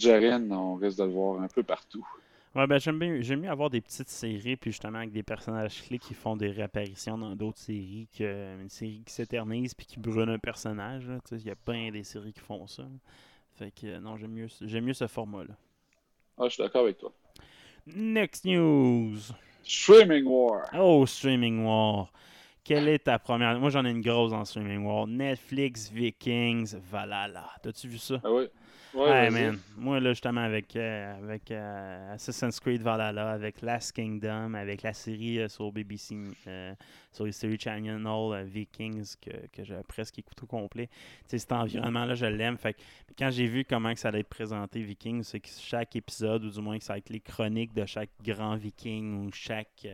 on 0.53 0.77
risque 0.77 0.99
de 0.99 1.03
le 1.03 1.11
voir 1.11 1.42
un 1.42 1.49
peu 1.49 1.64
partout. 1.64 2.07
Ouais, 2.55 2.68
ben 2.68 2.79
j'aime 2.79 3.01
bien 3.01 3.20
j'aime 3.20 3.40
mieux 3.40 3.51
avoir 3.51 3.68
des 3.68 3.81
petites 3.81 4.11
séries, 4.11 4.55
puis 4.55 4.70
justement 4.70 4.99
avec 4.99 5.11
des 5.11 5.25
personnages 5.25 5.83
clés 5.83 5.99
qui 5.99 6.14
font 6.14 6.37
des 6.37 6.53
réapparitions 6.53 7.18
dans 7.18 7.35
d'autres 7.35 7.59
séries 7.59 8.07
qu'une 8.16 8.68
série 8.68 9.03
qui 9.05 9.12
s'éternise 9.12 9.75
puis 9.75 9.87
qui 9.87 9.99
brûle 9.99 10.29
un 10.29 10.38
personnage. 10.38 11.11
Il 11.33 11.42
y 11.42 11.51
a 11.51 11.57
plein 11.57 11.90
des 11.90 12.05
séries 12.05 12.33
qui 12.33 12.38
font 12.38 12.68
ça. 12.68 12.85
Fait 13.55 13.73
que 13.73 13.99
non, 13.99 14.16
j'aime 14.16 14.31
mieux, 14.31 14.47
j'aime 14.61 14.85
mieux 14.85 14.94
ce 14.94 15.09
format-là. 15.09 15.57
Ah, 16.38 16.44
je 16.44 16.55
suis 16.55 16.62
d'accord 16.62 16.83
avec 16.83 16.99
toi. 16.99 17.12
Next 17.87 18.44
news. 18.44 19.18
Streaming 19.62 20.25
War. 20.27 20.64
Oh, 20.75 21.07
Streaming 21.07 21.64
War. 21.64 22.11
Quelle 22.64 22.88
est 22.88 23.01
ta 23.01 23.18
première? 23.18 23.59
Moi, 23.61 23.70
j'en 23.70 23.85
ai 23.85 23.90
une 23.90 24.01
grosse 24.01 24.33
en 24.33 24.44
Streaming 24.44 24.85
War. 24.85 25.07
Netflix, 25.07 25.90
Vikings, 25.90 26.77
Valhalla. 26.90 27.51
T'as-tu 27.62 27.88
vu 27.88 27.99
ça? 27.99 28.20
Ah 28.25 28.33
oui. 28.33 28.44
Ouais, 28.94 29.30
man. 29.30 29.59
Moi, 29.76 29.98
là, 29.98 30.11
justement, 30.12 30.42
avec, 30.42 30.76
euh, 30.76 31.18
avec 31.18 31.50
euh, 31.50 32.14
Assassin's 32.14 32.61
Creed 32.61 32.80
Valhalla, 32.80 33.30
avec 33.30 33.61
Last 33.61 33.92
Kingdom, 33.92 34.54
avec 34.54 34.83
la 34.83 34.92
série 34.92 35.40
euh, 35.40 35.48
sur 35.48 35.72
BBC, 35.72 36.14
sur 37.11 37.24
les 37.24 37.33
séries 37.33 37.59
Channel 37.59 38.44
Vikings, 38.44 39.14
que, 39.20 39.30
que 39.52 39.64
j'ai 39.64 39.76
presque 39.88 40.18
écouté 40.18 40.42
au 40.44 40.46
complet. 40.46 40.87
Tu 40.87 41.30
sais, 41.30 41.38
cet 41.38 41.52
environnement-là, 41.52 42.14
je 42.14 42.26
l'aime. 42.26 42.57
Fait 42.57 42.74
que 42.74 42.80
quand 43.18 43.30
j'ai 43.30 43.46
vu 43.46 43.64
comment 43.64 43.92
que 43.92 44.00
ça 44.00 44.09
allait 44.09 44.20
être 44.20 44.28
présenté, 44.28 44.83
Vikings, 44.83 45.24
c'est 45.24 45.40
que 45.40 45.48
chaque 45.48 45.96
épisode, 45.96 46.44
ou 46.44 46.50
du 46.50 46.61
moins 46.61 46.78
que 46.78 46.85
ça 46.85 46.92
va 46.92 46.98
être 46.98 47.11
les 47.11 47.20
chroniques 47.20 47.74
de 47.74 47.87
chaque 47.87 48.11
grand 48.22 48.57
Viking 48.57 49.26
ou 49.26 49.33
chaque. 49.33 49.88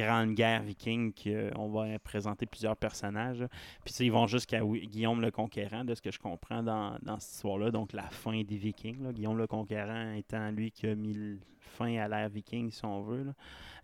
Euh, 0.00 0.06
grande 0.06 0.34
guerre 0.34 0.62
viking 0.62 1.12
qu'on 1.12 1.68
va 1.68 1.98
présenter 1.98 2.46
plusieurs 2.46 2.76
personnages. 2.76 3.44
Puis 3.84 3.94
ils 4.00 4.12
vont 4.12 4.26
jusqu'à 4.26 4.60
Guillaume 4.60 5.20
le 5.20 5.30
Conquérant, 5.30 5.84
de 5.84 5.94
ce 5.94 6.02
que 6.02 6.10
je 6.10 6.18
comprends 6.18 6.62
dans, 6.62 6.96
dans 7.02 7.18
cette 7.18 7.34
histoire-là. 7.34 7.70
Donc 7.70 7.92
la 7.92 8.08
fin 8.10 8.42
des 8.42 8.56
Vikings. 8.56 9.12
Guillaume 9.12 9.38
le 9.38 9.46
Conquérant 9.46 10.12
étant 10.12 10.50
lui 10.50 10.70
qui 10.70 10.86
a 10.86 10.94
mis 10.94 11.38
fin 11.68 11.96
à 11.98 12.08
l'ère 12.08 12.28
viking, 12.28 12.70
si 12.70 12.84
on 12.84 13.02
veut. 13.02 13.32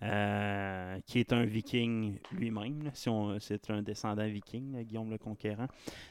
Euh, 0.03 1.01
qui 1.07 1.21
est 1.21 1.33
un 1.33 1.45
viking 1.45 2.19
lui-même, 2.33 2.91
si 2.93 3.09
c'est 3.41 3.71
un 3.71 3.81
descendant 3.81 4.27
viking, 4.27 4.83
Guillaume 4.85 5.11
le 5.11 5.19
Conquérant. 5.19 5.67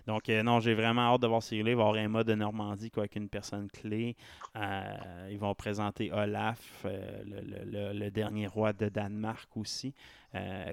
Donc, 0.07 0.29
euh, 0.29 0.41
non, 0.41 0.59
j'ai 0.59 0.73
vraiment 0.73 1.13
hâte 1.13 1.21
de 1.21 1.27
voir 1.27 1.43
ce 1.43 1.53
Il 1.53 1.63
va 1.63 1.69
y 1.69 1.99
avoir 1.99 2.25
de 2.25 2.33
Normandie 2.33 2.89
quoi, 2.89 3.03
avec 3.03 3.15
une 3.17 3.29
personne 3.29 3.69
clé. 3.69 4.15
Euh, 4.55 5.29
ils 5.29 5.37
vont 5.37 5.53
présenter 5.53 6.11
Olaf, 6.11 6.85
le, 6.85 8.09
dernier 8.09 8.47
roi 8.47 8.73
de 8.73 8.89
Danemark 8.89 9.55
aussi. 9.57 9.93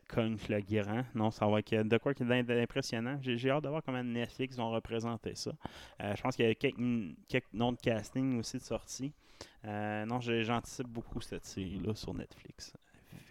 Kong 0.08 0.38
le 0.48 0.60
Guérant. 0.60 1.04
Non, 1.14 1.30
ça 1.30 1.46
va 1.46 1.58
être 1.58 1.82
de 1.82 1.98
quoi 1.98 2.14
qui 2.14 2.22
est 2.22 2.62
impressionnant. 2.62 3.18
J'ai 3.20 3.50
hâte 3.50 3.64
de 3.64 3.68
voir 3.68 3.82
comment 3.84 4.02
Netflix 4.02 4.56
vont 4.56 4.70
représenter 4.70 5.34
ça. 5.34 5.52
je 6.00 6.20
pense 6.22 6.36
qu'il 6.36 6.46
y 6.46 6.50
a 6.50 6.54
quelques, 6.54 6.78
quelques 7.28 7.52
noms 7.52 7.72
de 7.72 7.78
casting 7.78 8.38
aussi 8.38 8.56
de 8.56 8.62
sortie. 8.62 9.12
Non, 9.64 10.20
j'anticipe 10.20 10.88
beaucoup 10.88 11.20
cette 11.20 11.44
série-là 11.44 11.94
sur 11.94 12.14
Netflix. 12.14 12.72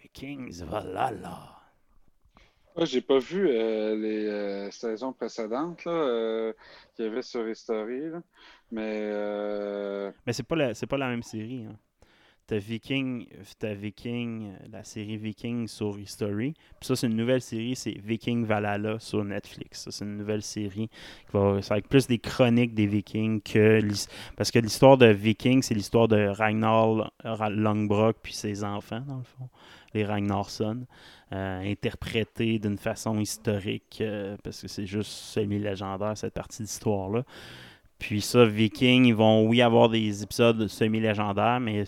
Vikings 0.02 0.64
Valhalla. 0.64 1.60
Moi, 2.76 2.84
j'ai 2.84 3.00
pas 3.00 3.18
vu 3.18 3.48
euh, 3.48 3.96
les 3.96 4.26
euh, 4.26 4.70
saisons 4.70 5.12
précédentes 5.12 5.86
euh, 5.86 6.52
qu'il 6.94 7.04
y 7.04 7.08
avait 7.08 7.22
sur 7.22 7.48
History, 7.48 8.10
mais. 8.70 9.10
Mais 10.26 10.32
c'est 10.32 10.44
pas 10.44 10.56
la, 10.56 10.74
c'est 10.74 10.86
pas 10.86 10.96
la 10.96 11.08
même 11.08 11.22
série. 11.22 11.64
Hein. 11.64 11.76
Viking, 12.58 13.26
as 13.62 13.74
Viking, 13.74 14.52
la 14.72 14.84
série 14.84 15.16
Viking 15.16 15.68
sur 15.68 15.98
History. 15.98 16.52
Puis 16.52 16.86
ça, 16.86 16.96
c'est 16.96 17.06
une 17.06 17.16
nouvelle 17.16 17.40
série, 17.40 17.76
c'est 17.76 17.96
Viking 18.02 18.44
Valhalla 18.44 18.98
sur 18.98 19.24
Netflix. 19.24 19.84
Ça, 19.84 19.90
c'est 19.90 20.04
une 20.04 20.16
nouvelle 20.16 20.42
série 20.42 20.88
qui 20.88 21.32
va 21.32 21.58
avec 21.70 21.88
plus 21.88 22.06
des 22.06 22.18
chroniques 22.18 22.74
des 22.74 22.86
Vikings 22.86 23.40
que 23.40 23.80
parce 24.36 24.50
que 24.50 24.58
l'histoire 24.58 24.98
de 24.98 25.06
Viking, 25.06 25.62
c'est 25.62 25.74
l'histoire 25.74 26.08
de 26.08 26.28
Ragnar 26.28 27.12
Longbrock 27.50 28.16
puis 28.22 28.32
ses 28.32 28.64
enfants 28.64 29.02
dans 29.06 29.18
le 29.18 29.24
fond 29.24 29.48
les 29.94 30.04
Ragnarsson, 30.04 30.86
euh, 31.32 31.60
interprétés 31.70 32.58
d'une 32.58 32.78
façon 32.78 33.18
historique, 33.18 33.98
euh, 34.00 34.36
parce 34.42 34.62
que 34.62 34.68
c'est 34.68 34.86
juste 34.86 35.10
semi-légendaire, 35.10 36.16
cette 36.16 36.34
partie 36.34 36.62
d'histoire-là. 36.62 37.24
Puis 37.98 38.20
ça, 38.20 38.44
Viking, 38.44 39.04
ils 39.06 39.14
vont, 39.14 39.46
oui, 39.46 39.60
avoir 39.62 39.88
des 39.88 40.22
épisodes 40.22 40.66
semi-légendaires, 40.68 41.60
mais 41.60 41.84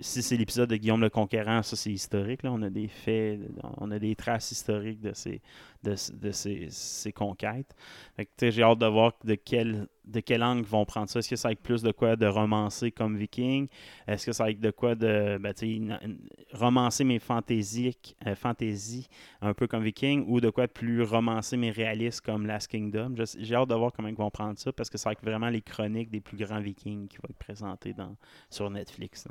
si 0.00 0.22
c'est 0.22 0.36
l'épisode 0.36 0.70
de 0.70 0.76
Guillaume 0.76 1.00
le 1.00 1.10
Conquérant, 1.10 1.62
ça 1.62 1.76
c'est 1.76 1.90
historique. 1.90 2.42
Là. 2.42 2.52
On 2.52 2.62
a 2.62 2.70
des 2.70 2.88
faits, 2.88 3.40
on 3.78 3.90
a 3.90 3.98
des 3.98 4.14
traces 4.14 4.50
historiques 4.50 5.00
de 5.00 5.12
ces, 5.14 5.40
de, 5.82 5.94
ces, 6.32 7.12
conquêtes. 7.12 7.74
J'ai 8.40 8.62
hâte 8.62 8.78
de 8.78 8.86
voir 8.86 9.12
de 9.24 9.34
quel 9.34 9.88
de 10.10 10.20
quel 10.20 10.42
angle 10.42 10.64
vont 10.64 10.84
prendre 10.84 11.08
ça. 11.08 11.20
Est-ce 11.20 11.30
que 11.30 11.36
ça 11.36 11.48
va 11.48 11.52
être 11.52 11.62
plus 11.62 11.82
de 11.82 11.92
quoi 11.92 12.16
de 12.16 12.26
romancer 12.26 12.90
comme 12.90 13.16
Viking? 13.16 13.68
Est-ce 14.06 14.26
que 14.26 14.32
ça 14.32 14.44
va 14.44 14.50
être 14.50 14.60
de 14.60 14.70
quoi 14.70 14.94
de 14.94 15.38
ben, 15.38 15.54
romancer 16.52 17.04
mes 17.04 17.18
fantaisiques, 17.18 18.16
euh, 18.26 18.34
fantaisies 18.34 19.06
un 19.40 19.54
peu 19.54 19.66
comme 19.66 19.82
Viking 19.82 20.24
ou 20.28 20.40
de 20.40 20.50
quoi 20.50 20.68
plus 20.68 21.02
romancer 21.02 21.56
mes 21.56 21.70
réalistes 21.70 22.22
comme 22.22 22.46
Last 22.46 22.68
Kingdom? 22.68 23.14
J'ai 23.38 23.54
hâte 23.54 23.68
de 23.68 23.74
voir 23.74 23.92
comment 23.92 24.08
ils 24.08 24.14
vont 24.14 24.30
prendre 24.30 24.58
ça 24.58 24.72
parce 24.72 24.90
que 24.90 24.98
ça 24.98 25.10
va 25.10 25.12
être 25.12 25.24
vraiment 25.24 25.48
les 25.48 25.62
chroniques 25.62 26.10
des 26.10 26.20
plus 26.20 26.36
grands 26.36 26.60
Vikings 26.60 27.08
qui 27.08 27.16
vont 27.18 27.28
être 27.28 27.38
présentées 27.38 27.92
dans, 27.92 28.16
sur 28.48 28.68
Netflix. 28.70 29.28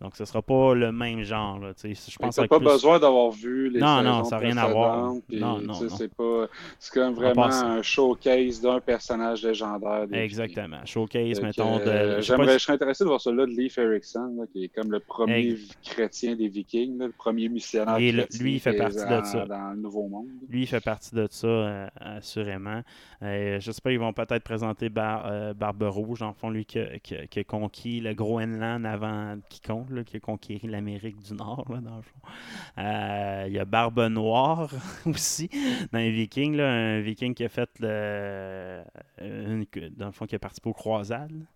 Donc 0.00 0.16
ce 0.16 0.24
sera 0.24 0.42
pas 0.42 0.74
le 0.74 0.92
même 0.92 1.22
genre. 1.22 1.58
Là, 1.58 1.72
je 1.82 2.16
pense 2.18 2.36
pas 2.36 2.58
besoin 2.58 2.98
d'avoir 2.98 3.30
vu 3.30 3.70
les 3.70 3.80
Non, 3.80 4.02
non, 4.02 4.24
ça 4.24 4.36
n'a 4.36 4.42
rien 4.42 4.56
à 4.56 4.68
voir. 4.68 5.14
non, 5.30 5.60
non, 5.60 5.87
C'est 5.88 6.92
comme 6.92 7.14
vraiment 7.14 7.46
un 7.46 7.82
showcase 7.82 8.60
d'un 8.60 8.80
personnage 8.80 9.42
légendaire 9.42 10.06
Exactement. 10.12 10.84
Showcase, 10.84 11.40
mettons. 11.40 11.78
Euh, 11.80 12.20
j'aimerais, 12.20 12.54
je 12.54 12.58
serais 12.58 12.74
intéressé 12.74 13.04
de 13.04 13.08
voir 13.08 13.20
celui-là 13.20 13.46
de 13.46 13.52
Leif 13.52 13.78
Erikson, 13.78 14.46
qui 14.52 14.64
est 14.64 14.68
comme 14.68 14.90
le 14.90 15.00
premier 15.00 15.56
chrétien 15.82 16.34
des 16.34 16.48
Vikings, 16.48 16.98
le 16.98 17.12
premier 17.12 17.48
missionnaire 17.48 17.96
Et 17.98 18.12
chrétien 18.12 18.44
lui, 18.44 18.54
il 18.54 18.60
fait 18.60 18.74
partie 18.74 18.96
de 18.96 19.24
ça. 19.24 19.46
Dans 19.46 19.70
le 19.70 19.76
Nouveau 19.76 20.08
Monde. 20.08 20.26
Lui, 20.48 20.62
il 20.62 20.66
fait 20.66 20.80
partie 20.80 21.14
de 21.14 21.26
ça, 21.30 21.46
euh, 21.46 21.86
assurément. 22.00 22.82
Euh, 23.22 23.60
je 23.60 23.72
sais 23.72 23.80
pas, 23.80 23.92
ils 23.92 23.98
vont 23.98 24.12
peut-être 24.12 24.44
présenter 24.44 24.88
Bar, 24.88 25.54
Barbe 25.54 25.82
Rouge, 25.82 26.22
en 26.22 26.32
fond, 26.32 26.50
lui 26.50 26.64
qui 26.64 26.78
a, 26.78 27.44
conquis 27.44 28.00
le 28.00 28.14
Groenland 28.14 28.84
avant 28.84 29.36
quiconque, 29.48 29.90
là, 29.90 30.04
qui 30.04 30.16
a 30.16 30.20
conquis 30.20 30.60
l'Amérique 30.64 31.20
du 31.20 31.34
Nord, 31.34 31.64
là, 31.70 31.80
dans 31.80 31.96
le 31.96 32.02
fond. 32.02 33.46
il 33.46 33.52
y 33.52 33.58
a 33.58 33.64
Barbe 33.64 34.00
Noire 34.08 34.70
aussi, 35.06 35.48
dans 35.92 35.98
les 35.98 36.10
Vikings, 36.10 36.56
là, 36.56 36.70
un 36.70 37.00
Viking 37.00 37.34
qui 37.34 37.44
a 37.44 37.48
fait 37.48 37.70
le, 37.80 38.82
une, 39.20 39.66
dans 39.96 40.06
le 40.06 40.12
fond, 40.12 40.26
qui 40.26 40.34
a 40.34 40.38
participé 40.38 40.70
aux 40.70 40.74
croisades. 40.74 41.46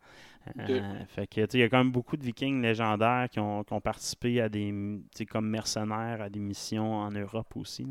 Euh, 0.59 1.05
fait 1.07 1.27
que, 1.27 1.41
il 1.55 1.61
y 1.61 1.63
a 1.63 1.69
quand 1.69 1.79
même 1.79 1.93
beaucoup 1.93 2.17
de 2.17 2.25
vikings 2.25 2.61
légendaires 2.61 3.29
qui 3.31 3.39
ont, 3.39 3.65
participé 3.83 4.41
à 4.41 4.49
des, 4.49 4.73
comme 5.31 5.49
mercenaires 5.49 6.21
à 6.23 6.29
des 6.29 6.41
missions 6.41 6.95
en 6.95 7.11
Europe 7.11 7.57
aussi. 7.57 7.87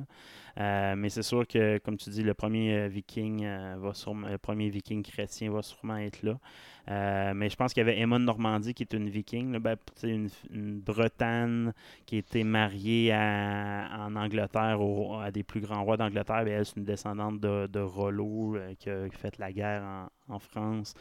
Euh, 0.59 0.95
mais 0.97 1.09
c'est 1.09 1.23
sûr 1.23 1.47
que, 1.47 1.77
comme 1.77 1.97
tu 1.97 2.09
dis, 2.09 2.23
le 2.23 2.33
premier 2.33 2.73
euh, 2.73 2.87
viking 2.87 3.47
va 3.77 3.93
sûrement, 3.93 4.27
le 4.27 4.37
premier 4.37 4.69
viking 4.69 5.01
chrétien 5.01 5.49
va 5.49 5.61
sûrement 5.61 5.97
être 5.97 6.23
là. 6.23 7.33
mais 7.33 7.49
je 7.49 7.55
pense 7.55 7.73
qu'il 7.73 7.81
y 7.81 7.89
avait 7.89 7.99
Emma 7.99 8.19
de 8.19 8.25
Normandie 8.25 8.73
qui 8.73 8.83
est 8.83 8.93
une 8.93 9.09
viking, 9.09 9.57
ben, 9.59 9.77
une, 10.03 10.29
une, 10.53 10.79
Bretagne 10.81 11.71
qui 12.05 12.17
était 12.17 12.43
mariée 12.43 13.13
en 13.13 14.15
Angleterre 14.15 14.79
à 15.21 15.31
des 15.31 15.43
plus 15.43 15.61
grands 15.61 15.83
rois 15.83 15.95
d'Angleterre. 15.95 16.43
Ben, 16.43 16.59
elle, 16.59 16.65
c'est 16.65 16.77
une 16.77 16.83
descendante 16.85 17.39
de, 17.39 17.67
de 17.67 17.79
Rollo 17.79 18.57
qui 18.77 18.89
a 18.89 19.09
fait 19.09 19.37
la 19.37 19.53
guerre 19.53 19.83
en, 19.83 20.35
en 20.35 20.39
France 20.39 20.95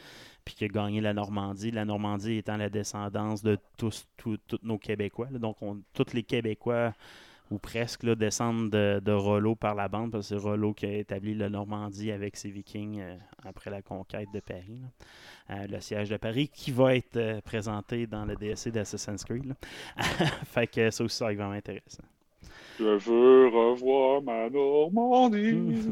puis 0.44 0.54
qui 0.54 0.64
a 0.64 0.68
gagné 0.68 1.00
la 1.00 1.12
Normandie. 1.12 1.70
La 1.70 1.84
Normandie 1.84 2.36
étant 2.36 2.56
la 2.56 2.68
descendance 2.68 3.42
de 3.42 3.58
tous, 3.76 4.06
tous, 4.16 4.38
nos 4.62 4.78
Québécois. 4.78 5.26
Donc, 5.26 5.56
on, 5.62 5.80
tous 5.94 6.12
les 6.12 6.22
Québécois, 6.22 6.92
ou 7.50 7.58
presque, 7.58 8.04
là, 8.04 8.14
descendent 8.14 8.70
de, 8.70 9.00
de, 9.04 9.12
Rollo 9.12 9.56
par 9.56 9.74
la 9.74 9.88
bande, 9.88 10.12
parce 10.12 10.28
que 10.28 10.36
c'est 10.36 10.42
Rollo 10.42 10.72
qui 10.72 10.86
a 10.86 10.92
établi 10.98 11.34
la 11.34 11.48
Normandie 11.48 12.12
avec 12.12 12.36
ses 12.36 12.50
Vikings 12.50 13.00
euh, 13.00 13.16
après 13.44 13.70
la 13.70 13.82
conquête 13.82 14.28
de 14.32 14.40
Paris. 14.40 14.80
Euh, 15.50 15.66
le 15.66 15.80
siège 15.80 16.10
de 16.10 16.16
Paris, 16.16 16.48
qui 16.48 16.70
va 16.70 16.94
être 16.94 17.16
euh, 17.16 17.40
présenté 17.40 18.06
dans 18.06 18.24
le 18.24 18.36
DSC 18.36 18.70
d'Assassin's 18.70 19.24
Creed. 19.24 19.54
fait 20.44 20.68
que 20.68 20.90
ça 20.90 21.02
aussi, 21.02 21.16
ça 21.16 21.24
va 21.24 21.32
être 21.32 21.38
vraiment 21.38 21.54
intéressant. 21.54 22.04
Je 22.78 22.84
veux 22.84 23.48
revoir 23.48 24.22
ma 24.22 24.48
Normandie. 24.48 25.88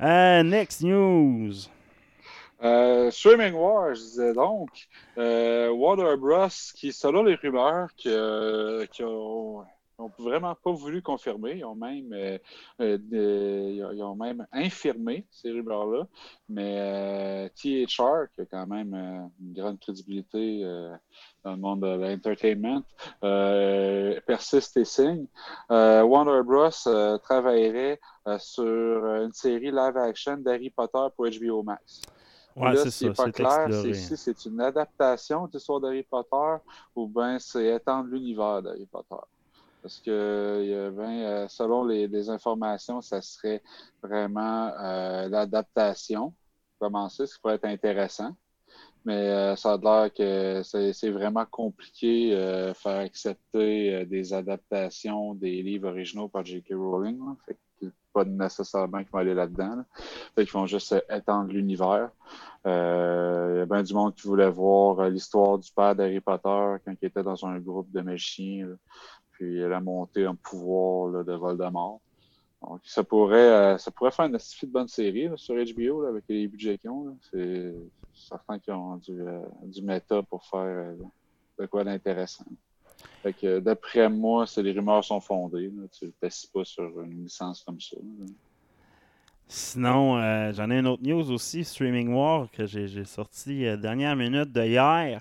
next 0.50 0.82
news. 0.82 1.68
Euh, 2.62 3.10
Streaming 3.10 3.52
Wars, 3.54 3.94
je 3.94 4.00
disais 4.00 4.32
donc, 4.32 4.70
euh, 5.18 5.70
Water 5.70 6.16
Bros, 6.16 6.48
qui, 6.74 6.92
selon 6.92 7.22
les 7.22 7.34
rumeurs, 7.34 7.88
qui, 7.96 8.08
euh, 8.08 8.86
qui 8.86 9.04
ont, 9.04 9.64
vraiment 10.18 10.54
pas 10.54 10.72
voulu 10.72 11.00
confirmer, 11.00 11.56
ils 11.56 11.64
ont 11.64 11.74
même, 11.74 12.12
euh, 12.12 12.38
ils 12.78 14.02
ont 14.02 14.14
même 14.14 14.46
infirmé 14.52 15.26
ces 15.30 15.50
rumeurs-là, 15.50 16.06
mais 16.50 17.50
THR, 17.56 18.28
qui 18.34 18.42
a 18.42 18.46
quand 18.50 18.66
même 18.66 18.94
une 19.40 19.52
grande 19.54 19.80
crédibilité 19.80 20.62
dans 21.44 21.52
le 21.52 21.56
monde 21.56 21.80
de 21.80 21.86
l'entertainment, 21.86 22.82
persiste 24.26 24.76
et 24.76 24.84
signe. 24.84 25.26
Warner 25.70 26.42
Bros. 26.42 27.18
travaillerait 27.22 27.98
sur 28.38 28.64
une 28.66 29.32
série 29.32 29.70
live-action 29.70 30.36
d'Harry 30.36 30.68
Potter 30.68 31.06
pour 31.16 31.26
HBO 31.26 31.62
Max. 31.62 32.02
Ouais, 32.56 32.72
là, 32.72 32.90
ce 32.90 33.04
n'est 33.04 33.12
pas 33.12 33.30
clair, 33.30 33.68
c'est 33.70 33.92
si 33.92 34.16
c'est 34.16 34.44
une 34.46 34.62
adaptation 34.62 35.46
de 35.46 35.52
l'histoire 35.52 35.78
d'Harry 35.78 36.02
Potter 36.02 36.56
ou 36.94 37.06
bien 37.06 37.38
c'est 37.38 37.66
étendre 37.66 38.08
l'univers 38.08 38.62
d'Harry 38.62 38.86
Potter. 38.86 39.22
Parce 39.82 40.00
que 40.00 40.90
ben, 40.96 41.46
selon 41.48 41.84
les, 41.84 42.30
informations, 42.30 43.02
ça 43.02 43.20
serait 43.20 43.62
vraiment 44.02 44.72
euh, 44.80 45.28
l'adaptation. 45.28 46.34
Commencer, 46.78 47.26
ce 47.26 47.34
qui 47.34 47.40
pourrait 47.40 47.54
être 47.56 47.66
intéressant. 47.66 48.34
Mais 49.04 49.28
euh, 49.28 49.54
ça 49.54 49.74
a 49.74 49.76
l'air 49.76 50.12
que 50.12 50.62
c'est 50.64 51.10
vraiment 51.10 51.44
compliqué 51.44 52.30
de 52.34 52.72
faire 52.72 53.00
accepter 53.00 54.06
des 54.06 54.32
adaptations 54.32 55.34
des 55.34 55.62
livres 55.62 55.88
originaux 55.90 56.28
par 56.28 56.44
J.K. 56.44 56.72
Rowling. 56.72 57.20
Fait 57.44 57.58
pas 58.16 58.24
nécessairement 58.24 58.98
qu'ils 59.00 59.10
vont 59.10 59.18
aller 59.18 59.34
là-dedans. 59.34 59.84
Ils 60.38 60.50
vont 60.50 60.64
juste 60.64 60.94
étendre 61.10 61.52
l'univers. 61.52 62.10
Euh, 62.66 63.52
il 63.54 63.58
y 63.58 63.60
a 63.60 63.66
bien 63.66 63.82
du 63.82 63.92
monde 63.92 64.14
qui 64.14 64.26
voulait 64.26 64.48
voir 64.48 65.00
euh, 65.00 65.10
l'histoire 65.10 65.58
du 65.58 65.70
père 65.70 65.94
d'Harry 65.94 66.20
Potter 66.20 66.76
quand 66.84 66.94
il 67.02 67.06
était 67.06 67.22
dans 67.22 67.44
un 67.44 67.58
groupe 67.58 67.92
de 67.92 68.00
magiciens. 68.00 68.68
Puis 69.32 69.58
il 69.58 69.70
a 69.70 69.80
monté 69.80 70.24
un 70.24 70.34
pouvoir 70.34 71.24
de 71.24 71.32
Voldemort. 71.34 72.00
Donc, 72.62 72.80
ça 72.84 73.04
pourrait, 73.04 73.74
euh, 73.74 73.78
ça 73.78 73.90
pourrait 73.90 74.12
faire 74.12 74.24
une 74.24 74.32
de 74.32 74.66
bonne 74.72 74.88
série 74.88 75.28
sur 75.36 75.54
HBO 75.54 76.04
avec 76.04 76.24
les 76.26 76.48
budgets 76.48 76.78
qu'ils 76.78 76.88
ont. 76.88 77.18
C'est 77.30 77.74
certain 78.14 78.58
qu'ils 78.58 78.72
ont 78.72 78.96
du, 78.96 79.20
du 79.64 79.82
méta 79.82 80.22
pour 80.22 80.42
faire 80.46 80.94
de 81.58 81.66
quoi 81.66 81.84
d'intéressant. 81.84 82.46
Fait 83.22 83.32
que 83.32 83.58
d'après 83.58 84.08
moi, 84.08 84.46
c'est 84.46 84.62
les 84.62 84.72
rumeurs 84.72 85.04
sont 85.04 85.20
fondées. 85.20 85.70
là. 85.76 85.84
Tu 85.98 86.06
ne 86.06 86.10
pas 86.20 86.64
sur 86.64 87.00
une 87.02 87.24
licence 87.24 87.62
comme 87.62 87.80
ça. 87.80 87.96
là. 87.96 88.26
Sinon, 89.48 90.18
euh, 90.18 90.52
j'en 90.52 90.70
ai 90.70 90.78
une 90.78 90.88
autre 90.88 91.02
news 91.04 91.30
aussi, 91.30 91.64
Streaming 91.64 92.12
War, 92.12 92.48
que 92.50 92.66
j'ai 92.66 92.88
j'ai 92.88 93.04
sorti 93.04 93.64
euh, 93.64 93.76
dernière 93.76 94.16
minute 94.16 94.50
de 94.50 94.64
hier. 94.64 95.20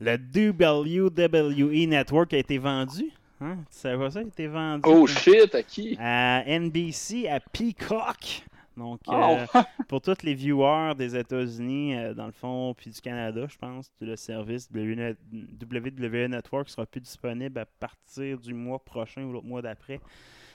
Le 0.00 0.16
WWE 0.16 1.86
Network 1.88 2.32
a 2.34 2.38
été 2.38 2.58
vendu. 2.58 3.10
Hein? 3.40 3.56
Tu 3.70 3.78
savais 3.78 3.98
pas 3.98 4.10
ça? 4.10 4.20
Il 4.22 4.26
a 4.26 4.28
été 4.28 4.46
vendu. 4.46 4.82
Oh 4.86 5.06
shit, 5.06 5.54
à 5.54 5.62
qui? 5.62 5.96
à 6.00 6.42
NBC, 6.46 7.28
à 7.28 7.38
Peacock. 7.40 8.44
Donc, 8.76 9.00
Oh. 9.06 9.12
euh, 9.12 9.46
pour 9.88 10.00
tous 10.00 10.22
les 10.22 10.34
viewers 10.34 10.94
des 10.96 11.16
États-Unis, 11.16 11.96
euh, 11.96 12.14
dans 12.14 12.26
le 12.26 12.32
fond, 12.32 12.74
puis 12.76 12.90
du 12.90 13.00
Canada, 13.00 13.46
je 13.48 13.56
pense, 13.56 13.90
le 14.00 14.16
service 14.16 14.68
WWE 14.70 15.16
WWE 15.32 16.28
Network 16.28 16.68
sera 16.68 16.86
plus 16.86 17.00
disponible 17.00 17.58
à 17.58 17.66
partir 17.66 18.38
du 18.38 18.52
mois 18.54 18.78
prochain 18.84 19.22
ou 19.24 19.32
l'autre 19.32 19.46
mois 19.46 19.62
d'après. 19.62 20.00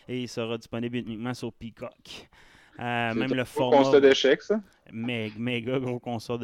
Et 0.07 0.21
il 0.21 0.27
sera 0.27 0.57
disponible 0.57 0.97
uniquement 0.97 1.33
sur 1.33 1.51
Peacock. 1.53 2.29
Euh, 2.79 3.13
même 3.13 3.29
le 3.29 3.35
gros 3.35 3.45
format. 3.45 3.77
constat 3.77 3.99
d'échec, 3.99 4.41
ça. 4.41 4.61
Mé- 4.93 5.31
méga 5.37 5.79
gros 5.79 5.99
constat 5.99 6.37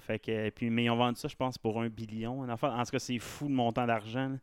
fait 0.00 0.18
que, 0.18 0.50
puis, 0.50 0.70
mais 0.70 0.84
ils 0.84 0.90
ont 0.90 0.96
vendu 0.96 1.18
ça, 1.18 1.28
je 1.28 1.36
pense, 1.36 1.58
pour 1.58 1.80
un 1.80 1.88
billion. 1.88 2.48
En, 2.48 2.56
fait, 2.56 2.66
en 2.66 2.82
tout 2.82 2.90
cas, 2.92 2.98
c'est 2.98 3.18
fou 3.18 3.48
le 3.48 3.54
montant 3.54 3.86
d'argent. 3.86 4.36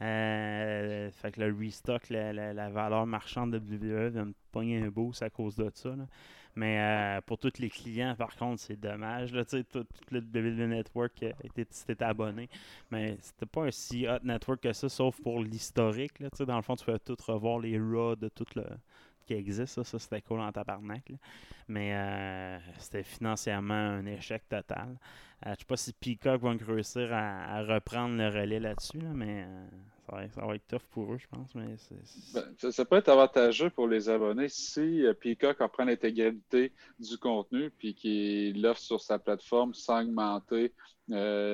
Euh, 0.00 1.10
fait 1.12 1.32
que 1.32 1.40
le 1.40 1.56
restock, 1.58 2.08
la, 2.10 2.32
la- 2.32 2.52
la 2.52 2.70
valeur 2.70 3.06
marchande 3.06 3.52
de 3.52 3.58
WWE 3.58 4.10
vient 4.10 4.26
de 4.26 4.34
pogner 4.50 4.82
un 4.82 4.88
boost 4.88 5.22
à 5.22 5.30
cause 5.30 5.56
de 5.56 5.70
ça. 5.74 5.90
là. 5.90 6.06
Mais 6.54 6.78
euh, 6.80 7.20
pour 7.22 7.38
tous 7.38 7.58
les 7.58 7.70
clients, 7.70 8.14
par 8.14 8.36
contre, 8.36 8.60
c'est 8.60 8.78
dommage. 8.78 9.32
Là, 9.32 9.44
tout, 9.44 9.62
tout 9.72 9.86
le 10.10 10.20
WWE 10.20 10.68
Network, 10.68 11.22
était, 11.44 12.02
abonné. 12.04 12.48
Mais 12.90 13.16
c'était 13.20 13.46
pas 13.46 13.62
un 13.64 13.70
si 13.70 14.06
hot 14.06 14.18
network 14.22 14.60
que 14.60 14.72
ça, 14.74 14.88
sauf 14.90 15.18
pour 15.22 15.40
l'historique. 15.42 16.12
Dans 16.40 16.56
le 16.56 16.62
fond, 16.62 16.76
tu 16.76 16.84
peux 16.84 16.98
tout 16.98 17.16
revoir 17.26 17.58
les 17.60 17.78
Raw 17.78 18.16
de 18.16 18.28
tout 18.28 18.44
le 18.54 18.64
qui 19.32 19.38
existe. 19.38 19.74
Ça, 19.74 19.84
ça 19.84 19.98
c'était 19.98 20.20
cool 20.22 20.40
en 20.40 20.52
tabarnak. 20.52 21.08
là. 21.08 21.16
Mais 21.68 21.94
euh, 21.94 22.58
c'était 22.78 23.02
financièrement 23.02 23.74
un 23.74 24.06
échec 24.06 24.42
total. 24.48 24.96
Euh, 25.46 25.50
je 25.54 25.60
sais 25.60 25.64
pas 25.66 25.76
si 25.76 25.92
Peacock 25.92 26.40
va 26.42 26.52
réussir 26.66 27.12
à, 27.12 27.56
à 27.58 27.62
reprendre 27.64 28.16
le 28.16 28.28
relais 28.28 28.60
là-dessus, 28.60 28.98
là, 29.00 29.10
mais 29.12 29.44
euh, 29.46 29.66
ça, 30.06 30.16
va, 30.16 30.28
ça 30.28 30.46
va 30.46 30.54
être 30.54 30.66
tough 30.68 30.86
pour 30.90 31.12
eux, 31.14 31.18
je 31.18 31.26
pense. 31.28 31.52
Mais 31.54 31.74
Ben, 32.34 32.44
ça, 32.58 32.70
ça 32.70 32.84
peut 32.84 32.96
être 32.96 33.08
avantageux 33.08 33.70
pour 33.70 33.88
les 33.88 34.08
abonnés 34.08 34.48
si 34.48 35.04
Peacock 35.20 35.60
apprend 35.60 35.84
l'intégralité 35.84 36.72
du 36.98 37.18
contenu 37.18 37.70
puis 37.70 37.94
qu'il 37.94 38.60
l'offre 38.62 38.80
sur 38.80 39.00
sa 39.00 39.18
plateforme 39.18 39.74
sans 39.74 40.02
augmenter 40.02 40.72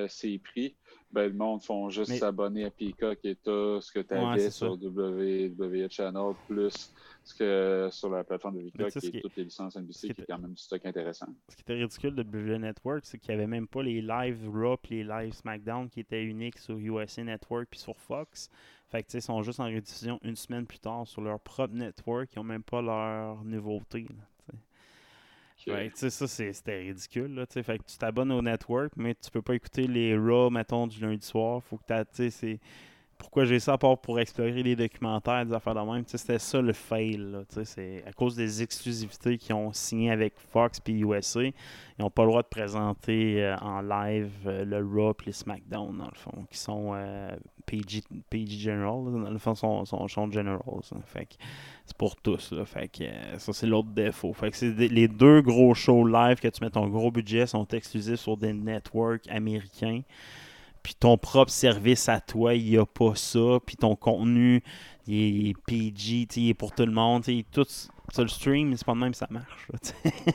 ses 0.07 0.37
prix. 0.39 0.75
Ben, 1.11 1.25
le 1.27 1.33
monde 1.33 1.63
font 1.63 1.89
juste 1.89 2.11
Mais- 2.11 2.17
s'abonner 2.19 2.65
à 2.65 2.69
Peacock 2.69 3.17
et 3.23 3.35
tout 3.35 3.81
ce 3.81 3.91
que 3.91 3.99
tu 3.99 4.13
avais 4.13 4.51
sur. 4.51 4.73
WWE 4.73 5.87
Channel 5.89 6.33
plus 6.47 6.93
que 7.33 7.89
sur 7.91 8.09
la 8.09 8.23
plateforme 8.23 8.55
de 8.57 8.61
et 8.61 8.71
qui 9.11 9.17
est- 9.17 9.21
toutes 9.21 9.35
les 9.35 9.43
licences 9.45 9.75
NBC 9.75 10.07
qui 10.07 10.13
qui 10.13 10.21
est 10.21 10.23
est- 10.23 10.27
quand 10.27 10.39
même 10.39 10.53
du 10.53 10.61
stock 10.61 10.85
intéressant. 10.85 11.27
ce 11.49 11.55
qui 11.55 11.61
était 11.61 11.73
ridicule 11.75 12.15
de 12.15 12.23
WWE 12.23 12.57
Network, 12.59 13.05
c'est 13.05 13.17
qu'il 13.17 13.29
n'y 13.33 13.41
avait 13.41 13.47
même 13.47 13.67
pas 13.67 13.83
les 13.83 14.01
live 14.01 14.49
Raw 14.51 14.77
et 14.89 14.95
les 14.95 15.03
live 15.03 15.33
SmackDown 15.33 15.89
qui 15.89 15.99
étaient 16.01 16.23
uniques 16.23 16.57
sur 16.57 16.77
USA 16.77 17.23
Network 17.23 17.67
puis 17.69 17.79
sur 17.79 17.97
Fox. 17.97 18.49
Fait 18.87 19.03
que, 19.03 19.09
ils 19.13 19.21
sont 19.21 19.41
juste 19.43 19.59
en 19.59 19.65
rediffusion 19.65 20.19
une 20.23 20.35
semaine 20.35 20.65
plus 20.65 20.79
tard 20.79 21.05
sur 21.07 21.21
leur 21.21 21.39
propre 21.39 21.73
network. 21.75 22.29
Ils 22.35 22.39
n'ont 22.39 22.43
même 22.43 22.63
pas 22.63 22.81
leur 22.81 23.43
nouveauté. 23.43 24.01
là, 24.01 24.07
tu 24.47 24.55
sais. 24.55 24.57
Que- 25.65 25.71
Ouais, 25.71 25.89
tu 25.89 25.97
sais, 25.97 26.09
ça, 26.09 26.27
c'était 26.27 26.79
ridicule. 26.79 27.35
Là, 27.35 27.45
tu 27.45 27.61
fait 27.61 27.77
que 27.77 27.83
tu 27.83 27.97
t'abonnes 27.97 28.31
au 28.31 28.41
network, 28.41 28.93
mais 28.95 29.13
tu 29.13 29.29
peux 29.29 29.41
pas 29.41 29.55
écouter 29.55 29.85
les 29.87 30.17
Raw, 30.17 30.49
mettons, 30.49 30.87
du 30.87 30.99
lundi 31.01 31.25
soir. 31.27 31.61
Faut 31.63 31.77
que 31.77 32.03
tu 32.15 32.31
c'est... 32.31 32.59
Pourquoi 33.19 33.43
j'ai 33.43 33.59
ça 33.59 33.73
à 33.73 33.77
part 33.77 33.97
pour 33.97 34.17
explorer 34.19 34.63
les 34.63 34.77
documentaires, 34.77 35.45
des 35.45 35.53
affaires 35.53 35.75
de 35.75 35.81
même. 35.81 36.03
C'était 36.07 36.39
ça 36.39 36.61
le 36.61 36.71
fail. 36.71 37.45
C'est 37.65 38.01
à 38.07 38.13
cause 38.13 38.35
des 38.35 38.63
exclusivités 38.63 39.37
qu'ils 39.37 39.53
ont 39.53 39.73
signées 39.73 40.09
avec 40.09 40.33
Fox 40.51 40.79
et 40.87 40.91
USA. 40.93 41.43
Ils 41.43 41.53
n'ont 41.99 42.09
pas 42.09 42.23
le 42.23 42.29
droit 42.29 42.41
de 42.41 42.47
présenter 42.47 43.43
euh, 43.43 43.57
en 43.57 43.81
live 43.81 44.31
euh, 44.45 44.63
le 44.63 44.77
Raw 44.77 45.11
et 45.11 45.25
le 45.27 45.31
SmackDown, 45.33 45.97
dans 45.97 46.05
le 46.05 46.15
fond, 46.15 46.45
qui 46.49 46.57
sont 46.57 46.93
euh, 46.95 47.29
PG, 47.65 48.03
PG 48.29 48.57
General. 48.57 49.03
Dans 49.11 49.29
le 49.29 49.37
fond, 49.37 49.53
sont, 49.53 49.83
sont, 49.85 50.31
Generals. 50.31 50.61
hein. 50.95 51.23
C'est 51.85 51.97
pour 51.97 52.15
tous. 52.15 52.53
Ça, 52.65 53.53
c'est 53.53 53.67
l'autre 53.67 53.89
défaut. 53.89 54.31
Fait 54.31 54.49
que 54.49 54.65
les 54.65 55.07
deux 55.09 55.41
gros 55.41 55.73
shows 55.73 56.07
live 56.07 56.39
que 56.39 56.47
tu 56.47 56.63
mets 56.63 56.69
ton 56.69 56.87
gros 56.87 57.11
budget 57.11 57.45
sont 57.47 57.67
exclusifs 57.67 58.21
sur 58.21 58.37
des 58.37 58.53
networks 58.53 59.27
américains. 59.27 60.01
Puis 60.83 60.95
ton 60.99 61.17
propre 61.17 61.51
service 61.51 62.09
à 62.09 62.19
toi, 62.21 62.55
il 62.55 62.69
n'y 62.69 62.77
a 62.77 62.85
pas 62.85 63.15
ça. 63.15 63.59
Puis 63.65 63.75
ton 63.75 63.95
contenu, 63.95 64.63
il 65.07 65.49
est 65.49 65.53
PG, 65.65 66.27
il 66.35 66.49
est 66.49 66.53
pour 66.53 66.71
tout 66.73 66.85
le 66.85 66.91
monde. 66.91 67.23
Tout 67.51 67.65
sur 68.11 68.23
le 68.23 68.27
stream, 68.29 68.75
c'est 68.75 68.85
pas 68.85 68.93
de 68.93 68.99
même 68.99 69.13
ça 69.13 69.27
marche. 69.29 69.67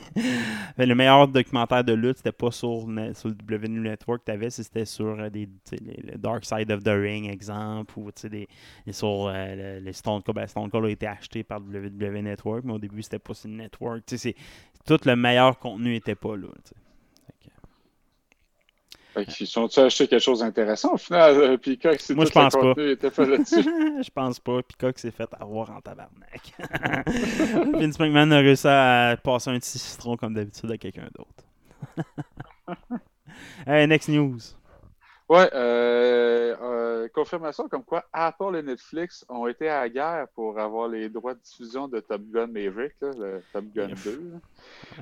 le 0.77 0.93
meilleur 0.93 1.27
documentaire 1.27 1.83
de 1.83 1.93
lutte, 1.93 2.17
c'était 2.17 2.31
pas 2.31 2.51
sur, 2.51 2.87
sur 3.13 3.29
le 3.29 3.57
WWE 3.57 3.81
Network 3.81 4.21
que 4.21 4.25
tu 4.25 4.31
avais, 4.31 4.49
c'était 4.49 4.85
sur 4.85 5.19
euh, 5.19 5.29
des, 5.29 5.49
le 5.71 6.17
Dark 6.17 6.45
Side 6.45 6.71
of 6.71 6.83
the 6.83 6.89
Ring, 6.89 7.29
exemple, 7.29 7.97
ou 7.97 8.09
des, 8.29 8.47
sur 8.91 9.27
euh, 9.27 9.79
le- 9.79 9.93
Stone 9.93 10.21
Cold. 10.23 10.35
Ben, 10.35 10.47
Stone 10.47 10.69
Cold 10.69 10.85
a 10.85 10.89
été 10.89 11.07
acheté 11.07 11.43
par 11.43 11.59
le 11.59 11.87
WWE 11.87 12.21
Network, 12.21 12.63
mais 12.63 12.73
au 12.73 12.79
début, 12.79 13.01
c'était 13.01 13.19
pas 13.19 13.33
sur 13.33 13.49
le 13.49 13.55
network. 13.55 14.03
Tout 14.85 14.99
le 15.05 15.15
meilleur 15.15 15.57
contenu 15.59 15.95
était 15.95 16.15
pas 16.15 16.35
là. 16.35 16.47
Qu'ils 19.23 19.47
sont-ils 19.47 19.79
acheté 19.81 20.07
quelque 20.07 20.21
chose 20.21 20.39
d'intéressant 20.39 20.93
au 20.93 20.97
final? 20.97 21.35
euh, 21.37 21.57
Peacock, 21.57 21.97
Moi, 22.15 22.25
je 22.25 22.31
pense 22.31 22.53
pas. 22.53 22.71
était 22.83 23.25
là-dessus. 23.25 23.63
je 24.03 24.09
pense 24.11 24.39
pas. 24.39 24.61
Peacock 24.63 24.99
s'est 24.99 25.11
fait 25.11 25.29
avoir 25.39 25.71
en 25.71 25.79
tabarnak. 25.81 26.53
Vince 27.79 27.99
McMahon 27.99 28.31
a 28.31 28.39
réussi 28.39 28.67
à 28.67 29.15
passer 29.23 29.49
un 29.51 29.59
petit 29.59 29.79
citron 29.79 30.17
comme 30.17 30.33
d'habitude 30.33 30.69
à 30.71 30.77
quelqu'un 30.77 31.07
d'autre. 31.17 31.45
hey, 33.67 33.87
next 33.87 34.09
news. 34.09 34.39
Ouais, 35.27 35.49
euh, 35.55 36.55
euh, 36.61 37.07
confirmation 37.11 37.67
comme 37.67 37.83
quoi 37.83 38.05
Apple 38.13 38.55
et 38.57 38.61
Netflix 38.61 39.25
ont 39.27 39.47
été 39.47 39.67
à 39.67 39.81
la 39.81 39.89
guerre 39.89 40.27
pour 40.35 40.59
avoir 40.59 40.87
les 40.87 41.09
droits 41.09 41.33
de 41.33 41.39
diffusion 41.39 41.87
de 41.87 41.99
Top 41.99 42.21
Gun 42.31 42.45
Maverick, 42.47 42.93
là, 43.01 43.09
le 43.17 43.41
Top 43.51 43.65
Gun 43.73 43.87
Yep. 43.87 43.97
2. 44.05 44.11
là. 44.11 44.17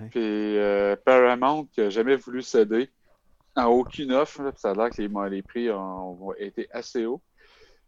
Ouais. 0.01 0.07
Puis 0.11 0.21
euh, 0.57 0.95
Paramount 1.03 1.65
qui 1.73 1.81
n'a 1.81 1.89
jamais 1.89 2.15
voulu 2.15 2.41
céder 2.41 2.89
à 3.55 3.69
aucune 3.69 4.11
offre. 4.11 4.41
là, 4.43 4.51
puis 4.51 4.59
ça 4.61 4.71
a 4.71 4.73
l'air 4.73 4.89
que 4.89 5.01
les, 5.01 5.29
les 5.29 5.41
prix 5.41 5.69
ont, 5.71 6.27
ont 6.29 6.33
été 6.33 6.67
assez 6.71 7.05
hauts. 7.05 7.21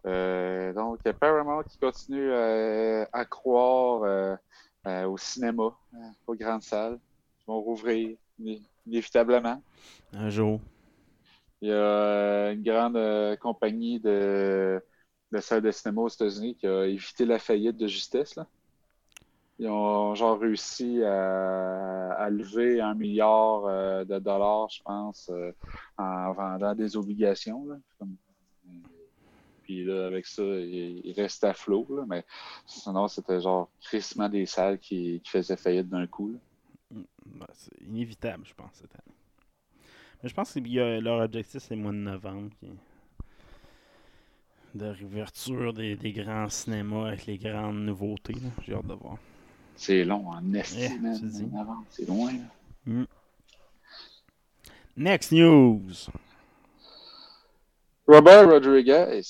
Euh, 0.05 0.71
donc, 0.73 0.99
il 1.03 1.07
y 1.07 1.11
a 1.11 1.13
Paramount 1.13 1.63
qui 1.63 1.77
continue 1.79 2.29
euh, 2.31 3.05
à 3.11 3.25
croire 3.25 4.03
euh, 4.03 4.35
euh, 4.85 5.05
au 5.07 5.17
cinéma, 5.17 5.75
euh, 5.95 5.97
aux 6.27 6.35
grandes 6.35 6.61
salles. 6.61 6.99
Ils 7.39 7.45
vont 7.47 7.59
rouvrir 7.61 8.15
iné- 8.39 8.61
inévitablement. 8.85 9.61
Un 10.13 10.29
jour. 10.29 10.59
Il 11.61 11.69
y 11.69 11.73
a 11.73 12.51
une 12.51 12.61
grande 12.61 13.37
compagnie 13.39 13.99
de, 13.99 14.79
de 15.31 15.39
salles 15.39 15.61
de 15.63 15.71
cinéma 15.71 16.01
aux 16.01 16.09
États-Unis 16.09 16.55
qui 16.55 16.67
a 16.67 16.85
évité 16.85 17.25
la 17.25 17.39
faillite 17.39 17.77
de 17.77 17.87
justesse. 17.87 18.35
Là. 18.35 18.45
Ils 19.57 19.69
ont 19.69 20.15
genre 20.15 20.39
réussi 20.39 21.01
à, 21.03 22.27
lever 22.29 22.81
un 22.81 22.93
milliard 22.93 23.65
euh, 23.65 24.03
de 24.03 24.19
dollars, 24.19 24.69
je 24.69 24.81
pense, 24.83 25.29
euh, 25.31 25.51
en 25.97 26.33
vendant 26.33 26.75
des 26.75 26.97
obligations. 26.97 27.65
Comme- 27.97 28.17
puis 29.63 29.83
là, 29.83 30.05
avec 30.05 30.27
ça, 30.27 30.43
il, 30.43 31.01
il 31.03 31.13
reste 31.13 31.43
à 31.43 31.53
flot. 31.53 31.87
Mais 32.07 32.23
sinon, 32.67 33.07
c'était 33.07 33.41
genre 33.41 33.69
crissement 33.81 34.29
des 34.29 34.45
salles 34.45 34.77
qui, 34.77 35.21
qui 35.23 35.31
faisaient 35.31 35.57
faillite 35.57 35.89
d'un 35.89 36.05
coup. 36.05 36.33
là. 36.33 36.39
Ben, 37.25 37.47
c'est 37.53 37.81
inévitable, 37.81 38.45
je 38.45 38.53
pense, 38.53 38.71
cette 38.73 38.93
année. 38.93 39.15
Mais 40.21 40.29
je 40.29 40.33
pense 40.33 40.53
que 40.53 40.99
leur 40.99 41.21
objectif, 41.21 41.61
c'est 41.61 41.75
le 41.75 41.81
mois 41.81 41.91
de 41.91 41.97
novembre. 41.97 42.49
De 44.73 44.87
réouverture 44.87 45.73
des, 45.73 45.97
grands 46.11 46.49
cinémas 46.49 47.07
avec 47.07 47.25
les 47.25 47.37
grandes 47.37 47.79
nouveautés. 47.85 48.35
J'ai 48.65 48.73
hâte 48.73 48.87
de 48.87 48.93
voir. 48.93 49.17
C'est 49.75 50.03
long 50.03 50.27
en 50.29 50.53
esti, 50.53 50.83
Eh, 50.83 51.59
avant. 51.59 51.83
C'est 51.89 52.07
loin. 52.07 52.31
là. 52.87 53.05
Next 54.97 55.31
news. 55.31 55.91
Robert 58.07 58.47
Rodriguez, 58.49 59.21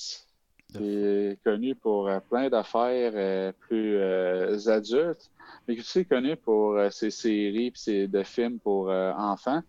qui 0.71 0.83
est 0.83 1.39
connu 1.43 1.75
pour 1.75 2.07
euh, 2.09 2.19
plein 2.19 2.49
d'affaires 2.49 3.13
euh, 3.15 3.51
plus 3.61 3.95
euh, 3.97 4.57
adultes, 4.67 5.31
mais 5.67 5.75
qui 5.75 5.79
est 5.79 5.83
aussi 5.83 6.05
connu 6.05 6.35
pour 6.35 6.73
euh, 6.75 6.89
ses 6.89 7.09
séries 7.09 7.67
et 7.67 7.71
ses 7.73 8.07
de 8.07 8.21
films 8.23 8.59
pour 8.59 8.89
euh, 8.89 9.13
enfants, 9.13 9.63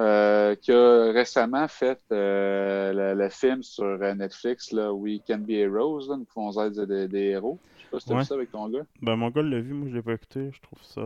euh, 0.00 0.54
qui 0.56 0.72
a 0.72 1.12
récemment 1.12 1.68
fait 1.68 2.00
euh, 2.12 2.92
le, 2.92 3.14
le 3.22 3.28
film 3.30 3.62
sur 3.62 3.84
euh, 3.84 4.14
Netflix, 4.14 4.72
là, 4.72 4.92
We 4.92 5.20
Can 5.26 5.38
Be 5.38 5.50
Heroes, 5.50 6.08
là, 6.08 6.16
nous 6.16 6.24
pouvons 6.24 6.50
être 6.64 6.84
des, 6.84 7.08
des 7.08 7.20
héros. 7.30 7.60
Je 7.76 7.82
sais 7.82 7.88
pas 7.90 8.00
si 8.00 8.06
tu 8.06 8.12
as 8.12 8.16
Ouais. 8.16 8.22
vu 8.22 8.24
ça 8.24 8.34
avec 8.34 8.50
ton 8.50 8.68
gars. 8.68 8.84
Ben, 9.02 9.16
mon 9.16 9.30
gars 9.30 9.42
l'a 9.42 9.60
vu, 9.60 9.72
moi 9.74 9.88
je 9.88 9.94
l'ai 9.94 10.02
pas 10.02 10.14
écouté, 10.14 10.50
je 10.52 10.60
trouve 10.60 10.82
ça 10.82 11.02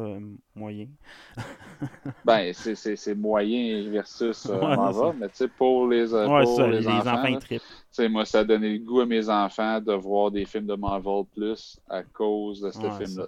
moyen. 0.55 0.89
Ben, 2.25 2.53
c'est- 2.53 3.15
moyen 3.15 3.91
versus 3.91 4.49
Ouais, 4.49 4.61
Marvel, 4.75 5.19
mais 5.19 5.29
tu 5.31 5.37
sais, 5.37 5.49
pour 5.49 5.87
les, 5.89 6.13
ouais, 6.13 6.27
pour 6.27 6.47
ça, 6.47 6.67
les, 6.67 6.81
les, 6.81 6.89
enfants, 6.89 7.13
enfants, 7.15 7.29
là, 7.29 7.37
trippent. 7.39 7.63
tu 7.63 7.75
sais, 7.91 8.09
moi, 8.09 8.25
ça 8.27 8.41
a 8.41 8.45
donné 8.45 8.71
le 8.79 8.85
goût 8.85 9.01
à 9.01 9.07
mes 9.07 9.29
enfants 9.31 9.81
de 9.81 9.93
voir 9.95 10.31
des 10.31 10.45
films 10.45 10.67
de 10.67 10.75
Marvel 10.75 11.25
plus 11.35 11.81
à 11.89 12.03
cause 12.03 12.61
de 12.61 12.71
ce 12.71 12.91
film-là. 12.91 13.27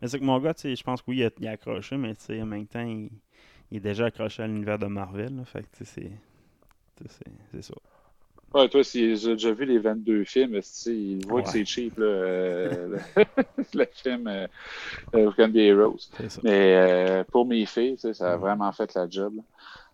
Mais 0.00 0.08
c'est 0.08 0.18
que 0.18 0.24
mon 0.24 0.38
gars, 0.38 0.52
tu 0.54 0.62
sais, 0.62 0.76
je 0.76 0.82
pense 0.82 1.00
que 1.00 1.10
oui, 1.10 1.18
il 1.18 1.24
a, 1.24 1.30
il 1.38 1.48
a 1.48 1.52
accroché, 1.52 1.96
mais 1.96 2.14
tu 2.14 2.24
sais, 2.24 2.42
en 2.42 2.46
même 2.46 2.66
temps, 2.66 2.84
il, 2.84 3.10
il 3.72 3.78
est 3.78 3.80
déjà 3.80 4.06
accroché 4.06 4.42
à 4.42 4.46
l'univers 4.46 4.78
de 4.78 4.86
Marvel. 4.86 5.34
là, 5.36 5.44
fait 5.44 5.62
que 5.62 5.76
tu 5.78 5.84
sais, 5.84 5.92
c'est. 5.94 7.08
C'est 7.08 7.24
c'est 7.50 7.62
ça. 7.62 7.74
Ouais, 8.54 8.68
toi, 8.68 8.84
si 8.84 9.16
j'ai 9.16 9.32
déjà 9.32 9.52
vu 9.52 9.64
les 9.64 9.78
22 9.78 10.24
films, 10.24 10.60
il 10.86 11.26
voit 11.26 11.40
que 11.40 11.46
Ouais. 11.46 11.52
c'est 11.52 11.64
cheap, 11.64 11.96
là, 11.98 12.04
euh, 12.04 12.98
le, 13.74 13.86
film 13.94 14.28
euh, 14.28 15.30
Can 15.36 15.48
Be 15.48 15.56
Heroes. 15.56 16.10
Mais 16.44 16.76
euh, 16.76 17.24
pour 17.24 17.46
mes 17.46 17.64
filles, 17.64 17.96
ça 17.98 18.34
a 18.34 18.36
vraiment 18.36 18.70
fait 18.72 18.94
la 18.94 19.08
job. 19.08 19.36
là. 19.36 19.42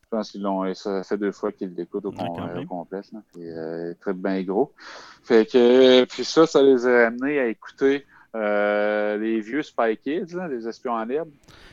Je 0.03 0.09
pense 0.17 0.31
qu'ils 0.33 0.43
l'ont. 0.43 0.75
Ça 0.75 1.03
fait 1.05 1.19
deux 1.19 1.33
fois 1.33 1.53
qu'ils 1.53 1.75
l'écoutent 1.75 2.07
au, 2.07 2.11
Ouais, 2.11 2.25
euh, 2.57 2.65
complet. 2.67 3.03
Là. 3.13 3.21
Puis, 3.33 3.43
euh, 3.49 3.95
très 4.01 4.13
bien 4.15 4.43
gros. 4.43 4.73
Fait 5.23 5.49
que 5.49 6.05
puis 6.07 6.25
ça, 6.25 6.47
ça 6.47 6.61
les 6.63 6.85
a 6.87 7.07
amenés 7.07 7.39
à 7.39 7.47
écouter 7.47 8.07
euh, 8.39 9.17
les 9.19 9.41
vieux 9.41 9.63
Spy 9.63 9.97
Kids, 9.97 10.37
les 10.51 10.69
espions 10.69 10.93
en 10.93 11.09
herbe. 11.09 11.31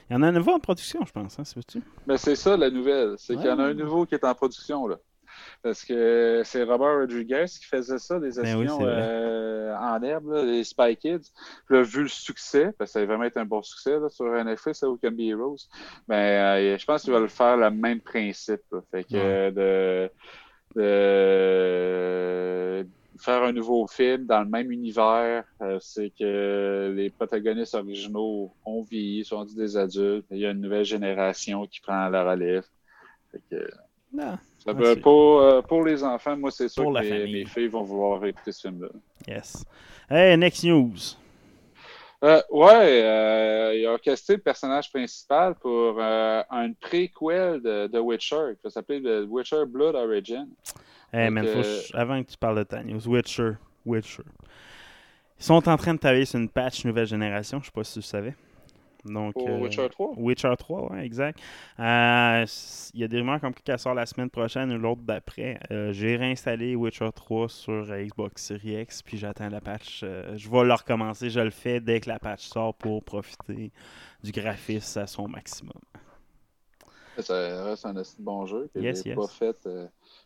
Il 0.10 0.14
y 0.14 0.16
en 0.16 0.24
a 0.24 0.28
un 0.28 0.32
nouveau 0.32 0.52
en 0.52 0.60
production, 0.60 1.06
je 1.06 1.12
pense, 1.12 1.40
hein, 1.40 1.44
c'est 1.44 1.60
Mais 2.08 2.18
c'est 2.18 2.36
ça 2.36 2.56
la 2.58 2.70
nouvelle, 2.70 3.16
c'est 3.18 3.36
qu'il 3.36 3.46
y 3.46 3.50
en 3.50 3.60
a 3.60 3.64
un 3.64 3.74
nouveau 3.74 4.06
qui 4.06 4.16
est 4.16 4.24
en 4.24 4.34
production 4.34 4.88
là. 4.88 4.98
Parce 5.62 5.84
que 5.84 6.42
c'est 6.46 6.64
Robert 6.64 7.00
Rodriguez 7.00 7.46
qui 7.48 7.66
faisait 7.66 7.98
ça, 7.98 8.20
des 8.20 8.32
Ben 8.32 8.56
oui, 8.56 8.66
espions 8.66 8.80
euh, 8.82 9.76
en 9.76 10.02
herbe, 10.02 10.32
là, 10.32 10.44
les 10.44 10.64
Spy 10.64 10.96
Kids. 10.96 11.32
Puis 11.66 11.76
là, 11.76 11.82
vu 11.82 12.04
le 12.04 12.08
succès, 12.08 12.72
parce 12.78 12.92
que 12.92 12.94
ça 12.94 13.00
va 13.02 13.06
vraiment 13.08 13.24
être 13.26 13.38
un 13.38 13.46
bon 13.46 13.62
succès 13.62 14.00
là, 14.00 14.08
sur 14.10 14.26
Netflix, 14.44 14.82
là, 14.82 14.90
Who 14.90 14.98
Can 15.02 15.12
Be 15.12 15.22
Heroes, 15.22 15.58
ben, 16.08 16.16
euh, 16.16 16.78
je 16.78 16.86
pense 16.86 17.04
qu'il 17.04 17.14
va 17.14 17.20
le 17.20 17.28
faire 17.28 17.58
le 17.58 17.70
même 17.72 18.00
principe. 18.00 18.62
Fait 18.92 19.04
que 19.04 19.16
Ouais. 19.16 19.52
de, 19.52 20.10
de 20.76 22.86
faire 23.20 23.44
un 23.44 23.52
nouveau 23.54 23.88
film 23.88 24.26
dans 24.26 24.42
le 24.42 24.50
même 24.50 24.72
univers, 24.72 25.44
euh, 25.62 25.78
c'est 25.82 26.12
que 26.18 26.94
les 26.96 27.10
protagonistes 27.10 27.76
originaux 27.76 28.52
ont 28.66 28.82
vieilli, 28.84 29.24
sont 29.26 29.44
dit 29.46 29.56
des 29.56 29.78
adultes, 29.78 30.26
il 30.32 30.40
y 30.40 30.46
a 30.46 30.52
une 30.52 30.62
nouvelle 30.62 30.86
génération 30.86 31.66
qui 31.68 31.80
prend 31.82 32.10
la 32.10 32.24
relève. 32.30 32.66
Fait 33.32 33.42
que, 33.50 33.68
Non. 34.14 34.38
ça 34.60 34.68
Ah, 34.68 34.74
peut- 34.74 34.94
c'est- 34.96 35.02
pour, 35.02 35.40
euh, 35.42 35.62
pour 35.62 35.84
les 35.84 36.04
enfants, 36.04 36.38
moi, 36.38 36.52
c'est 36.52 36.70
sûr 36.70 36.84
Pour 36.84 36.94
que 36.94 37.00
mes 37.32 37.46
filles 37.46 37.68
vont 37.68 37.84
vouloir 37.84 38.24
écouter 38.26 38.52
ce 38.52 38.68
film-là. 38.68 38.90
Yes. 39.28 39.64
Hey, 40.10 40.38
next 40.38 40.64
news. 40.64 41.16
Euh, 42.24 42.42
ouais, 42.50 43.04
euh, 43.04 43.76
il 43.76 43.86
a 43.86 43.98
casté 44.00 44.34
le 44.34 44.42
personnage 44.42 44.90
principal 44.90 45.54
pour 45.56 45.98
euh, 46.00 46.42
un 46.50 46.72
préquel 46.74 47.62
de, 47.62 47.88
de 47.88 48.00
Witcher, 48.00 48.54
qui 48.56 48.62
va 48.64 48.70
s'appeler 48.70 49.02
The 49.02 49.28
Witcher 49.30 49.66
Blood 49.68 49.96
Origin. 49.96 50.48
Hey, 51.16 51.26
Donc, 51.28 51.34
man, 51.34 51.46
faut 51.48 51.62
que 51.62 51.64
je- 51.64 51.96
avant 51.98 52.24
que 52.24 52.30
tu 52.32 52.38
parles 52.38 52.58
de 52.58 52.64
ta 52.64 52.84
news, 52.84 53.08
Witcher. 53.08 53.54
Witcher. 53.86 54.24
Ils 55.40 55.44
sont 55.46 55.68
en 55.68 55.78
train 55.78 55.94
de 55.94 56.00
travailler 56.00 56.26
sur 56.26 56.40
une 56.40 56.50
patch 56.50 56.86
nouvelle 56.86 57.08
génération, 57.08 57.60
je 57.60 57.66
sais 57.66 57.72
pas 57.72 57.84
si 57.84 57.94
tu 57.94 58.00
le 58.00 58.04
savais. 58.04 58.36
Donc, 59.06 59.34
Pour 59.34 59.48
euh, 59.48 59.60
Witcher 59.60 59.88
3? 59.90 60.14
Witcher 60.18 60.54
3, 60.58 60.92
ouais, 60.92 61.06
exact. 61.06 61.40
Euh, 61.80 62.46
Il 62.94 63.02
y 63.02 63.04
a 63.04 63.08
des 63.08 63.20
rumeurs 63.20 63.40
comme 63.40 63.54
qu'elle 63.54 63.78
sort 63.78 63.94
la 63.94 64.06
semaine 64.08 64.30
prochaine 64.32 64.72
ou 64.74 64.78
l'autre 64.80 65.02
d'après. 65.04 65.60
Euh, 65.72 65.94
J'ai 65.94 66.16
réinstallé 66.16 66.76
Witcher 66.76 67.10
3 67.14 67.48
sur 67.50 67.86
Xbox 67.86 68.44
Series 68.44 68.82
X, 68.82 69.04
puis 69.04 69.18
j'attends 69.18 69.50
la 69.50 69.62
patch. 69.62 70.00
je 70.02 70.50
vais 70.50 70.64
le 70.64 70.74
recommencer, 70.74 71.30
je 71.30 71.40
le 71.42 71.52
fais 71.52 71.80
dès 71.80 72.00
que 72.00 72.10
la 72.10 72.18
patch 72.20 72.46
sort 72.48 72.74
pour 72.74 73.04
profiter 73.04 73.72
du 74.24 74.32
graphisme 74.32 75.00
à 75.00 75.08
son 75.08 75.28
maximum. 75.28 75.80
Ça 77.20 77.64
reste 77.64 77.86
un 77.86 77.96
assez 77.96 78.18
bon 78.20 78.46
jeu 78.46 78.70
que 78.74 78.80
Yes, 78.80 79.04
pas 79.04 79.28
fait 79.28 79.68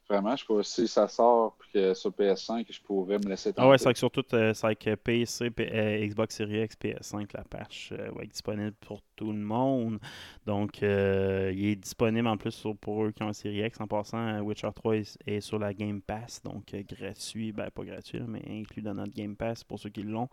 vraiment. 0.10 0.36
Je 0.36 0.44
sais 0.46 0.54
pas 0.54 0.64
si 0.64 0.88
ça 0.88 1.08
sort 1.08 1.56
puis 1.60 1.70
que 1.74 1.94
sur 1.94 2.14
PS5, 2.14 2.66
je 2.72 2.82
pourrais 2.82 3.20
me 3.20 3.30
laisser 3.30 3.54
Ah 3.62 3.68
ouais, 3.68 3.78
tenter. 3.78 3.78
c'est 3.78 3.84
vrai 3.86 3.94
que 3.94 4.00
surtout, 4.00 4.24
euh, 4.34 4.54
c'est 4.54 4.62
vrai 4.68 4.76
que 4.78 4.96
PC, 4.96 5.52
P- 5.52 5.70
euh, 5.74 6.08
Xbox 6.08 6.34
Series 6.38 6.64
X, 6.64 6.78
PS5, 6.78 7.34
la 7.34 7.44
patch 7.44 7.92
euh, 7.92 8.10
va 8.16 8.24
être 8.24 8.32
disponible 8.32 8.72
pour 8.80 9.02
tout 9.18 9.34
le 9.34 9.38
monde. 9.38 10.00
Donc, 10.46 10.82
euh, 10.82 11.52
il 11.54 11.66
est 11.66 11.76
disponible 11.76 12.28
en 12.30 12.38
plus 12.38 12.52
sur- 12.52 12.78
pour 12.78 13.04
eux 13.04 13.12
qui 13.12 13.22
ont 13.22 13.28
un 13.28 13.34
Series 13.34 13.66
X. 13.66 13.82
En 13.82 13.88
passant, 13.88 14.18
euh, 14.18 14.40
Witcher 14.40 14.70
3 14.74 14.96
est, 14.96 15.18
est 15.28 15.42
sur 15.42 15.60
la 15.60 15.74
Game 15.74 16.02
Pass, 16.02 16.42
donc 16.42 16.74
gratuit, 16.88 17.52
ben 17.52 17.70
pas 17.70 17.84
gratuit, 17.84 18.22
mais 18.26 18.42
inclus 18.50 18.82
dans 18.82 18.94
notre 18.94 19.14
Game 19.14 19.36
Pass 19.36 19.66
pour 19.66 19.78
ceux 19.78 19.90
qui 19.90 20.04
l'ont. 20.04 20.30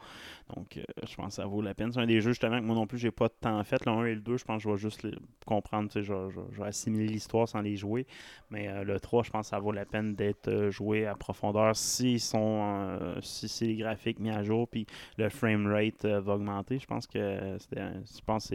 Donc, 0.55 0.79
je 1.09 1.15
pense 1.17 1.27
que 1.29 1.33
ça 1.43 1.47
vaut 1.47 1.63
la 1.63 1.75
peine. 1.75 1.93
C'est 1.93 2.01
un 2.01 2.07
des 2.07 2.21
jeux 2.21 2.31
justement 2.31 2.59
que 2.61 2.65
moi 2.65 2.77
non 2.77 2.87
plus, 2.87 2.99
j'ai 2.99 3.11
pas 3.11 3.29
de 3.29 3.35
temps 3.41 3.63
fait. 3.65 3.85
Le 3.85 3.93
1 3.93 4.05
et 4.07 4.15
le 4.15 4.21
2, 4.21 4.37
je 4.37 4.45
pense 4.45 4.63
que 4.63 4.69
je 4.69 4.75
vais 4.75 4.79
juste 4.81 5.03
les 5.03 5.15
comprendre, 5.47 5.89
tu 5.91 5.95
sais, 6.01 6.03
je, 6.05 6.13
vais- 6.13 6.31
je 6.31 6.41
je 6.53 6.61
vais 6.63 6.69
assimiler 6.69 7.07
l'histoire 7.09 7.49
sans 7.49 7.61
les 7.61 7.77
jouer. 7.77 8.07
Mais 8.51 8.85
le 8.85 9.01
3, 9.01 9.23
je 9.25 9.31
pense 9.31 9.36
que 9.41 9.47
ça 9.47 9.59
vaut 9.59 9.73
la 9.73 9.85
peine 9.85 10.15
d'être 10.15 10.49
euh, 10.49 10.71
joué 10.71 11.07
à 11.07 11.15
profondeur 11.15 11.75
sont 11.77 12.61
euh, 12.63 13.21
si 13.21 13.49
c'est 13.49 13.67
les 13.67 13.77
graphiques 13.77 14.19
mis 14.19 14.31
à 14.31 14.43
jour 14.43 14.69
puis 14.69 14.87
le 15.17 15.29
frame 15.29 15.67
rate 15.67 16.05
euh, 16.05 16.21
va 16.21 16.35
augmenter. 16.35 16.79
Je 16.79 16.87
pense 16.87 17.07
que 17.07 17.19
je 17.19 18.21
pense 18.27 18.53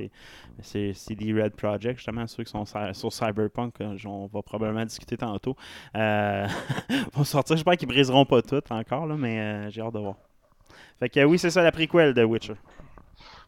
c'est 0.61 0.93
CD 0.93 1.33
Red 1.33 1.55
Project, 1.55 1.97
justement 1.97 2.27
ceux 2.27 2.43
qui 2.43 2.51
sont 2.51 2.65
sur, 2.65 3.13
Cyberpunk, 3.13 3.75
on 4.05 4.27
va 4.27 4.41
probablement 4.41 4.85
discuter 4.85 5.17
tantôt. 5.17 5.55
Euh, 5.95 6.47
vont 7.13 7.23
sortir, 7.23 7.55
j'espère 7.55 7.77
qu'ils 7.77 7.87
briseront 7.87 8.25
pas 8.25 8.41
tout 8.41 8.61
encore 8.69 9.05
là, 9.05 9.15
mais 9.17 9.69
j'ai 9.71 9.81
hâte 9.81 9.93
de 9.93 9.99
voir. 9.99 10.15
Fait 10.99 11.09
que 11.09 11.23
oui, 11.23 11.39
c'est 11.39 11.49
ça 11.49 11.63
la 11.63 11.71
prequel 11.71 12.13
de 12.13 12.23
Witcher. 12.23 12.53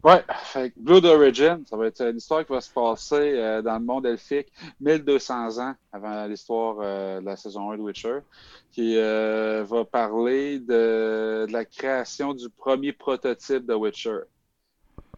Que 0.04 0.72
Blood 0.76 1.06
Origin, 1.06 1.64
ça 1.66 1.78
va 1.78 1.88
être 1.88 2.02
une 2.02 2.18
histoire 2.18 2.46
qui 2.46 2.52
va 2.52 2.60
se 2.60 2.70
passer 2.70 3.40
euh, 3.40 3.62
dans 3.62 3.80
le 3.80 3.86
monde 3.86 4.06
elfique 4.06 4.52
1200 4.82 5.60
ans 5.60 5.76
avant 5.94 6.26
l'histoire 6.26 6.76
euh, 6.82 7.22
de 7.22 7.26
la 7.26 7.38
saison 7.38 7.72
1 7.72 7.78
de 7.78 7.82
Witcher, 7.84 8.20
qui 8.74 8.98
euh, 8.98 9.64
va 9.66 9.86
parler 9.86 10.60
de 10.60 11.48
la 11.50 11.64
création 11.64 12.34
du 12.34 12.50
premier 12.50 12.92
prototype 12.92 13.66
de 13.66 13.74
Witcher. 13.74 14.20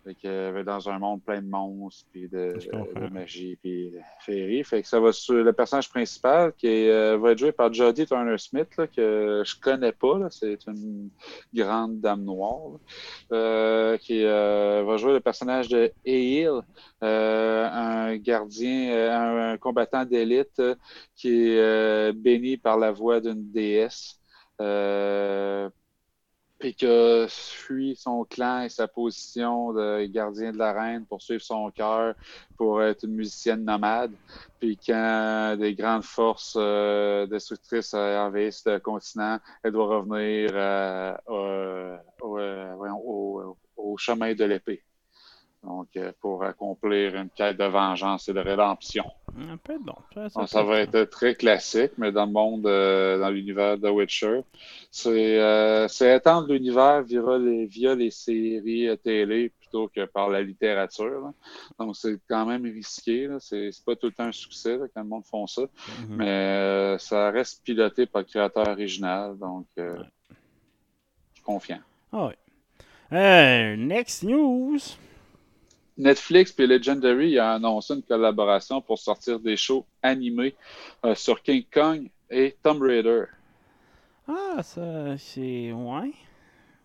Fait 0.06 0.14
que, 0.14 0.28
euh, 0.28 0.64
dans 0.64 0.88
un 0.88 1.00
monde 1.00 1.24
plein 1.24 1.42
de 1.42 1.48
monstres, 1.48 2.08
puis 2.12 2.30
de, 2.30 2.56
magie, 3.12 3.58
puis 3.62 3.90
de 3.90 4.00
féerie. 4.20 4.64
Fait 4.64 4.84
que 4.84 4.88
ça 4.88 5.00
va 5.00 5.12
sur 5.12 5.44
le 5.44 5.52
personnage 5.52 5.90
principal 5.90 6.54
qui 6.54 6.68
est, 6.68 6.92
euh, 6.92 7.18
va 7.18 7.32
être 7.32 7.40
joué 7.40 7.52
par 7.52 7.74
Jodie 7.74 8.06
Turner-Smith, 8.06 8.68
là, 8.78 8.86
que 8.88 9.42
je 9.44 9.56
connais 9.60 9.92
pas. 9.94 10.30
C'est 10.30 10.60
une 10.68 11.10
grande 11.54 12.00
dame 12.02 12.24
noire. 12.24 12.80
euh, 13.32 13.98
qui 13.98 14.24
euh, 14.24 14.84
va 14.86 14.98
jouer 14.98 15.14
le 15.14 15.20
personnage 15.22 15.70
de 15.70 15.92
Eil, 16.06 16.48
euh, 17.04 17.70
un 17.72 18.16
gardien, 18.18 19.12
un, 19.12 19.54
un 19.54 19.58
combattant 19.58 20.06
d'élite 20.06 20.62
qui 21.16 21.50
est 21.50 22.14
béni 22.14 22.58
par 22.58 22.78
la 22.78 22.92
voix 22.92 23.20
d'une 23.20 23.52
déesse. 23.52 24.20
Puis 26.60 26.74
qui 26.74 26.86
a 26.86 27.28
fui 27.30 27.96
son 27.98 28.24
clan 28.24 28.62
et 28.62 28.70
sa 28.70 28.88
position 28.88 29.74
de 29.74 30.06
gardien 30.06 30.52
de 30.54 30.58
la 30.58 30.72
reine 30.74 31.06
pour 31.06 31.22
suivre 31.22 31.42
son 31.42 31.70
cœur, 31.72 32.16
pour 32.58 32.82
être 32.82 33.04
une 33.06 33.16
musicienne 33.16 33.66
nomade. 33.66 34.16
Puis 34.60 34.80
quand 34.86 35.58
des 35.60 35.76
grandes 35.76 36.04
forces 36.06 36.56
euh, 36.58 37.28
destructrices 37.28 37.94
envahissent 37.94 38.64
le 38.66 38.80
continent, 38.80 39.38
elle 39.64 39.74
doit 39.74 39.88
revenir 39.98 40.52
euh, 40.54 41.14
euh, 41.30 41.98
au- 42.22 43.98
chemin 43.98 44.34
de 44.34 44.44
l'épée. 44.46 44.84
Donc, 45.64 45.90
pour 46.20 46.44
accomplir 46.44 47.16
une 47.16 47.30
quête 47.30 47.58
de 47.58 47.66
vengeance 47.66 48.28
et 48.30 48.34
de 48.34 48.40
rédemption. 48.40 49.06
Un 49.38 49.58
peu 49.58 49.78
bon. 49.80 49.96
Ça, 50.30 50.48
ça 50.48 50.64
va 50.64 50.80
être 50.80 51.04
très 51.06 51.36
classique, 51.36 51.92
mais 51.98 52.12
dans 52.12 52.26
le 52.26 52.32
monde, 52.32 52.66
euh, 52.68 53.20
dans 53.20 53.30
l'univers 53.30 53.78
de 53.78 53.90
Witcher. 53.90 54.42
C'est 54.92 55.40
euh, 55.42 55.88
étendre 55.88 56.54
l'univers 56.54 57.02
via 57.04 57.38
les, 57.38 57.66
via 57.66 57.96
les 57.96 58.12
séries 58.12 58.88
euh, 58.88 58.96
télé 58.96 59.52
plutôt 59.60 59.90
que 59.90 60.06
par 60.06 60.30
la 60.30 60.42
littérature. 60.42 61.22
là. 61.22 61.34
Donc, 61.80 61.98
c'est 61.98 62.18
quand 62.30 62.46
même 62.46 62.64
risqué. 62.64 63.28
C'est 63.40 63.72
pas 63.86 63.96
tout 63.98 64.08
le 64.08 64.14
temps 64.14 64.24
un 64.24 64.32
succès 64.32 64.78
là, 64.78 64.86
quand 64.94 65.02
le 65.02 65.10
monde 65.10 65.26
font 65.26 65.48
ça. 65.48 65.64
Mhm. 65.64 66.16
Mais 66.16 66.30
euh, 66.30 66.98
ça 66.98 67.30
reste 67.30 67.62
piloté 67.64 68.06
par 68.06 68.22
le 68.22 68.28
créateur 68.28 68.70
original. 68.70 69.38
Donc, 69.38 69.68
euh, 69.78 69.98
je 70.30 71.36
suis 71.36 71.44
confiant. 71.44 71.80
Ah. 72.14 72.32
Euh, 73.12 73.76
next 73.76 74.24
news. 74.24 74.80
Netflix 75.98 76.54
et 76.60 76.68
Legendary 76.68 77.38
a 77.40 77.54
annoncé 77.54 77.94
une 77.96 78.04
collaboration 78.04 78.82
pour 78.82 79.00
sortir 79.00 79.40
des 79.40 79.58
shows 79.58 79.86
animés 80.02 80.56
euh, 81.06 81.16
sur 81.16 81.42
King 81.42 81.64
Kong 81.72 82.10
et 82.30 82.56
Tomb 82.64 82.82
Raider. 82.82 83.26
Ah, 84.28 84.62
ça, 84.64 85.18
c'est. 85.18 85.72
Ouais. 85.72 86.12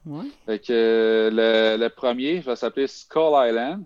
Ouais. 0.07 0.27
Fait 0.47 0.59
que, 0.59 0.73
euh, 0.73 1.31
le, 1.31 1.83
le 1.83 1.89
premier 1.91 2.41
va 2.41 2.57
s'appeler 2.57 2.87
Skull 2.87 3.33
Island. 3.49 3.85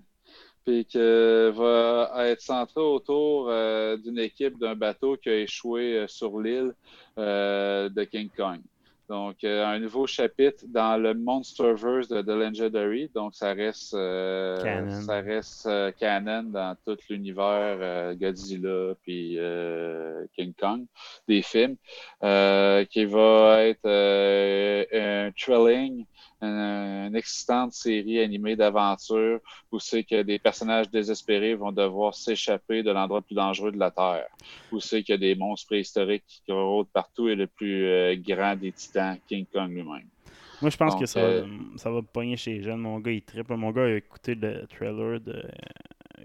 puis 0.65 0.87
que 0.87 1.51
va 1.55 2.29
être 2.29 2.41
centré 2.41 2.81
autour 2.81 3.49
euh, 3.51 3.97
d'une 3.99 4.19
équipe 4.19 4.59
d'un 4.59 4.75
bateau 4.75 5.17
qui 5.17 5.29
a 5.29 5.37
échoué 5.41 6.05
sur 6.09 6.41
l'île 6.41 6.75
euh, 7.19 7.89
de 7.91 8.05
King 8.05 8.31
Kong. 8.37 8.61
Donc, 9.09 9.45
euh, 9.45 9.67
un 9.67 9.79
nouveau 9.79 10.07
chapitre 10.07 10.65
dans 10.67 10.97
le 10.97 11.13
Monsterverse 11.13 12.09
de 12.09 12.23
The 12.23 12.29
Legendary. 12.29 13.11
Donc, 13.15 13.35
ça 13.35 13.53
reste, 13.53 13.93
euh, 13.95 14.63
Canon. 14.63 15.03
ça 15.03 15.21
reste 15.21 15.67
euh, 15.67 15.93
canon 15.93 16.45
dans 16.45 16.75
tout 16.87 16.97
l'univers 17.11 18.15
Godzilla 18.17 18.95
puis 19.03 19.39
King 20.35 20.53
Kong 20.59 20.87
des 21.29 21.43
films, 21.43 21.77
qui 22.21 23.05
va 23.05 23.65
être 23.65 23.87
un 24.93 25.31
thrilling, 25.33 26.07
une 26.41 27.17
excitante 27.17 27.73
série 27.73 28.21
animée 28.21 28.57
d'aventure 28.57 29.41
où 29.73 29.79
c'est 29.79 30.05
que 30.05 30.23
des 30.23 30.39
personnages 30.39 30.91
désespérés 30.91 31.55
vont 31.55 31.73
devoir 31.73 32.15
s'échapper 32.15 32.83
de 32.83 32.91
l'endroit 32.91 33.21
le 33.21 33.25
plus 33.25 33.35
dangereux 33.35 33.73
de 33.73 33.79
la 33.79 33.91
Terre, 33.91 34.27
où 34.71 34.81
c'est 34.81 35.03
qu'il 35.03 35.13
y 35.15 35.17
a 35.17 35.19
des 35.19 35.35
monstres 35.35 35.67
préhistoriques 35.69 36.25
qui 36.45 36.53
rôdent 36.53 36.89
partout 36.93 37.29
et 37.29 37.35
le 37.35 37.47
plus 37.47 37.87
euh, 37.87 38.17
grand 38.17 38.57
des 38.57 38.73
titans, 38.73 39.17
King 39.27 39.47
Kong 39.53 39.71
lui-même. 39.71 40.09
Moi, 40.61 40.71
je 40.71 40.77
pense 40.77 40.93
Donc, 40.93 41.01
que 41.01 41.07
ça, 41.07 41.21
euh, 41.21 41.41
va- 41.43 41.79
ça 41.79 41.91
va 41.91 42.01
pogner 42.03 42.37
chez 42.37 42.55
les 42.55 42.63
jeunes. 42.63 42.81
Mon 42.81 42.99
gars, 43.01 43.11
il 43.13 43.23
trippe. 43.23 43.49
Mon 43.51 43.71
gars, 43.71 43.89
il 43.89 43.93
a 43.95 43.97
écouté 43.97 44.35
le 44.35 44.67
trailer 44.67 45.21
de 45.21 45.43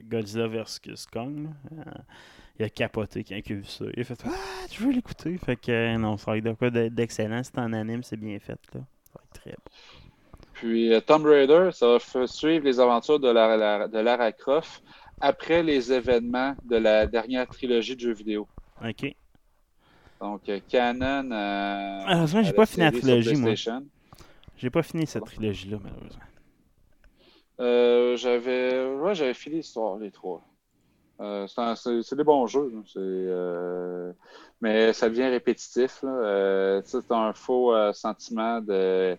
Godzilla 0.04 0.48
vs. 0.48 1.06
Kong. 1.12 1.50
Euh, 1.72 1.82
il 2.60 2.66
a 2.66 2.70
capoté 2.70 3.24
quand 3.24 3.36
il 3.36 3.54
a 3.54 3.56
vu 3.56 3.64
ça. 3.66 3.86
Il 3.96 4.02
a 4.02 4.04
fait 4.04 4.22
Ah, 4.26 4.68
tu 4.70 4.84
veux 4.84 4.92
l'écouter 4.92 5.38
Fait 5.38 5.56
que 5.56 5.98
non, 5.98 6.18
ça 6.18 6.32
va 6.32 6.38
être 6.38 6.44
de 6.44 6.52
quoi 6.54 6.70
d- 6.70 6.90
d'excellent. 6.90 7.42
C'est 7.44 7.58
en 7.58 7.74
anime, 7.74 8.04
c'est 8.04 8.18
bien 8.18 8.38
fait. 8.40 8.60
Là. 8.74 8.82
Ça 9.06 9.14
va 9.16 9.22
être 9.24 9.42
très 9.42 9.52
bon. 9.52 9.99
Puis 10.60 10.94
euh, 10.94 11.00
Tomb 11.00 11.26
Raider, 11.26 11.70
ça 11.72 11.88
va 12.14 12.28
suivre 12.28 12.66
les 12.66 12.80
aventures 12.82 13.18
de 13.20 13.30
Lara, 13.30 13.56
Lara- 13.56 13.88
de 13.88 13.98
Lara 14.00 14.32
Croft 14.34 14.84
après 15.22 15.64
les 15.64 15.92
événements 15.94 16.54
de 16.66 16.76
la 16.76 17.08
dernière 17.08 17.48
trilogie 17.48 17.96
de 17.96 18.02
jeux 18.02 18.14
vidéo. 18.14 18.46
Ok. 18.86 19.16
Donc, 20.20 20.50
euh, 20.50 20.60
Canon. 20.68 21.32
Euh, 21.32 22.02
Malheureusement, 22.06 22.44
j'ai 22.44 22.52
pas 22.52 22.66
fini 22.66 22.84
la 22.84 22.92
trilogie, 22.92 23.36
moi. 23.38 23.54
J'ai 24.58 24.70
pas 24.70 24.84
fini 24.84 25.08
cette 25.08 25.24
trilogie-là, 25.24 25.78
malheureusement. 25.82 26.24
Euh, 27.62 28.18
j'avais 28.18 28.86
ouais, 28.86 29.16
j'avais 29.16 29.34
fini 29.34 29.58
l'histoire, 29.58 29.98
les 29.98 30.12
trois. 30.12 30.42
Euh, 31.22 31.48
c'est 31.48 31.76
c'est 31.78 32.02
c'est 32.04 32.16
des 32.18 32.24
bons 32.26 32.48
jeux. 32.48 32.70
C'est, 32.86 33.00
euh, 33.00 34.12
mais 34.60 34.92
ça 34.92 35.08
devient 35.08 35.28
répétitif. 35.30 36.00
t'as 36.02 36.82
un 37.18 37.34
faux 37.34 37.74
sentiment 37.94 38.60
de, 38.60 39.18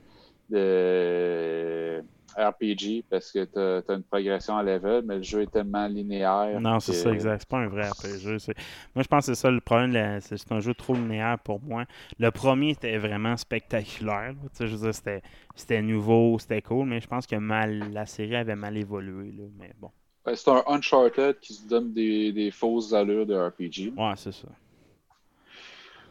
de 0.50 2.02
RPG 2.36 3.04
parce 3.10 3.32
que 3.32 3.44
tu 3.44 3.58
as, 3.58 3.94
une 3.94 4.02
progression 4.02 4.56
à 4.56 4.62
level, 4.62 5.02
mais 5.04 5.16
le 5.16 5.22
jeu 5.22 5.42
est 5.42 5.50
tellement 5.50 5.86
linéaire. 5.86 6.60
Non, 6.60 6.80
c'est 6.80 6.92
que- 6.92 6.98
ça, 6.98 7.12
exact. 7.12 7.40
C'est 7.40 7.48
pas 7.48 7.58
un 7.58 7.68
vrai 7.68 7.88
RPG. 7.88 8.52
Moi, 8.94 9.02
je 9.02 9.08
pense 9.08 9.26
que 9.26 9.34
c'est 9.34 9.40
ça 9.40 9.50
le 9.50 9.60
problème. 9.60 10.20
C'est 10.20 10.52
un 10.52 10.60
jeu 10.60 10.74
trop 10.74 10.94
linéaire 10.94 11.38
pour 11.38 11.60
moi. 11.60 11.84
Le 12.18 12.30
premier 12.30 12.70
était 12.70 12.98
vraiment 12.98 13.36
spectaculaire. 13.36 14.34
Je 14.58 14.66
veux 14.66 14.90
dire, 14.90 14.94
c'était- 14.94 15.82
nouveau, 15.82 16.38
c'était 16.38 16.62
cool, 16.62 16.86
mais 16.86 17.00
je 17.00 17.08
pense 17.08 17.26
que 17.26 17.36
mal, 17.36 17.92
la 17.92 18.06
série 18.06 18.36
avait 18.36 18.56
mal 18.56 18.76
évolué. 18.76 19.32
Là. 19.32 19.44
Mais 19.58 19.72
bon, 19.78 19.90
Ben, 20.24 20.36
c'est 20.36 20.50
un 20.50 20.62
Uncharted 20.66 21.38
qui 21.40 21.54
se 21.54 21.66
donne 21.66 21.92
des, 21.92 22.32
des 22.32 22.50
fausses 22.50 22.92
allures 22.92 23.26
de 23.26 23.34
RPG. 23.34 23.92
ouais, 23.96 24.12
c'est 24.16 24.32
ça. 24.32 24.48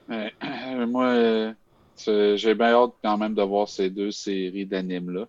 Mais, 0.08 0.34
moi, 0.88 1.06
euh, 1.06 1.54
j'ai 2.06 2.56
bien 2.56 2.74
hâte 2.74 2.94
quand 3.04 3.18
même 3.18 3.34
de 3.34 3.42
voir 3.44 3.68
ces 3.68 3.90
deux 3.90 4.12
séries 4.12 4.66
d'animes-là. 4.66 5.26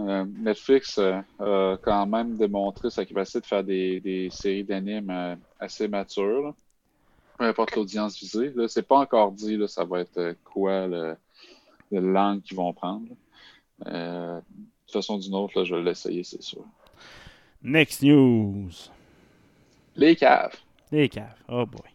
Euh, 0.00 0.24
Netflix 0.38 0.98
euh, 0.98 1.20
a 1.38 1.76
quand 1.80 2.06
même 2.06 2.36
démontré 2.36 2.90
sa 2.90 3.04
capacité 3.04 3.40
de 3.40 3.46
faire 3.46 3.62
des, 3.62 4.00
des 4.00 4.28
séries 4.30 4.64
d'animes 4.64 5.10
euh, 5.10 5.36
assez 5.60 5.86
matures. 5.86 6.42
là. 6.42 6.54
Peu 7.38 7.44
importe 7.44 7.76
l'audience 7.76 8.18
visée. 8.18 8.52
Là, 8.56 8.66
c'est 8.68 8.86
pas 8.86 8.98
encore 8.98 9.30
dit 9.32 9.56
là, 9.56 9.68
ça 9.68 9.84
va 9.84 10.00
être 10.00 10.36
quoi 10.44 10.86
le, 10.86 11.16
le 11.92 12.00
langue 12.00 12.42
qu'ils 12.42 12.56
vont 12.56 12.72
prendre. 12.72 13.06
de 13.84 14.40
toute 14.86 14.92
façon, 14.92 15.18
d'une 15.18 15.34
autre, 15.34 15.58
là, 15.58 15.64
je 15.64 15.74
vais 15.74 15.82
l'essayer, 15.82 16.24
c'est 16.24 16.42
sûr. 16.42 16.64
Next 17.62 18.02
news. 18.02 18.70
Les 19.96 20.16
caves. 20.16 20.56
Les 20.92 21.08
caves. 21.08 21.40
Oh 21.48 21.66
boy. 21.66 21.93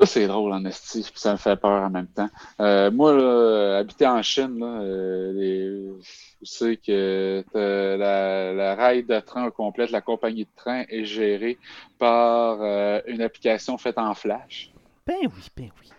Ça, 0.00 0.06
c'est 0.06 0.26
drôle 0.28 0.52
en 0.52 0.64
esti, 0.64 1.02
puis 1.02 1.20
ça 1.20 1.32
me 1.32 1.38
fait 1.38 1.56
peur 1.56 1.82
en 1.82 1.90
même 1.90 2.06
temps. 2.06 2.28
Euh, 2.60 2.88
moi, 2.90 3.12
là, 3.14 3.78
habiter 3.78 4.06
en 4.06 4.22
Chine, 4.22 4.58
là, 4.60 4.80
euh, 4.80 5.32
les- 5.32 5.90
vous 5.90 6.46
savez 6.46 6.76
que 6.76 7.42
la, 7.52 8.52
la 8.54 8.74
rail 8.76 9.02
de 9.02 9.18
train 9.18 9.46
au 9.46 9.50
complet, 9.50 9.88
la 9.90 10.00
compagnie 10.00 10.44
de 10.44 10.50
train 10.54 10.84
est 10.88 11.04
gérée 11.04 11.58
par 11.98 12.58
euh, 12.62 13.00
une 13.06 13.22
application 13.22 13.76
faite 13.76 13.98
en 13.98 14.14
Flash. 14.14 14.70
Ben 15.04 15.16
oui, 15.22 15.48
ben 15.56 15.70
oui. 15.80 15.90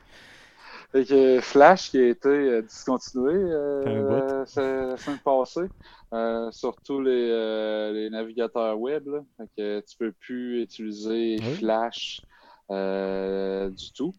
Fait 0.93 1.05
que 1.05 1.39
Flash 1.41 1.91
qui 1.91 1.99
a 1.99 2.07
été 2.07 2.29
euh, 2.29 2.61
discontinué 2.61 3.33
euh, 3.33 3.83
euh, 3.85 4.89
la 4.91 4.97
semaine 4.97 5.19
passée, 5.23 5.67
euh, 6.13 6.49
sur 6.51 6.75
tous 6.83 7.01
les, 7.01 7.29
euh, 7.31 7.91
les 7.91 8.09
navigateurs 8.09 8.79
web. 8.79 9.07
Là. 9.07 9.19
Fait 9.37 9.49
que 9.57 9.79
tu 9.81 9.97
peux 9.97 10.13
plus 10.13 10.63
utiliser 10.63 11.37
Oui. 11.41 11.55
Flash 11.55 12.23
euh, 12.71 13.69
du 13.69 13.91
tout. 13.93 14.13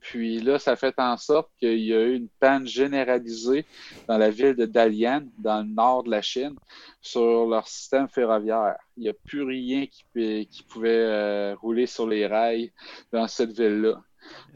Puis 0.00 0.40
là, 0.40 0.58
ça 0.58 0.76
fait 0.76 0.94
en 0.98 1.16
sorte 1.16 1.50
qu'il 1.58 1.80
y 1.80 1.92
a 1.92 2.00
eu 2.00 2.14
une 2.14 2.28
panne 2.40 2.66
généralisée 2.66 3.66
dans 4.06 4.16
la 4.16 4.30
ville 4.30 4.54
de 4.54 4.64
Dalian, 4.64 5.24
dans 5.38 5.60
le 5.60 5.68
nord 5.68 6.04
de 6.04 6.10
la 6.10 6.22
Chine, 6.22 6.56
sur 7.00 7.46
leur 7.46 7.66
système 7.68 8.08
ferroviaire. 8.08 8.76
Il 8.96 9.02
n'y 9.02 9.08
a 9.08 9.12
plus 9.12 9.42
rien 9.42 9.86
qui, 9.86 10.64
pouvait 10.68 10.90
euh, 10.90 11.54
rouler 11.56 11.86
sur 11.86 12.06
les 12.06 12.26
rails 12.26 12.72
dans 13.12 13.26
cette 13.26 13.52
ville-là. 13.52 14.00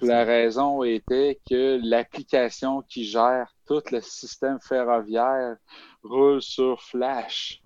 La 0.01 0.25
raison 0.25 0.83
était 0.83 1.41
que 1.49 1.81
l'application 1.83 2.83
qui 2.83 3.05
gère 3.05 3.55
tout 3.67 3.83
le 3.91 4.01
système 4.01 4.59
ferroviaire 4.61 5.57
roule 6.03 6.43
sur 6.43 6.83
Flash. 6.83 7.62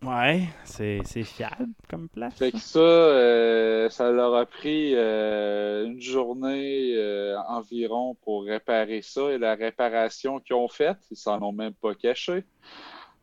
Ouais, 0.00 0.48
c'est 0.64 1.00
c'est 1.04 1.24
fiable 1.24 1.72
comme 1.90 2.08
place. 2.08 2.34
Fait 2.38 2.52
que 2.52 2.58
ça, 2.58 2.78
euh, 2.78 3.90
ça 3.90 4.12
leur 4.12 4.34
a 4.36 4.46
pris 4.46 4.92
euh, 4.94 5.86
une 5.86 6.00
journée 6.00 6.94
euh, 6.94 7.36
environ 7.48 8.14
pour 8.22 8.44
réparer 8.44 9.02
ça. 9.02 9.32
Et 9.32 9.38
la 9.38 9.56
réparation 9.56 10.38
qu'ils 10.38 10.54
ont 10.54 10.68
faite, 10.68 10.98
ils 11.10 11.16
s'en 11.16 11.42
ont 11.42 11.50
même 11.52 11.74
pas 11.74 11.94
caché. 11.96 12.44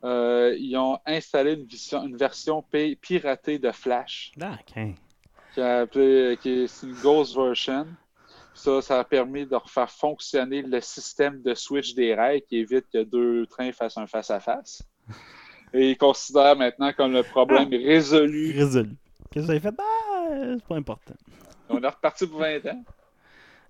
Euh, 0.04 0.54
ils 0.60 0.76
ont 0.76 1.00
installé 1.06 1.54
une, 1.54 1.66
vision- 1.66 2.04
une 2.04 2.18
version 2.18 2.62
pi- 2.62 2.98
piratée 2.98 3.58
de 3.58 3.72
Flash. 3.72 4.34
Ah, 4.42 4.58
ok. 4.60 4.84
qui 5.54 5.62
a 5.62 5.80
appelé, 5.80 6.38
qui 6.42 6.50
est 6.64 6.68
c'est 6.68 6.88
une 6.88 6.94
Ghost 6.96 7.38
version. 7.38 7.88
Ça, 8.54 8.82
ça 8.82 9.00
a 9.00 9.04
permis 9.06 9.46
de 9.46 9.56
refaire 9.56 9.90
fonctionner 9.90 10.62
le 10.62 10.82
système 10.82 11.42
de 11.42 11.54
switch 11.54 11.94
des 11.96 12.14
rails 12.16 12.42
qui 12.42 12.58
évite 12.58 12.86
que 12.92 13.04
deux 13.04 13.46
trains 13.48 13.72
fassent 13.72 13.98
un 13.98 14.08
face-à-face. 14.08 14.82
Et 15.76 15.92
ils 15.92 15.98
considèrent 15.98 16.56
maintenant 16.56 16.92
comme 16.94 17.12
le 17.14 17.24
problème 17.24 17.72
est 17.74 17.78
résolu. 17.86 18.54
Résolu. 18.58 18.96
Qu'est-ce 19.32 19.42
que 19.42 19.46
vous 19.46 19.52
avez 19.52 19.60
fait? 19.60 19.74
Ah, 19.78 20.28
c'est 20.56 20.66
pas 20.68 20.76
important. 20.76 21.14
On 21.70 21.82
est 21.82 21.88
reparti 21.88 22.26
pour 22.28 22.40
20 22.40 22.66
ans. 22.68 22.84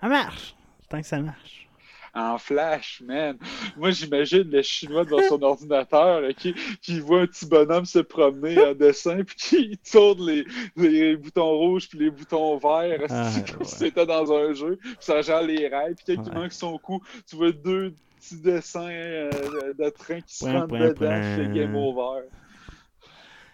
Ça 0.02 0.08
marche. 0.08 0.56
Tant 0.90 1.02
que 1.02 1.08
ça 1.08 1.20
marche. 1.20 1.68
En 2.14 2.38
flash, 2.38 3.02
man. 3.06 3.38
Moi, 3.76 3.92
j'imagine 3.92 4.44
le 4.50 4.62
Chinois 4.62 5.04
devant 5.04 5.22
son 5.28 5.42
ordinateur 5.42 6.22
là, 6.22 6.32
qui, 6.34 6.54
qui 6.82 7.00
voit 7.02 7.22
un 7.22 7.28
petit 7.28 7.46
bonhomme 7.46 7.84
se 7.86 8.00
promener 8.00 8.58
en 8.64 8.74
dessin 8.74 9.24
puis 9.24 9.36
qui 9.36 9.78
tourne 9.92 10.26
les, 10.26 10.46
les 10.78 11.18
boutons 11.18 11.58
rouges 11.58 11.90
puis 11.90 12.00
les 12.00 12.10
boutons 12.12 12.58
verts 12.58 13.02
Ah, 13.10 13.32
comme 13.50 13.58
ouais. 13.60 13.66
si 13.66 13.76
c'était 13.76 14.06
dans 14.06 14.32
un 14.32 14.54
jeu. 14.54 14.78
Puis 14.82 14.96
ça 15.00 15.22
gère 15.22 15.42
les 15.42 15.68
rails. 15.68 15.96
Puis 15.96 16.16
quand 16.16 16.24
il 16.24 16.30
Ouais. 16.30 16.36
manque 16.44 16.54
son 16.54 16.78
coup, 16.78 17.02
tu 17.30 17.36
vois 17.36 17.52
deux 17.52 17.94
petits 18.26 18.42
dessins 18.42 18.90
euh, 18.90 19.74
de 19.78 19.90
train 19.90 20.22
qui 20.22 20.36
se 20.36 20.46
point, 20.46 20.66
dedans 20.66 20.94
point. 20.94 21.36
c'est 21.36 21.54
game 21.54 21.76
over. 21.76 22.28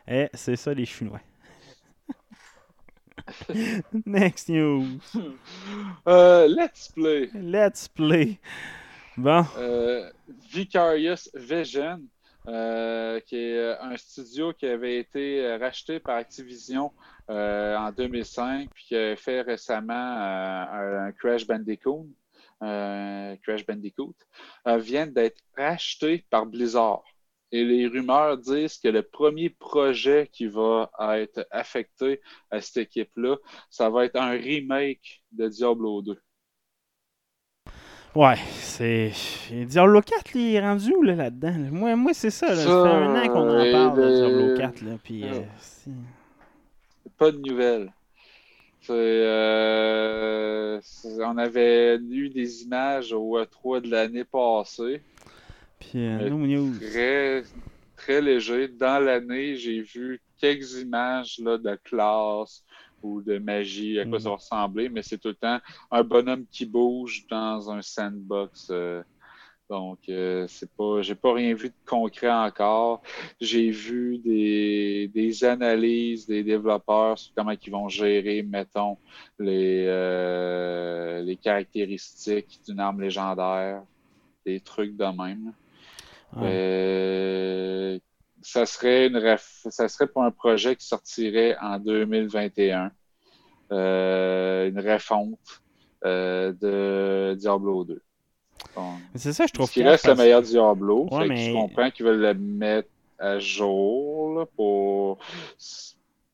Eh, 0.07 0.29
c'est 0.33 0.55
ça 0.55 0.73
les 0.73 0.85
Chinois. 0.85 1.21
Next 4.05 4.49
news. 4.49 4.99
Euh, 6.07 6.47
let's 6.47 6.89
play. 6.89 7.29
Let's 7.33 7.87
play. 7.87 8.39
Bon. 9.15 9.45
Euh, 9.57 10.09
Vicarious 10.51 11.29
Vision, 11.35 12.01
euh, 12.47 13.19
qui 13.19 13.37
est 13.37 13.77
un 13.79 13.95
studio 13.97 14.51
qui 14.51 14.65
avait 14.65 14.97
été 14.97 15.55
racheté 15.57 15.99
par 15.99 16.15
Activision 16.17 16.91
en 17.29 17.91
2005, 17.95 18.69
puis 18.73 18.85
qui 18.87 18.95
a 18.95 19.15
fait 19.15 19.41
récemment 19.41 19.93
un 19.93 21.11
Crash 21.11 21.45
Bandicoot, 21.45 22.07
euh, 22.61 23.35
Crash 23.43 23.65
Bandicoot, 23.65 24.15
euh, 24.67 24.77
vient 24.77 25.07
d'être 25.07 25.41
racheté 25.57 26.25
par 26.29 26.45
Blizzard. 26.45 27.03
Et 27.51 27.65
les 27.65 27.87
rumeurs 27.87 28.37
disent 28.37 28.77
que 28.77 28.87
le 28.87 29.03
premier 29.03 29.49
projet 29.49 30.29
qui 30.31 30.47
va 30.47 30.89
être 30.99 31.45
affecté 31.51 32.21
à 32.49 32.61
cette 32.61 32.77
équipe-là, 32.77 33.37
ça 33.69 33.89
va 33.89 34.05
être 34.05 34.15
un 34.15 34.31
remake 34.31 35.21
de 35.31 35.49
Diablo 35.49 36.01
2. 36.01 36.17
Ouais, 38.13 38.35
c'est. 38.59 39.11
Diablo 39.49 40.01
4, 40.01 40.35
il 40.35 40.55
est 40.55 40.59
rendu 40.59 40.93
où 40.93 41.01
là, 41.01 41.15
là-dedans? 41.15 41.57
là? 41.57 41.71
Moi, 41.71 41.95
moi 41.95 42.13
c'est 42.13 42.29
ça. 42.29 42.49
Là. 42.49 42.55
Ça, 42.55 42.63
fait 42.63 42.89
un 42.89 43.15
an 43.15 43.27
qu'on 43.29 43.49
en 43.49 43.71
parle 43.71 43.97
de 43.97 44.15
Diablo 44.15 44.57
4. 44.57 44.81
Là, 44.81 44.91
puis, 45.01 45.23
euh, 45.23 45.41
Pas 47.17 47.31
de 47.31 47.37
nouvelles. 47.37 47.93
Euh, 48.89 50.79
on 51.19 51.37
avait 51.37 51.97
eu 51.97 52.29
des 52.29 52.63
images 52.63 53.13
au 53.13 53.37
E3 53.37 53.81
de 53.81 53.89
l'année 53.89 54.23
passée. 54.25 55.01
puis 55.79 55.99
euh, 56.05 56.19
Euh, 56.21 56.29
no. 56.29 56.69
Très, 56.79 57.43
très 57.95 58.21
léger. 58.21 58.67
Dans 58.67 59.03
l'année, 59.03 59.55
j'ai 59.57 59.81
vu 59.81 60.21
quelques 60.39 60.73
images 60.81 61.37
là, 61.39 61.57
de 61.57 61.75
classe 61.83 62.63
ou 63.03 63.21
de 63.21 63.37
magie, 63.39 63.99
à 63.99 64.05
quoi 64.05 64.17
Mhm. 64.19 64.23
ça 64.23 64.29
va 64.29 64.35
ressembler, 64.35 64.89
mais 64.89 65.01
c'est 65.01 65.17
tout 65.17 65.29
le 65.29 65.35
temps 65.35 65.59
un 65.91 66.03
bonhomme 66.03 66.45
qui 66.51 66.65
bouge 66.65 67.25
dans 67.29 67.69
un 67.71 67.81
sandbox. 67.81 68.67
euh, 68.71 69.01
donc, 69.71 69.99
euh, 70.09 70.45
c'est 70.49 70.69
pas, 70.75 71.01
j'ai 71.01 71.15
pas 71.15 71.33
rien 71.33 71.53
vu 71.53 71.69
de 71.69 71.73
concret 71.87 72.29
encore. 72.29 73.01
J'ai 73.39 73.71
vu 73.71 74.17
des, 74.17 75.09
des 75.13 75.43
analyses 75.45 76.27
des 76.27 76.43
développeurs 76.43 77.17
sur 77.17 77.33
comment 77.33 77.51
ils 77.51 77.71
vont 77.71 77.87
gérer, 77.87 78.43
mettons, 78.43 78.97
les, 79.39 79.85
euh, 79.87 81.21
les 81.21 81.37
caractéristiques 81.37 82.59
d'une 82.67 82.81
arme 82.81 82.99
légendaire, 83.01 83.81
des 84.45 84.59
trucs 84.59 84.97
de 84.97 85.05
même. 85.05 85.53
Ouais. 86.35 86.43
Euh, 86.43 87.99
ça 88.41 88.65
serait 88.65 89.07
une 89.07 89.17
ref- 89.17 89.69
ça 89.69 89.87
serait 89.87 90.07
pour 90.07 90.23
un 90.23 90.31
projet 90.31 90.75
qui 90.75 90.85
sortirait 90.85 91.55
en 91.61 91.79
2021. 91.79 92.91
Euh, 93.71 94.67
une 94.67 94.79
refonte 94.79 95.61
euh, 96.03 96.51
de 96.51 97.35
Diablo 97.35 97.85
2. 97.85 98.01
Mais 98.77 99.19
C'est 99.19 99.33
ça, 99.33 99.45
je 99.47 99.53
trouve 99.53 99.67
Ce 99.67 99.73
qui 99.73 99.83
reste 99.83 100.05
le 100.05 100.09
parce- 100.11 100.19
meilleur 100.19 100.41
Diablo. 100.41 101.07
Ouais, 101.11 101.19
fait 101.19 101.23
que 101.23 101.29
mais- 101.29 101.45
Je 101.45 101.53
comprends 101.53 101.91
qu'ils 101.91 102.05
veulent 102.05 102.21
le 102.21 102.33
mettre 102.33 102.89
à 103.19 103.39
jour 103.39 104.39
là, 104.39 104.45
pour 104.55 105.17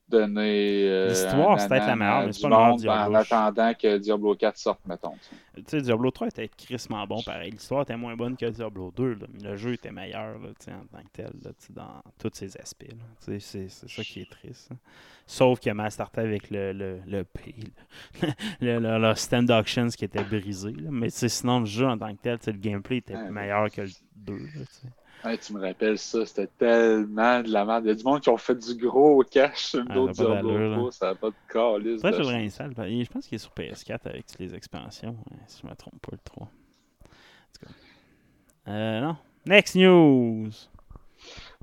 donner. 0.10 0.88
euh, 0.88 1.08
L'histoire, 1.10 1.60
c'est 1.60 1.68
peut-être 1.68 1.88
la 1.88 1.95
meilleure, 1.95 2.24
mais 2.24 2.34
c'est 2.34 2.41
pas 2.41 2.49
le 2.49 2.55
meilleur 2.55 2.70
monde 2.70 2.80
Diablo. 2.80 3.12
En 3.12 3.14
attendant 3.14 3.74
que 3.74 3.97
Diablo 3.97 4.36
4 4.36 4.58
sorte, 4.58 4.80
mettons. 4.86 5.18
tu 5.55 5.64
sais. 5.68 5.82
Diablo 5.82 6.12
3 6.12 6.28
était 6.28 6.47
crissement 6.49 7.05
bon, 7.08 7.22
pareil. 7.24 7.51
L'histoire 7.51 7.82
était 7.84 7.97
moins 7.97 8.16
bonne 8.16 8.38
que 8.38 8.45
Diablo 8.45 8.91
2, 8.95 9.14
là, 9.16 9.28
mais 9.34 9.49
le 9.49 9.55
jeu 9.58 9.74
était 9.74 9.91
meilleur 9.91 10.39
là, 10.39 10.49
en 10.49 10.86
tant 10.97 11.03
que 11.03 11.10
tel, 11.14 11.32
là, 11.43 11.51
dans 11.72 12.01
tous 12.20 12.32
ses 12.34 12.55
aspects. 12.58 12.86
C'est 13.20 13.39
c'est 13.39 13.70
ça 13.70 14.03
qui 14.03 14.22
est 14.22 14.30
triste. 14.30 14.70
hein. 14.72 14.78
Sauf 15.26 15.60
que 15.60 15.70
mal 15.72 15.91
starté 15.91 16.22
avec 16.22 16.49
le, 16.51 16.72
le, 16.72 17.01
le 17.05 17.26
le, 18.62 18.80
le, 18.80 18.97
le 18.99 19.16
stand 19.16 19.51
auctions 19.51 19.88
qui 19.89 20.05
était 20.05 20.24
brisé. 20.24 20.74
Mais 20.89 21.10
sinon, 21.10 21.60
le 21.62 21.66
jeu 21.66 21.86
en 21.86 21.97
tant 21.97 22.16
que 22.16 22.22
tel, 22.22 22.39
le 22.47 22.53
gameplay 22.53 22.97
était 22.97 23.16
Ouais. 23.16 23.30
meilleur 23.30 23.70
que 23.70 23.82
le 23.82 23.89
2. 24.16 24.38
là, 24.38 24.39
tu 24.55 24.66
sais. 24.70 24.88
Hey, 25.24 25.38
tu 25.39 25.53
me 25.53 25.61
rappelles 25.61 25.97
ça, 25.97 26.26
c'était 26.26 26.47
tellement 26.47 27.41
de 27.41 27.49
la 27.49 27.65
merde. 27.65 27.86
Il 27.86 27.88
y 27.88 27.91
a 27.91 27.95
du 27.95 28.03
monde 28.03 28.22
qui 28.22 28.30
ont 28.30 28.38
fait 28.38 28.55
du 28.55 28.76
gros 28.76 29.24
cash 29.24 29.65
sur 29.65 29.84
le 29.84 29.93
dos 29.93 30.07
de 30.07 30.13
ça 30.13 30.24
a 30.24 30.26
pas 30.28 30.34
d'allure, 30.36 30.51
Diablo 30.51 30.70
là. 30.70 30.78
3, 30.78 30.91
ça 30.91 31.05
n'a 31.07 31.15
pas 31.15 31.30
de 31.30 31.36
calice. 31.51 32.01
De 32.01 32.11
je 32.11 32.63
le 32.63 33.03
Je 33.03 33.09
pense 33.09 33.28
qu'il 33.28 33.36
est 33.36 33.39
sur 33.39 33.51
PS4 33.51 33.99
avec 34.05 34.26
les 34.39 34.53
expansions, 34.53 35.18
hein, 35.32 35.38
si 35.47 35.61
je 35.63 35.68
me 35.68 35.76
trompe 35.76 35.99
pas, 36.01 36.11
le 36.11 36.20
3. 36.24 36.43
En 36.43 36.47
tout 36.47 37.65
cas. 37.65 38.72
Euh, 38.72 39.01
non. 39.01 39.18
Next 39.45 39.76
news! 39.76 40.51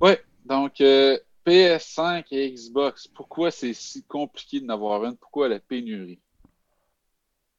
Ouais, 0.01 0.23
donc 0.45 0.81
euh, 0.81 1.19
PS5 1.47 2.25
et 2.31 2.51
Xbox, 2.53 3.07
pourquoi 3.09 3.51
c'est 3.51 3.75
si 3.75 4.03
compliqué 4.05 4.61
de 4.61 4.67
n'avoir 4.67 5.05
une? 5.05 5.17
Pourquoi 5.17 5.49
la 5.49 5.61
pénurie? 5.61 6.21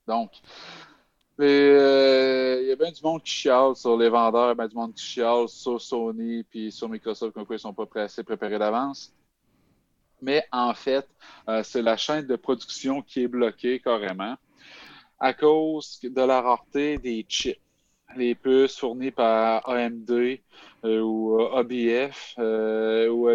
Donc, 0.07 0.31
les, 1.37 1.69
euh, 1.71 2.61
il 2.61 2.67
y 2.67 2.71
a 2.71 2.75
bien 2.75 2.91
du 2.91 3.01
monde 3.03 3.21
qui 3.21 3.31
chiale 3.31 3.75
sur 3.75 3.97
les 3.97 4.09
vendeurs, 4.09 4.55
bien 4.55 4.67
du 4.67 4.75
monde 4.75 4.93
qui 4.93 5.03
chiale 5.03 5.47
sur 5.49 5.81
Sony 5.81 6.43
puis 6.43 6.71
sur 6.71 6.87
Microsoft, 6.89 7.33
comme 7.33 7.45
quoi 7.45 7.55
ils 7.55 7.59
sont 7.59 7.73
pas 7.73 7.85
assez 8.01 8.23
préparés 8.23 8.59
d'avance. 8.59 9.13
Mais 10.21 10.45
en 10.51 10.73
fait, 10.73 11.07
euh, 11.49 11.61
c'est 11.63 11.81
la 11.81 11.97
chaîne 11.97 12.25
de 12.25 12.35
production 12.35 13.01
qui 13.01 13.23
est 13.23 13.27
bloquée 13.27 13.79
carrément 13.79 14.35
à 15.19 15.33
cause 15.33 15.99
de 16.01 16.21
la 16.21 16.41
rareté 16.41 16.97
des 16.97 17.25
chips. 17.27 17.59
Les 18.15 18.33
puces 18.33 18.77
fournies 18.77 19.11
par 19.11 19.67
AMD 19.67 20.39
euh, 20.85 21.01
ou 21.01 21.41
euh, 21.41 21.57
ABF, 21.57 22.35
euh, 22.39 23.09
ou 23.09 23.25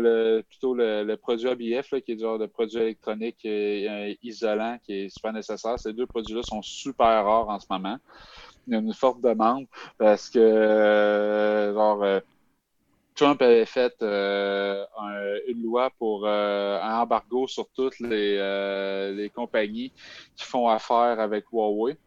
plutôt 0.43 0.75
le, 0.75 1.15
produit 1.17 1.49
ABF, 1.49 1.91
là, 1.91 2.01
qui 2.01 2.13
est 2.13 2.17
du 2.17 2.23
genre 2.23 2.39
de 2.39 2.47
produit 2.47 2.79
électronique 2.79 3.45
euh, 3.45 4.15
isolant, 4.23 4.79
qui 4.83 4.93
est 4.95 5.09
super 5.11 5.33
nécessaire. 5.35 5.79
Ces 5.79 5.93
deux 5.93 6.07
produits-là 6.07 6.43
sont 6.43 6.63
super 6.63 7.25
rares 7.25 7.49
en 7.49 7.61
ce 7.61 7.67
moment. 7.69 7.99
Il 8.67 8.73
y 8.73 8.77
a 8.77 8.79
une 8.79 8.95
forte 8.95 9.21
demande 9.21 9.67
parce 9.99 10.31
que, 10.31 11.73
genre, 11.75 12.05
Trump 13.15 13.43
avait 13.43 13.67
fait 13.67 13.95
un- 14.03 15.37
une 15.49 15.63
loi 15.63 15.91
pour 15.99 16.27
un 16.27 17.01
embargo 17.01 17.47
sur 17.49 17.69
toutes 17.71 17.99
les 18.01 19.31
compagnies 19.35 19.93
qui 20.37 20.45
font 20.45 20.69
affaire 20.69 21.19
avec 21.21 21.47
Huawei, 21.53 21.99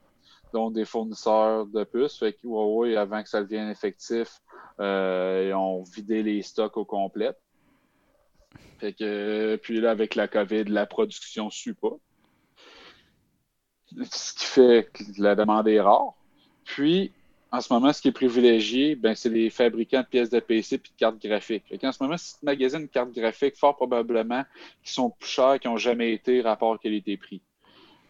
dont 0.53 0.71
des 0.71 0.85
fournisseurs 0.85 1.65
de 1.65 1.83
puces. 1.83 2.17
Fait 2.17 2.33
que 2.33 2.47
Huawei, 2.47 2.95
avant 2.95 3.21
que 3.21 3.29
ça 3.29 3.41
devienne 3.41 3.69
effectif, 3.69 4.39
euh, 4.79 5.47
ils 5.49 5.53
ont 5.53 5.83
vidé 5.83 6.23
les 6.23 6.41
stocks 6.43 6.77
au 6.77 6.85
complet. 6.85 7.31
Fait 8.79 8.93
que, 8.93 9.55
puis 9.61 9.81
là, 9.81 9.91
avec 9.91 10.15
la 10.15 10.27
COVID, 10.27 10.65
la 10.65 10.85
production 10.85 11.45
ne 11.45 11.51
suit 11.51 11.73
pas. 11.73 11.95
Ce 14.11 14.33
qui 14.33 14.45
fait 14.45 14.89
que 14.93 15.03
la 15.17 15.35
demande 15.35 15.67
est 15.67 15.81
rare. 15.81 16.13
Puis, 16.63 17.11
en 17.51 17.61
ce 17.61 17.71
moment, 17.71 17.93
ce 17.93 18.01
qui 18.01 18.07
est 18.07 18.13
privilégié, 18.13 18.95
ben, 18.95 19.13
c'est 19.15 19.29
les 19.29 19.49
fabricants 19.49 20.01
de 20.01 20.07
pièces 20.07 20.29
de 20.29 20.39
PC 20.39 20.75
et 20.75 20.77
de 20.79 20.83
cartes 20.97 21.21
graphiques. 21.21 21.65
Fait 21.67 21.77
qu'en 21.77 21.91
ce 21.91 22.01
moment, 22.01 22.17
si 22.17 22.39
tu 22.39 22.45
magasines 22.45 22.81
une 22.81 22.89
carte 22.89 23.11
graphique, 23.11 23.55
fort 23.57 23.75
probablement, 23.75 24.43
qui 24.83 24.91
sont 24.91 25.11
plus 25.11 25.29
chères, 25.29 25.59
qui 25.59 25.67
n'ont 25.67 25.77
jamais 25.77 26.13
été 26.13 26.41
rapport 26.41 26.79
qualité-prix. 26.79 27.41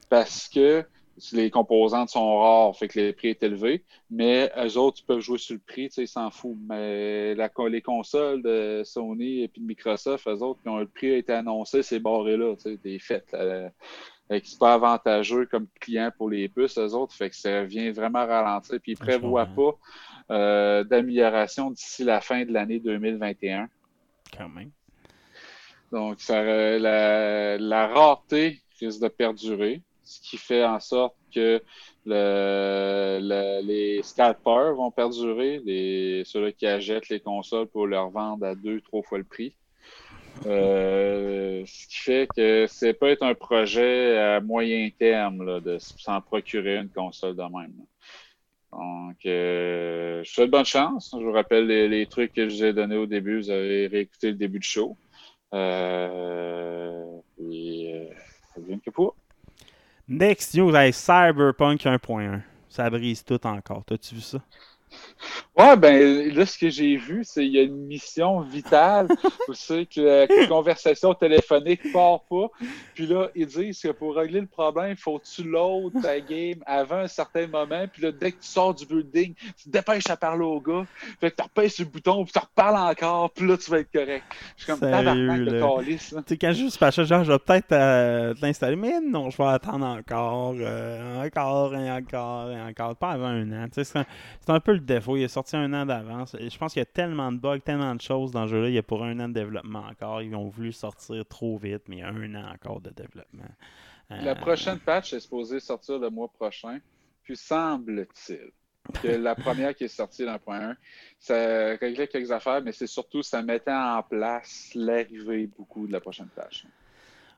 Parce 0.09 0.47
que 0.47 0.85
les 1.31 1.49
composantes 1.51 2.09
sont 2.09 2.39
rares, 2.39 2.75
fait 2.75 2.87
que 2.87 2.99
le 2.99 3.13
prix 3.13 3.29
est 3.29 3.43
élevé, 3.43 3.83
mais 4.09 4.51
eux 4.57 4.77
autres, 4.77 4.97
ils 5.01 5.05
peuvent 5.05 5.19
jouer 5.19 5.37
sur 5.37 5.53
le 5.53 5.61
prix, 5.61 5.87
tu 5.89 5.95
sais, 5.95 6.03
ils 6.03 6.07
s'en 6.07 6.31
foutent. 6.31 6.57
Mais 6.67 7.35
la, 7.35 7.49
les 7.69 7.81
consoles 7.81 8.41
de 8.41 8.81
Sony 8.83 9.43
et 9.43 9.47
puis 9.47 9.61
de 9.61 9.67
Microsoft, 9.67 10.27
eux 10.27 10.41
autres, 10.41 10.59
quand 10.63 10.77
le 10.79 10.87
prix 10.87 11.11
a 11.13 11.17
été 11.17 11.33
annoncé, 11.33 11.83
c'est 11.83 11.99
barré 11.99 12.37
là, 12.37 12.55
tu 12.55 12.63
sais, 12.71 12.77
t'es 12.77 12.99
fait. 12.99 13.25
là. 13.31 13.69
Fait 14.29 14.39
que 14.41 14.47
c'est 14.47 14.57
pas 14.59 14.73
avantageux 14.75 15.45
comme 15.45 15.67
client 15.79 16.11
pour 16.17 16.29
les 16.29 16.47
puces, 16.47 16.77
eux 16.77 16.93
autres, 16.93 17.13
fait 17.13 17.29
que 17.29 17.35
ça 17.35 17.63
vient 17.65 17.91
vraiment 17.91 18.25
ralentir. 18.25 18.79
Puis 18.81 18.93
ils 18.93 18.97
Ah, 19.01 19.05
prévoient 19.05 19.45
pas 19.45 19.77
euh, 20.31 20.83
d'amélioration 20.85 21.71
d'ici 21.71 22.03
la 22.03 22.21
fin 22.21 22.45
de 22.45 22.51
l'année 22.53 22.79
2021. 22.79 23.67
Quand 24.35 24.49
même. 24.49 24.71
Donc, 25.91 26.21
ça, 26.21 26.39
euh, 26.39 26.79
la, 26.79 27.57
la 27.57 27.87
rareté 27.87 28.61
risque 28.79 29.01
de 29.01 29.09
perdurer, 29.09 29.81
ce 30.03 30.21
qui 30.21 30.37
fait 30.37 30.63
en 30.63 30.79
sorte 30.79 31.15
que 31.33 31.61
le, 32.05 33.19
le- 33.21 33.65
les 33.65 34.03
scalpers 34.03 34.75
vont 34.75 34.91
perdurer, 34.91 35.61
les, 35.65 36.23
ceux-là 36.25 36.51
qui 36.51 36.67
achètent 36.67 37.09
les 37.09 37.19
consoles 37.19 37.67
pour 37.67 37.87
leur 37.87 38.09
vendre 38.09 38.45
à 38.45 38.55
deux, 38.55 38.81
trois 38.81 39.01
fois 39.03 39.17
le 39.17 39.23
prix. 39.23 39.55
Euh, 40.45 41.63
ce 41.65 41.87
qui 41.87 41.97
fait 41.99 42.27
que 42.35 42.65
c'est 42.67 42.93
peut 42.93 43.09
être 43.09 43.23
un 43.23 43.35
projet 43.35 44.17
à 44.17 44.41
moyen 44.41 44.89
terme 44.97 45.61
de 45.61 45.77
s'en 45.79 46.19
procurer 46.21 46.77
une 46.77 46.89
console 46.89 47.35
de 47.35 47.43
même. 47.43 47.73
Donc, 48.71 49.17
euh, 49.25 50.23
je 50.23 50.29
vous 50.29 50.33
souhaite 50.33 50.49
bonne 50.49 50.65
chance. 50.65 51.15
Je 51.17 51.23
vous 51.23 51.31
rappelle 51.31 51.67
les, 51.67 52.05
trucs 52.07 52.33
que 52.33 52.49
je 52.49 52.55
vous 52.55 52.63
ai 52.65 52.73
donnés 52.73 52.97
au 52.97 53.05
début. 53.05 53.37
Vous 53.37 53.51
avez 53.51 53.87
réécouté 53.87 54.29
le 54.29 54.33
début 54.33 54.59
du 54.59 54.67
show. 54.67 54.97
Euh, 55.53 57.05
ça 57.37 58.61
vient 58.61 58.79
que 58.79 58.89
pour. 58.89 59.15
Next 60.07 60.53
news, 60.55 60.75
hey, 60.75 60.91
Cyberpunk 60.91 61.85
1.1. 61.85 62.41
Ça 62.67 62.89
brise 62.89 63.23
tout 63.23 63.45
encore. 63.47 63.85
T'as-tu 63.85 64.15
vu 64.15 64.21
ça? 64.21 64.39
Ouais, 65.55 65.77
ben 65.77 66.33
là, 66.33 66.45
ce 66.45 66.57
que 66.57 66.69
j'ai 66.69 66.97
vu, 66.97 67.23
c'est 67.23 67.41
qu'il 67.41 67.53
y 67.53 67.59
a 67.59 67.61
une 67.61 67.85
mission 67.85 68.41
vitale. 68.41 69.07
Vous 69.47 69.53
savez 69.53 69.85
que 69.85 70.01
la 70.01 70.47
conversation 70.47 71.13
téléphonique 71.13 71.91
part 71.93 72.21
pas. 72.21 72.47
Puis 72.95 73.05
là, 73.05 73.29
ils 73.35 73.45
disent 73.45 73.79
que 73.79 73.89
pour 73.89 74.15
régler 74.15 74.41
le 74.41 74.47
problème, 74.47 74.97
faut 74.97 75.19
que 75.19 75.25
tu 75.25 75.43
load 75.43 75.93
ta 76.01 76.19
game 76.19 76.63
avant 76.65 76.97
un 76.97 77.07
certain 77.07 77.45
moment. 77.47 77.85
Puis 77.91 78.01
là, 78.01 78.11
dès 78.11 78.31
que 78.31 78.41
tu 78.41 78.47
sors 78.47 78.73
du 78.73 78.85
building, 78.85 79.35
tu 79.35 79.65
te 79.65 79.69
dépêches 79.69 80.09
à 80.09 80.17
parler 80.17 80.43
au 80.43 80.59
gars. 80.59 80.85
Fait 81.19 81.29
que 81.29 81.35
tu 81.35 81.43
repèses 81.43 81.75
sur 81.75 81.85
le 81.85 81.91
bouton, 81.91 82.23
puis 82.23 82.33
tu 82.33 82.39
reparles 82.39 82.91
encore. 82.91 83.29
Puis 83.31 83.47
là, 83.47 83.57
tu 83.57 83.69
vas 83.69 83.79
être 83.79 83.91
correct. 83.91 84.23
Je 84.57 84.63
suis 84.63 84.71
comme 84.71 84.79
tabarnak 84.79 85.41
de 85.41 85.61
calice. 85.61 86.09
Tu 86.09 86.23
sais, 86.27 86.37
quand 86.37 86.51
je 86.51 86.67
suis 86.67 86.79
passé, 86.79 87.05
genre, 87.05 87.23
je 87.23 87.31
vais 87.31 87.39
peut-être 87.39 87.71
euh, 87.71 88.33
l'installer, 88.41 88.75
mais 88.75 88.99
non, 89.01 89.29
je 89.29 89.37
vais 89.37 89.49
attendre 89.49 89.85
encore, 89.85 90.55
euh, 90.57 91.25
encore 91.25 91.75
et 91.75 91.91
encore 91.91 92.51
et 92.51 92.61
encore, 92.61 92.95
pas 92.95 93.11
avant 93.11 93.27
un 93.27 93.51
an. 93.51 93.65
Tu 93.65 93.75
sais, 93.75 93.83
c'est 93.83 93.99
un, 93.99 94.05
c'est 94.41 94.51
un 94.51 94.59
peu 94.59 94.73
le 94.73 94.79
défaut. 94.83 95.17
Il 95.17 95.23
est 95.23 95.27
sorti 95.27 95.55
un 95.55 95.71
an 95.73 95.85
d'avance. 95.85 96.35
Je 96.39 96.57
pense 96.57 96.73
qu'il 96.73 96.79
y 96.79 96.83
a 96.83 96.85
tellement 96.85 97.31
de 97.31 97.37
bugs, 97.37 97.59
tellement 97.59 97.95
de 97.95 98.01
choses 98.01 98.31
dans 98.31 98.43
le 98.43 98.47
jeu-là. 98.47 98.69
Il 98.69 98.75
y 98.75 98.77
a 98.77 98.83
pour 98.83 99.03
un 99.03 99.19
an 99.19 99.27
de 99.27 99.33
développement 99.33 99.85
encore. 99.89 100.21
Ils 100.21 100.35
ont 100.35 100.47
voulu 100.49 100.71
sortir 100.71 101.25
trop 101.25 101.57
vite, 101.57 101.83
mais 101.87 101.97
il 101.97 101.99
y 101.99 102.03
a 102.03 102.09
un 102.09 102.35
an 102.35 102.51
encore 102.53 102.81
de 102.81 102.89
développement. 102.89 103.43
Euh, 104.11 104.21
La 104.21 104.35
prochaine 104.35 104.79
patch 104.79 105.13
est 105.13 105.19
supposée 105.19 105.59
sortir 105.59 105.99
le 105.99 106.09
mois 106.09 106.27
prochain. 106.27 106.79
Puis 107.23 107.37
semble-t-il, 107.37 108.51
que 109.01 109.07
la 109.07 109.35
première 109.35 109.75
qui 109.75 109.85
est 109.85 109.87
sortie 109.87 110.25
dans 110.25 110.33
le 110.33 110.39
point 110.39 110.71
1. 110.71 110.77
Ça 111.19 111.75
réglait 111.77 112.07
quelques 112.07 112.31
affaires, 112.31 112.61
mais 112.61 112.71
c'est 112.71 112.87
surtout 112.87 113.23
ça 113.23 113.41
mettait 113.41 113.71
en 113.71 114.03
place 114.03 114.71
l'arrivée 114.75 115.47
beaucoup 115.47 115.87
de 115.87 115.93
la 115.93 116.01
prochaine 116.01 116.29
page. 116.35 116.65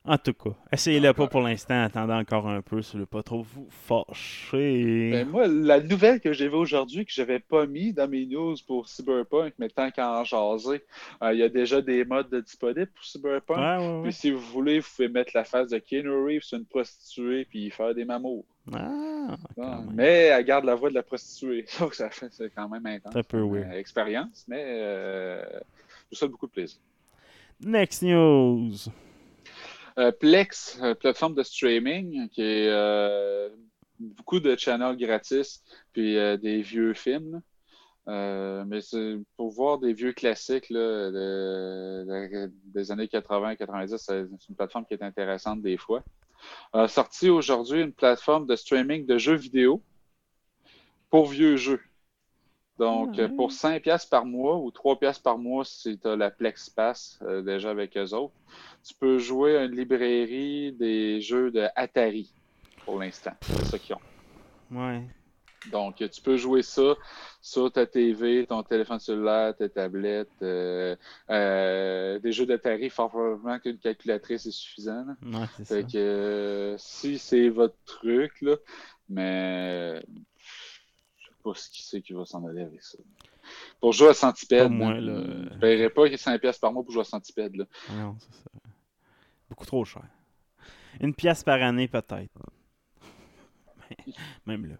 En 0.08 0.18
tout 0.18 0.34
cas, 0.34 0.50
essayez-le 0.72 1.12
pas 1.12 1.26
pour 1.26 1.40
l'instant, 1.40 1.82
attendez 1.82 2.12
encore 2.12 2.46
un 2.48 2.62
peu, 2.62 2.80
si 2.80 2.96
ne 2.96 3.04
pas 3.04 3.24
trop 3.24 3.42
vous 3.42 3.66
fâcher. 3.70 5.10
Ben, 5.10 5.28
moi, 5.28 5.48
la 5.48 5.80
nouvelle 5.80 6.20
que 6.20 6.32
j'ai 6.32 6.48
vue 6.48 6.54
aujourd'hui, 6.54 7.04
que 7.04 7.12
je 7.12 7.20
n'avais 7.20 7.40
pas 7.40 7.66
mis 7.66 7.92
dans 7.92 8.08
mes 8.08 8.24
news 8.24 8.54
pour 8.68 8.88
Cyberpunk, 8.88 9.54
mais 9.58 9.68
tant 9.68 9.90
qu'à 9.90 10.08
en 10.20 10.22
jaser, 10.22 10.84
euh, 11.22 11.32
il 11.32 11.40
y 11.40 11.42
a 11.42 11.48
déjà 11.48 11.82
des 11.82 12.04
modes 12.04 12.32
disponibles 12.44 12.86
pour 12.94 13.04
Cyberpunk. 13.04 13.58
Ouais, 13.58 13.76
ouais, 13.78 13.96
ouais. 13.96 14.02
Puis 14.04 14.12
si 14.12 14.30
vous 14.30 14.38
voulez, 14.40 14.78
vous 14.78 14.86
pouvez 14.94 15.08
mettre 15.08 15.32
la 15.34 15.42
face 15.42 15.70
de 15.70 15.78
Keanu 15.78 16.24
Reeves 16.24 16.42
sur 16.42 16.58
une 16.58 16.66
prostituée 16.66 17.44
puis 17.44 17.70
faire 17.70 17.92
des 17.92 18.04
mamours. 18.04 18.44
Ah, 18.72 19.36
mais 19.92 20.24
elle 20.26 20.44
garde 20.44 20.64
la 20.64 20.74
voix 20.76 20.88
de 20.88 20.94
la 20.94 21.02
prostituée. 21.02 21.66
Donc 21.80 21.94
ça 21.94 22.10
fait 22.10 22.28
c'est 22.30 22.50
quand 22.54 22.68
même 22.68 22.86
intense. 22.86 23.14
Un 23.16 23.22
peu 23.22 23.40
weird. 23.40 23.72
euh, 23.72 23.78
expérience, 23.78 24.44
mais 24.46 24.62
euh, 24.64 25.42
je 25.52 25.58
vous 26.10 26.16
souhaite 26.16 26.30
beaucoup 26.30 26.46
de 26.46 26.52
plaisir. 26.52 26.78
Next 27.60 28.02
news. 28.02 28.72
Euh, 29.98 30.12
Plex, 30.12 30.78
euh, 30.82 30.94
plateforme 30.94 31.34
de 31.34 31.42
streaming 31.42 32.28
qui 32.28 32.42
est 32.42 32.68
euh, 32.68 33.48
beaucoup 33.98 34.40
de 34.40 34.54
channels 34.56 34.96
gratis 34.96 35.62
puis 35.92 36.14
des 36.38 36.60
vieux 36.60 36.92
films. 36.92 37.40
mais 38.06 38.80
pour 39.36 39.50
voir 39.50 39.78
des 39.78 39.92
vieux 39.94 40.12
classiques 40.12 40.68
là, 40.70 41.10
de- 41.10 42.04
de- 42.06 42.52
des 42.66 42.92
années 42.92 43.08
80-90, 43.08 43.96
c'est 43.96 44.26
une 44.48 44.54
plateforme 44.54 44.84
qui 44.86 44.94
est 44.94 45.02
intéressante 45.02 45.62
des 45.62 45.76
fois. 45.78 46.04
Euh, 46.74 46.86
sorti 46.88 47.30
aujourd'hui 47.30 47.80
une 47.80 47.92
plateforme 47.92 48.46
de 48.46 48.54
streaming 48.54 49.06
de 49.06 49.18
jeux 49.18 49.34
vidéo 49.36 49.82
pour 51.10 51.26
vieux 51.26 51.56
jeux. 51.56 51.80
Donc, 52.78 53.18
Ah, 53.18 53.28
pour 53.28 53.52
5 53.52 53.82
pièces 53.82 54.04
par 54.04 54.26
mois 54.26 54.58
ou 54.58 54.70
3 54.70 54.98
pièces 54.98 55.18
par 55.18 55.38
mois 55.38 55.64
si 55.64 55.98
tu 55.98 56.06
as 56.08 56.16
la 56.16 56.30
Plex 56.30 56.68
Pass 56.70 57.18
euh, 57.22 57.40
déjà 57.42 57.70
avec 57.70 57.96
eux 57.96 58.12
autres, 58.14 58.34
tu 58.86 58.92
peux 58.94 59.18
jouer 59.18 59.56
à 59.56 59.64
une 59.64 59.74
librairie 59.74 60.72
des 60.72 61.20
jeux 61.20 61.50
de 61.50 61.66
Atari 61.74 62.30
pour 62.84 62.98
l'instant. 63.00 63.32
C'est 63.40 63.64
ça 63.64 63.78
qu'ils 63.78 63.94
ont. 63.94 64.00
Ouais. 64.70 65.02
Donc, 65.72 65.96
tu 65.96 66.20
peux 66.20 66.36
jouer 66.36 66.62
ça 66.62 66.94
sur 67.42 67.72
ta 67.72 67.86
TV, 67.86 68.46
ton 68.46 68.62
téléphone 68.62 69.00
cellulaire, 69.00 69.56
ta 69.56 69.68
tablette. 69.68 70.28
euh, 70.42 70.94
euh, 71.30 72.18
des 72.20 72.30
jeux 72.30 72.46
d'Atari, 72.46 72.88
fort 72.90 73.08
probablement 73.08 73.58
qu'une 73.58 73.78
calculatrice 73.78 74.46
est 74.46 74.50
suffisant. 74.52 75.04
là. 75.06 75.40
Ouais, 75.40 75.46
c'est 75.56 75.64
ça. 75.64 75.74
Fait 75.76 75.86
que 75.90 76.76
si 76.78 77.18
c'est 77.18 77.48
votre 77.48 77.74
truc, 77.84 78.40
là, 78.42 78.54
mais 79.08 80.04
pas 81.46 81.58
ce 81.58 81.70
qui 81.70 81.82
c'est 81.82 82.02
qui 82.02 82.12
va 82.12 82.24
s'en 82.24 82.44
aller 82.46 82.62
avec 82.62 82.82
ça. 82.82 82.98
Pour 83.80 83.92
jouer 83.92 84.08
à 84.08 84.14
Centipede, 84.14 84.64
Pas 84.64 84.68
moi, 84.68 84.94
là, 84.94 85.22
je 85.52 85.58
paierais 85.58 85.90
pas 85.90 86.16
5 86.16 86.40
pièces 86.40 86.58
par 86.58 86.72
mois 86.72 86.82
pour 86.82 86.92
jouer 86.92 87.02
à 87.02 87.04
Centipede. 87.04 87.54
Là. 87.56 87.64
Ah 87.90 87.92
Non, 87.94 88.16
c'est 88.18 88.32
ça. 88.34 88.50
Beaucoup 89.48 89.66
trop 89.66 89.84
cher. 89.84 90.02
Une 91.00 91.14
pièce 91.14 91.44
par 91.44 91.62
année, 91.62 91.86
peut-être. 91.86 92.32
Même 94.46 94.66
là. 94.66 94.76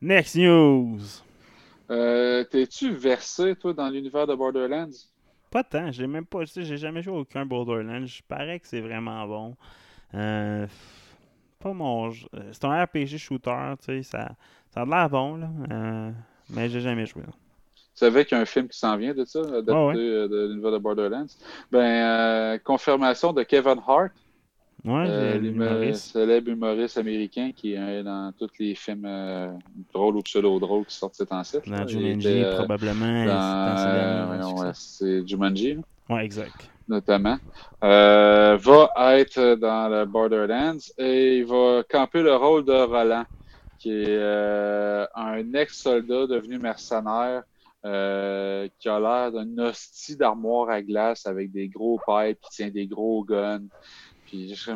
Next 0.00 0.36
news. 0.36 1.00
Euh, 1.90 2.44
T'es-tu 2.44 2.92
versé, 2.92 3.56
toi, 3.56 3.72
dans 3.74 3.88
l'univers 3.88 4.26
de 4.26 4.34
Borderlands? 4.34 4.90
Pas 5.50 5.64
tant. 5.64 5.90
J'ai 5.90 6.06
même 6.06 6.26
pas. 6.26 6.44
J'ai 6.44 6.76
jamais 6.76 7.02
joué 7.02 7.14
à 7.16 7.18
aucun 7.18 7.44
Borderlands. 7.44 8.06
Je 8.06 8.22
parais 8.22 8.60
que 8.60 8.68
c'est 8.68 8.80
vraiment 8.80 9.26
bon. 9.26 9.56
Euh, 10.14 10.66
pas 11.60 11.72
mon. 11.72 12.08
euh, 12.10 12.12
C'est 12.52 12.64
un 12.64 12.82
RPG 12.84 13.18
shooter, 13.18 13.74
tu 13.78 13.84
sais. 13.86 14.02
Ça, 14.02 14.30
ça 14.74 14.82
a 14.82 14.84
l'air 14.84 15.08
bon, 15.10 15.36
là. 15.36 15.48
Euh, 15.70 16.10
mais 16.50 16.68
j'ai 16.68 16.80
jamais 16.80 17.06
joué. 17.06 17.22
là. 17.22 17.32
Tu 17.74 18.06
savais 18.06 18.24
qu'il 18.24 18.36
y 18.36 18.38
a 18.38 18.42
un 18.42 18.46
film 18.46 18.66
qui 18.68 18.78
s'en 18.78 18.96
vient 18.96 19.12
de 19.14 19.24
ça, 19.24 19.40
adapté 19.40 19.72
Ah 19.72 19.86
ouais. 19.86 19.96
euh, 19.96 20.26
de 20.28 20.48
l'univers 20.48 20.72
de 20.72 20.78
Borderlands? 20.78 21.26
Ben, 21.70 21.78
euh, 21.80 22.58
confirmation 22.58 23.32
de 23.32 23.42
Kevin 23.42 23.76
Hart, 23.86 24.10
Ouais, 24.82 25.04
euh, 25.06 25.36
l'humoriste. 25.38 26.12
célèbre 26.12 26.48
humoriste 26.48 26.96
américain 26.96 27.50
qui 27.54 27.74
est 27.74 28.02
dans 28.02 28.32
tous 28.38 28.48
les 28.58 28.74
films 28.74 29.04
euh, 29.04 29.52
drôles 29.92 30.16
ou 30.16 30.22
pseudo-drôles 30.22 30.86
qui 30.86 30.94
sortent 30.96 31.14
cet 31.16 31.30
ancêtre. 31.32 31.68
Dans 31.68 31.86
Jumanji, 31.86 32.42
euh, 32.42 32.54
probablement. 32.56 33.26
euh, 33.26 34.70
c'est 34.72 35.28
Jumanji. 35.28 35.74
là. 35.74 35.82
Ouais, 36.16 36.24
exact. 36.24 36.70
Notamment, 36.90 37.38
euh, 37.82 38.58
va 38.60 39.18
être 39.18 39.54
dans 39.54 39.88
le 39.88 40.04
Borderlands 40.04 40.76
et 40.98 41.38
il 41.38 41.46
va 41.46 41.82
camper 41.88 42.22
le 42.22 42.36
rôle 42.36 42.64
de 42.64 42.72
Roland, 42.72 43.24
qui 43.78 43.90
est 43.90 44.04
euh, 44.08 45.06
un 45.14 45.54
ex-soldat 45.54 46.26
devenu 46.26 46.58
mercenaire 46.58 47.44
euh, 47.86 48.68
qui 48.78 48.88
a 48.90 49.00
l'air 49.00 49.32
d'un 49.32 49.56
hostie 49.58 50.16
d'armoire 50.16 50.68
à 50.68 50.82
glace 50.82 51.26
avec 51.26 51.50
des 51.50 51.68
gros 51.68 51.98
pipes, 52.06 52.38
qui 52.42 52.50
tient 52.50 52.68
des 52.70 52.86
gros 52.86 53.24
guns. 53.24 53.62
Puis 54.26 54.54
je 54.54 54.72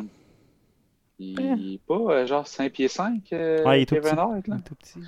il 1.19 1.39
il 1.39 1.73
est 1.75 1.81
pas 1.87 2.25
genre 2.25 2.47
5 2.47 2.71
pieds 2.73 2.87
5, 2.87 3.21
euh, 3.31 3.63
Ouais, 3.63 3.79
il 3.79 3.81
est 3.83 3.85
tout 3.85 3.95
Kevin 3.95 4.09
petit. 4.11 4.19
Hart, 4.19 4.41
Il 4.47 4.49
là. 4.49 4.57
est 4.57 4.67
tout 4.67 4.75
petit. 4.75 4.99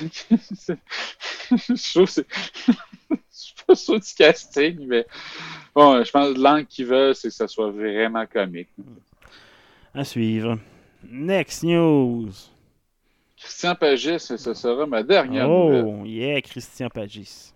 Je 1.50 1.92
trouve 1.92 2.06
que 2.06 2.10
c'est. 2.12 2.26
je 3.10 3.16
suis 3.30 3.54
pas 3.66 3.74
sûr 3.74 4.00
du 4.00 4.14
casting, 4.16 4.86
mais 4.86 5.06
bon, 5.74 6.02
je 6.02 6.10
pense 6.10 6.34
que 6.34 6.40
l'angle 6.40 6.66
qu'ils 6.66 6.86
veulent, 6.86 7.14
c'est 7.14 7.28
que 7.28 7.34
ça 7.34 7.48
soit 7.48 7.70
vraiment 7.70 8.26
comique. 8.26 8.68
À 9.92 10.04
suivre. 10.04 10.58
Next 11.08 11.62
news. 11.62 12.30
Christian 13.36 13.74
Pagis, 13.74 14.20
ce 14.20 14.54
sera 14.54 14.86
ma 14.86 15.02
dernière 15.02 15.46
nouvelle. 15.48 15.84
Oh, 15.86 16.04
yeah, 16.04 16.40
Christian 16.40 16.88
Pagis. 16.88 17.52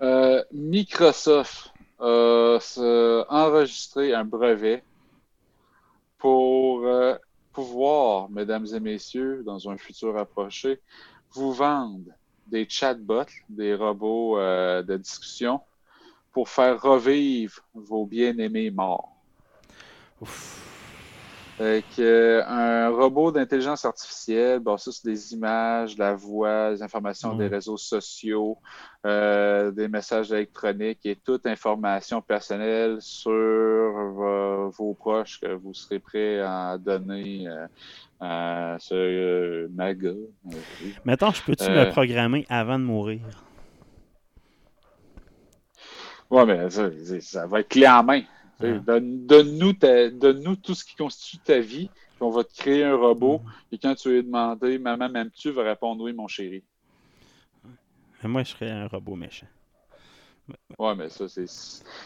Euh, 0.00 0.42
Microsoft 0.52 1.70
a 2.00 2.58
se- 2.60 3.24
enregistré 3.28 4.14
un 4.14 4.24
brevet 4.24 4.82
pour 6.18 6.84
euh, 6.86 7.14
pouvoir, 7.52 8.30
mesdames 8.30 8.66
et 8.74 8.80
messieurs, 8.80 9.42
dans 9.44 9.68
un 9.68 9.76
futur 9.76 10.16
approché, 10.16 10.80
vous 11.32 11.52
vendre 11.52 12.10
des 12.46 12.66
chatbots, 12.68 13.24
des 13.48 13.74
robots 13.74 14.38
euh, 14.38 14.82
de 14.82 14.96
discussion, 14.96 15.60
pour 16.32 16.48
faire 16.48 16.80
revivre 16.80 17.62
vos 17.74 18.06
bien-aimés 18.06 18.70
morts. 18.70 19.16
Fait 21.62 21.84
que, 21.94 22.02
euh, 22.02 22.44
un 22.44 22.88
robot 22.88 23.30
d'intelligence 23.30 23.84
artificielle 23.84 24.58
basé 24.58 24.90
sur 24.90 25.04
des 25.04 25.32
images, 25.32 25.96
la 25.96 26.12
voix, 26.12 26.72
des 26.72 26.82
informations 26.82 27.36
des 27.36 27.46
réseaux 27.46 27.76
sociaux, 27.76 28.58
euh, 29.06 29.70
des 29.70 29.86
messages 29.86 30.32
électroniques 30.32 31.06
et 31.06 31.14
toute 31.14 31.46
information 31.46 32.20
personnelle 32.20 32.96
sur 33.00 33.30
vo- 33.30 34.70
vos 34.70 34.94
proches 34.94 35.38
que 35.40 35.52
vous 35.54 35.72
serez 35.72 36.00
prêt 36.00 36.40
à 36.40 36.76
donner 36.78 37.46
euh, 37.46 37.66
à 38.18 38.76
ce 38.80 39.68
MAGA. 39.68 40.10
oui. 40.44 40.94
Mettons, 41.04 41.30
je 41.30 41.42
peux-tu 41.44 41.70
me 41.70 41.88
programmer 41.92 42.44
avant 42.48 42.78
de 42.80 42.84
mourir? 42.84 43.20
Ouais, 46.28 46.44
mais 46.44 46.68
ça, 46.70 46.90
c'est- 47.04 47.20
ça 47.20 47.46
va 47.46 47.60
être 47.60 47.68
clé 47.68 47.86
en 47.86 48.02
main. 48.02 48.22
Donne- 48.80 49.26
Donne-nous 49.26 50.56
tout 50.56 50.74
ce 50.74 50.84
qui 50.84 50.94
constitue 50.96 51.38
ta 51.38 51.58
vie, 51.60 51.88
puis 51.88 52.22
on 52.22 52.30
va 52.30 52.44
te 52.44 52.54
créer 52.54 52.84
un 52.84 52.96
robot. 52.96 53.40
Et 53.72 53.78
quand 53.78 53.94
tu 53.94 54.10
lui 54.10 54.22
demander 54.22 54.78
Maman, 54.78 55.08
m'aimes-tu 55.08 55.50
va 55.50 55.62
répondre 55.64 56.02
Oui, 56.04 56.12
mon 56.12 56.28
chéri. 56.28 56.62
Moi, 58.24 58.44
je 58.44 58.50
serais 58.50 58.70
un 58.70 58.86
robot 58.86 59.16
méchant. 59.16 59.46
Ouais, 60.78 60.94
mais 60.96 61.08
ça, 61.08 61.28
c'est. 61.28 61.46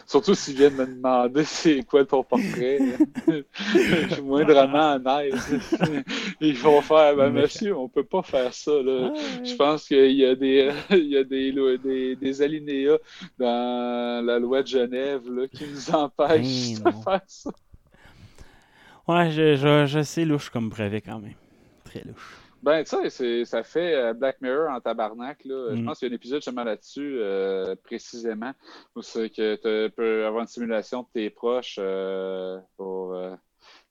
Surtout 0.07 0.35
s'ils 0.35 0.57
viennent 0.57 0.77
me 0.77 0.87
demander 0.87 1.45
c'est 1.47 1.83
quoi 1.85 2.05
ton 2.05 2.23
portrait. 2.23 2.79
Je 3.27 4.09
suis 4.13 4.23
moindrement 4.23 4.95
en 4.95 5.21
aise. 5.21 5.59
Ils 6.41 6.59
vont 6.59 6.81
faire 6.83 7.17
Ben, 7.17 7.31
monsieur, 7.31 7.77
on 7.77 7.89
peut 7.89 8.05
pas 8.05 8.23
faire 8.23 8.53
ça. 8.53 8.73
Là. 8.83 9.13
Je 9.43 9.55
pense 9.55 9.87
qu'il 9.87 10.13
y 10.13 10.25
a 10.25 10.35
des, 10.35 10.71
il 10.91 11.07
y 11.07 11.17
a 11.17 11.25
des, 11.25 11.53
des, 11.83 12.17
des 12.17 12.43
alinéas 12.43 12.99
dans 13.39 14.25
la 14.25 14.39
loi 14.39 14.63
de 14.63 14.69
Genève 14.69 15.23
là, 15.31 15.47
qui 15.49 15.65
nous 15.67 15.91
empêchent 15.95 16.81
Ben 16.81 16.91
de 16.91 16.97
faire 17.03 17.23
ça. 17.27 17.51
Ouais, 19.09 19.31
je, 19.31 19.55
je, 19.57 19.87
je 19.87 20.03
sais 20.03 20.25
louche 20.25 20.51
comme 20.51 20.69
brevet 20.69 21.01
quand 21.01 21.21
même. 21.21 21.35
Très 21.85 22.03
louche. 22.05 22.46
Ben, 22.63 22.83
tu 22.83 23.11
sais, 23.11 23.45
ça 23.45 23.63
fait 23.63 23.95
euh, 23.95 24.13
Black 24.13 24.41
Mirror 24.41 24.71
en 24.71 24.81
tabarnak. 24.81 25.45
Là. 25.45 25.69
Je 25.71 25.77
Mm. 25.77 25.85
pense 25.85 25.99
qu'il 25.99 26.09
y 26.09 26.11
a 26.11 26.13
un 26.13 26.17
épisode 26.17 26.39
justement 26.39 26.65
là-dessus, 26.65 27.19
euh, 27.21 27.77
précisément, 27.85 28.53
où 28.97 29.03
c'est 29.03 29.31
que 29.31 29.55
tu 29.87 29.93
peux 29.95 30.25
avoir 30.27 30.43
une 30.43 30.49
simulation 30.49 31.03
de 31.03 31.07
tes 31.13 31.31
proches 31.31 31.77
euh, 31.79 32.59
pour 32.77 33.15
euh, 33.15 33.35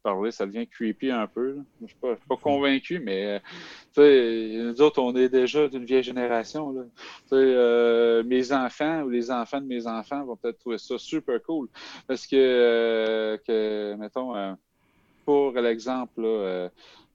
parler. 0.03 0.31
Ça 0.31 0.45
devient 0.45 0.67
creepy 0.67 1.09
un 1.11 1.25
peu. 1.27 1.53
là. 1.55 1.61
Je 1.81 1.87
suis 1.87 1.95
pas, 1.95 2.13
je 2.15 2.19
suis 2.19 2.27
pas 2.27 2.35
convaincu, 2.37 2.99
mais 2.99 3.39
tu 3.93 4.01
sais, 4.01 4.51
nous 4.63 4.81
autres, 4.81 5.01
on 5.01 5.15
est 5.15 5.29
déjà 5.29 5.67
d'une 5.69 5.85
vieille 5.85 6.03
génération. 6.03 6.71
Là. 6.71 6.81
Tu 7.29 7.35
sais, 7.37 8.23
mes 8.27 8.51
enfants 8.51 9.03
ou 9.03 9.09
les 9.09 9.31
enfants 9.31 9.61
de 9.61 9.67
mes 9.67 9.87
enfants 9.87 10.25
vont 10.25 10.35
peut-être 10.35 10.59
trouver 10.59 10.79
ça 10.79 10.97
super 10.97 11.41
cool. 11.43 11.69
Parce 12.07 12.27
que, 12.27 13.39
que 13.47 13.95
mettons, 13.95 14.57
pour 15.23 15.51
l'exemple, 15.53 16.21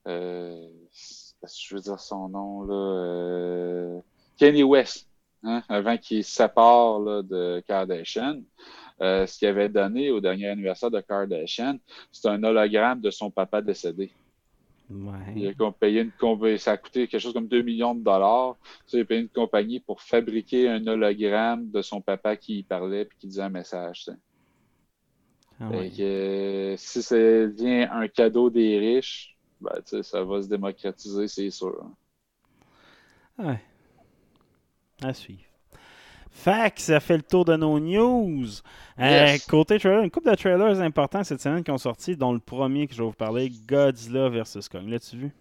euh, 0.07 0.67
je 1.47 1.75
veux 1.75 1.81
dire 1.81 2.01
son 2.01 2.29
nom, 2.29 2.63
là, 2.63 2.75
euh, 2.75 4.01
Kenny 4.37 4.63
West, 4.63 5.09
hein, 5.43 5.63
avant 5.69 5.97
qu'il 5.97 6.25
se 6.25 6.33
sépare 6.33 7.01
là, 7.01 7.23
de 7.23 7.63
Kardashian. 7.67 8.41
Euh, 9.03 9.27
ce 9.27 9.39
qu'il 9.39 9.49
avait 9.49 9.71
donné 9.71 10.11
au 10.11 10.21
dernier 10.21 10.49
anniversaire 10.49 10.91
de 10.91 11.01
Kardashian, 11.01 11.79
c'est 12.13 12.29
un 12.29 12.43
hologramme 12.43 13.01
de 13.01 13.11
son 13.11 13.31
papa 13.31 13.63
décédé. 13.63 14.11
Ouais. 14.91 15.35
Il 15.37 15.55
a 15.59 15.73
payé 15.73 16.03
une 16.03 16.59
ça 16.59 16.73
a 16.73 16.77
coûté 16.77 17.07
quelque 17.07 17.21
chose 17.21 17.33
comme 17.33 17.47
2 17.47 17.63
millions 17.63 17.95
de 17.95 18.03
dollars. 18.03 18.57
Ça, 18.87 18.99
il 18.99 19.03
a 19.03 19.05
payé 19.05 19.21
une 19.21 19.29
compagnie 19.29 19.79
pour 19.79 20.03
fabriquer 20.03 20.69
un 20.69 20.85
hologramme 20.87 21.71
de 21.71 21.81
son 21.81 22.01
papa 22.01 22.37
qui 22.37 22.65
parlait 22.65 23.03
et 23.03 23.09
qui 23.19 23.29
disait 23.29 23.43
un 23.43 23.51
message. 23.51 24.11
Ah 25.61 25.69
ouais. 25.69 25.91
que, 25.91 26.03
euh, 26.03 26.77
si 26.77 27.03
ça 27.03 27.17
devient 27.17 27.87
un 27.91 28.09
cadeau 28.09 28.51
des 28.51 28.79
riches, 28.79 29.37
ben, 29.61 29.73
tu 29.85 29.97
sais, 29.97 30.03
ça 30.03 30.23
va 30.25 30.43
se 30.43 30.49
démocratiser, 30.49 31.29
c'est 31.29 31.51
sûr. 31.51 31.85
Ouais. 33.39 33.61
À 35.03 35.13
suivre. 35.15 35.41
Que 36.45 36.81
ça 36.81 37.01
fait 37.01 37.17
le 37.17 37.23
tour 37.23 37.45
de 37.45 37.57
nos 37.57 37.79
news. 37.79 38.47
Euh, 38.99 39.37
côté 39.49 39.79
trailer, 39.79 40.03
une 40.03 40.11
couple 40.11 40.31
de 40.31 40.37
trailers 40.37 40.81
importants 40.81 41.25
cette 41.25 41.41
semaine 41.41 41.63
qui 41.65 41.71
ont 41.71 41.79
sorti, 41.79 42.17
dont 42.17 42.33
le 42.33 42.39
premier 42.39 42.87
que 42.87 42.95
je 42.95 43.03
vais 43.03 43.09
vous 43.09 43.13
parler, 43.13 43.51
Godzilla 43.69 44.29
vs. 44.29 44.69
Kong. 44.71 44.89
L'as-tu 44.89 45.17
vu? 45.17 45.33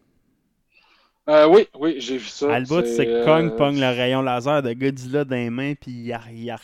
Euh, 1.29 1.47
oui, 1.47 1.67
oui, 1.79 1.95
j'ai 1.99 2.17
vu 2.17 2.25
ça. 2.25 2.53
À 2.55 2.59
le 2.59 2.65
bout, 2.65 2.85
c'est 2.85 3.05
que 3.05 3.11
euh, 3.11 3.25
Kong 3.25 3.55
pogne 3.55 3.79
le 3.79 3.85
rayon 3.85 4.21
laser 4.23 4.63
de 4.63 4.73
Godzilla 4.73 5.23
dans 5.23 5.35
les 5.35 5.51
mains, 5.51 5.75
puis 5.75 5.91
il 5.91 6.11
a- 6.11 6.21
il 6.31 6.49
a 6.49 6.57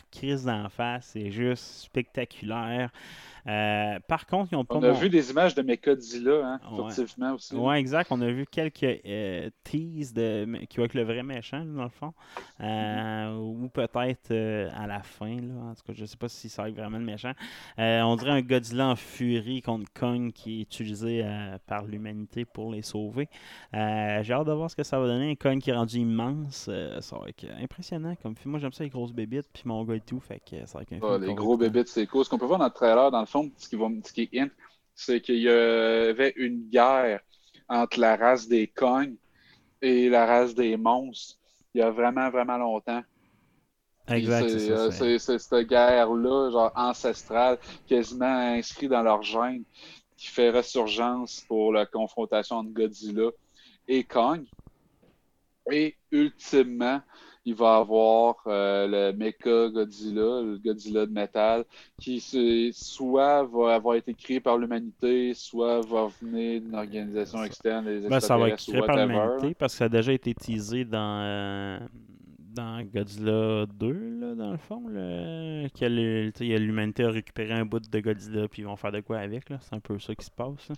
face. 0.70 1.12
C'est 1.14 1.30
juste 1.30 1.64
spectaculaire. 1.84 2.90
Euh, 3.48 4.00
par 4.08 4.26
contre, 4.26 4.50
ils 4.52 4.56
ont 4.56 4.66
pas 4.66 4.76
On 4.76 4.84
a 4.84 4.88
mon- 4.92 4.94
vu 4.98 5.10
des 5.10 5.30
images 5.32 5.54
de 5.54 5.62
Mechagodzilla, 5.62 6.46
hein, 6.46 6.60
Ouais. 6.72 6.92
furtivement 6.92 7.34
aussi. 7.34 7.56
Ouais, 7.56 7.80
exact. 7.80 8.08
On 8.12 8.20
a 8.22 8.28
vu 8.32 8.46
quelques 8.50 8.84
euh, 9.06 9.50
teases 9.64 10.14
de, 10.14 10.48
qui 10.68 10.78
va 10.78 10.84
être 10.86 10.94
le 10.96 11.04
vrai 11.04 11.22
méchant, 11.24 11.64
dans 11.64 11.84
le 11.84 11.90
fond. 11.90 12.14
Euh, 12.62 13.36
Ou 13.38 13.70
peut-être 13.70 14.32
à 14.76 14.88
la 14.88 15.02
fin. 15.04 15.36
Là. 15.42 15.54
En 15.72 15.76
tout 15.76 15.84
cas, 15.86 15.94
je 15.94 16.06
sais 16.06 16.18
pas 16.18 16.28
si 16.30 16.50
ça 16.50 16.64
va 16.64 16.70
être 16.70 16.76
vraiment 16.76 16.98
le 16.98 17.06
méchant. 17.06 17.34
On 17.78 18.16
dirait 18.16 18.32
un 18.32 18.42
Godzilla 18.42 18.88
en 18.88 18.96
furie 18.96 19.62
contre 19.62 19.92
Kong 19.94 20.32
qui 20.34 20.60
est 20.60 20.64
utilisé 20.64 21.24
par 21.68 21.86
l'humanité 21.86 22.46
pour 22.46 22.72
les 22.72 22.82
sauver. 22.82 23.28
J'ai 23.74 24.34
hâte 24.34 24.48
de 24.48 24.52
voir 24.54 24.70
ce 24.72 24.76
que 24.76 24.84
ça 24.84 25.00
va 25.00 25.08
donner. 25.08 25.32
Un 25.32 25.36
Kong 25.36 25.60
qui 25.60 25.70
est 25.70 25.76
rendu 25.76 25.98
immense. 26.00 26.70
ça 27.00 27.18
va 27.18 27.30
être 27.30 27.46
impressionnant. 27.62 28.16
Comme 28.22 28.36
film. 28.36 28.52
Moi, 28.52 28.60
j'aime 28.60 28.74
ça, 28.74 28.84
les 28.84 28.90
grosses 28.90 29.14
bébites, 29.14 29.48
puis 29.54 29.64
mon 29.66 29.84
gars 29.84 29.96
et 29.96 30.00
tout. 30.02 30.20
Fait 30.20 30.40
que 30.40 30.66
ça 30.66 30.78
va 30.78 30.82
être 30.84 30.94
un 30.94 31.00
film 31.00 31.02
qu'on 31.02 31.18
les 31.20 31.34
gros 31.34 31.58
bébites, 31.58 31.88
c'est 31.88 32.08
cool. 32.08 32.24
Ce 32.26 32.30
qu'on 32.30 32.38
peut 32.38 32.46
voir 32.46 32.60
dans 32.60 32.66
le 32.66 32.72
trailer, 32.72 33.12
dans 33.12 33.20
le 33.20 33.26
ce 33.58 33.70
qui, 33.70 33.76
va, 33.76 33.88
ce 34.04 34.14
qui 34.14 34.30
est 34.32 34.40
hint, 34.40 34.52
c'est 34.94 35.22
qu'il 35.22 35.40
y 35.40 35.50
avait 35.50 36.34
une 36.36 36.70
guerre 36.70 37.22
entre 37.68 38.00
la 38.00 38.16
race 38.16 38.48
des 38.48 38.68
cognes 38.68 39.16
et 39.82 40.10
la 40.10 40.26
race 40.26 40.56
des 40.56 40.78
monstres 40.78 41.38
il 41.76 41.80
y 41.80 41.82
a 41.82 41.92
vraiment, 41.92 42.30
vraiment 42.30 42.58
longtemps. 42.58 43.04
Exact, 44.08 44.48
c'est 44.48 44.72
euh, 44.72 44.92
c'est 44.92 45.40
cette 45.40 45.68
guerre-là, 45.68 46.52
genre 46.52 46.72
ancestrale, 46.76 47.58
quasiment 47.86 48.26
inscrite 48.26 48.90
dans 48.90 49.02
leur 49.02 49.22
gène, 49.24 49.64
qui 50.16 50.28
fait 50.28 50.52
ressurgence 50.52 51.44
pour 51.48 51.74
la 51.74 51.86
confrontation 51.86 52.58
entre 52.58 52.72
Godzilla 52.72 53.30
et 53.88 54.06
Kong. 54.06 54.46
Et 55.70 55.98
ultimement, 56.12 57.02
il 57.46 57.54
va 57.54 57.76
avoir 57.78 58.38
euh, 58.48 58.88
le 59.12 59.18
Mecha 59.18 59.70
Godzilla, 59.70 60.42
le 60.42 60.58
Godzilla 60.58 61.06
de 61.06 61.12
métal, 61.12 61.64
qui 62.00 62.20
soit 62.74 63.44
va 63.44 63.76
avoir 63.76 63.96
été 63.96 64.16
créé 64.16 64.40
par 64.40 64.58
l'humanité, 64.58 65.34
soit 65.36 65.82
va 65.82 66.08
venir 66.22 66.62
d'une 66.62 66.74
organisation 66.74 67.44
externe, 67.44 67.86
des 67.86 68.10
Ben, 68.10 68.20
ça 68.20 68.36
va 68.36 68.50
être 68.50 68.68
créé 68.68 68.82
par 68.82 68.98
l'humanité 68.98 69.54
parce 69.54 69.74
que 69.74 69.78
ça 69.78 69.86
a 69.86 69.90
déjà 69.90 70.12
été 70.12 70.34
teasé 70.34 70.86
dans, 70.86 71.22
euh, 71.22 71.80
dans 72.40 72.82
Godzilla 72.84 73.68
2, 73.68 73.92
là, 74.20 74.34
dans 74.34 74.52
le 74.52 74.58
fond. 74.58 74.88
Là, 74.88 75.68
l'humanité 76.58 77.04
a 77.04 77.12
récupéré 77.12 77.54
un 77.54 77.66
bout 77.66 77.80
de 77.80 78.00
Godzilla 78.00 78.48
puis 78.48 78.64
ils 78.64 78.66
vont 78.66 78.76
faire 78.76 78.92
de 78.92 79.02
quoi 79.02 79.20
avec. 79.20 79.52
là. 79.52 79.60
C'est 79.62 79.76
un 79.76 79.80
peu 79.80 80.00
ça 80.00 80.16
qui 80.16 80.26
se 80.26 80.32
passe. 80.32 80.68
là. 80.70 80.76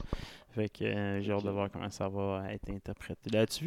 Fait 0.49 0.67
que 0.67 0.83
euh, 0.83 1.21
j'ai 1.21 1.31
hâte 1.31 1.45
de 1.45 1.49
voir 1.49 1.71
comment 1.71 1.89
ça 1.89 2.09
va 2.09 2.51
être 2.51 2.69
interprété. 2.69 3.29
L'as-tu 3.31 3.63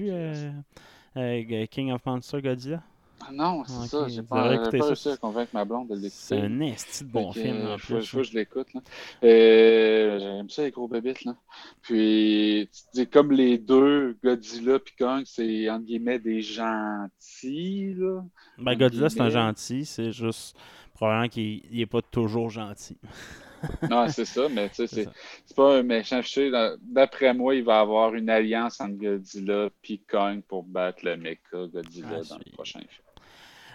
vu 1.14 1.66
King 1.70 1.92
of 1.92 2.04
Monsters 2.04 2.42
Godzilla? 2.42 2.82
Ah 3.22 3.32
Non, 3.32 3.62
c'est 3.64 3.88
ça. 3.88 4.08
J'ai 4.08 4.22
pas, 4.22 4.56
pas 4.70 4.84
réussi 4.86 5.08
à 5.10 5.16
convaincre 5.16 5.50
ma 5.54 5.64
blonde 5.64 5.88
de 5.88 5.94
l'écouter. 5.94 6.10
C'est 6.10 6.40
un 6.40 6.60
esti 6.60 7.04
de 7.04 7.10
bon 7.10 7.32
film 7.32 7.56
en 7.62 7.70
euh, 7.70 7.76
faut, 7.78 7.94
plus. 7.96 8.06
faut 8.06 8.16
que 8.18 8.22
je 8.24 8.32
l'écoute. 8.34 8.68
Euh, 9.22 10.18
J'aime 10.18 10.50
ça, 10.50 10.62
les 10.62 10.70
gros 10.70 10.88
bébites. 10.88 11.24
Là. 11.24 11.36
Puis, 11.82 12.68
dis, 12.94 13.06
comme 13.06 13.32
les 13.32 13.58
deux, 13.58 14.16
Godzilla 14.24 14.76
et 14.76 15.02
Kong, 15.02 15.22
c'est 15.26 15.68
entre 15.68 15.84
guillemets 15.84 16.18
des 16.18 16.40
gentils. 16.42 17.94
Là. 17.94 18.22
Ben, 18.58 18.74
Godzilla, 18.74 19.08
c'est 19.10 19.20
un 19.20 19.30
gentil. 19.30 19.84
C'est 19.84 20.12
juste 20.12 20.56
probablement 20.94 21.28
qu'il 21.28 21.62
n'est 21.72 21.86
pas 21.86 22.02
toujours 22.02 22.50
gentil. 22.50 22.96
Non, 23.90 24.08
c'est 24.08 24.24
ça, 24.24 24.48
mais 24.48 24.70
tu 24.70 24.76
sais, 24.76 24.86
C'est 24.86 25.04
c'est 25.04 25.10
c'est 25.44 25.54
pas 25.54 25.76
un 25.76 25.82
méchant. 25.82 26.22
D'après 26.80 27.34
moi, 27.34 27.54
il 27.54 27.62
va 27.62 27.74
y 27.76 27.80
avoir 27.82 28.14
une 28.14 28.30
alliance 28.30 28.80
entre 28.80 28.94
Godzilla 28.94 29.68
et 29.84 29.98
Kong 29.98 30.40
pour 30.48 30.62
battre 30.62 31.04
le 31.04 31.18
mecha 31.18 31.38
Godzilla 31.52 32.08
Ah, 32.08 32.14
dans 32.26 32.36
le 32.38 32.42
c'est- 32.46 32.52
prochain 32.54 32.80
film. 32.80 33.04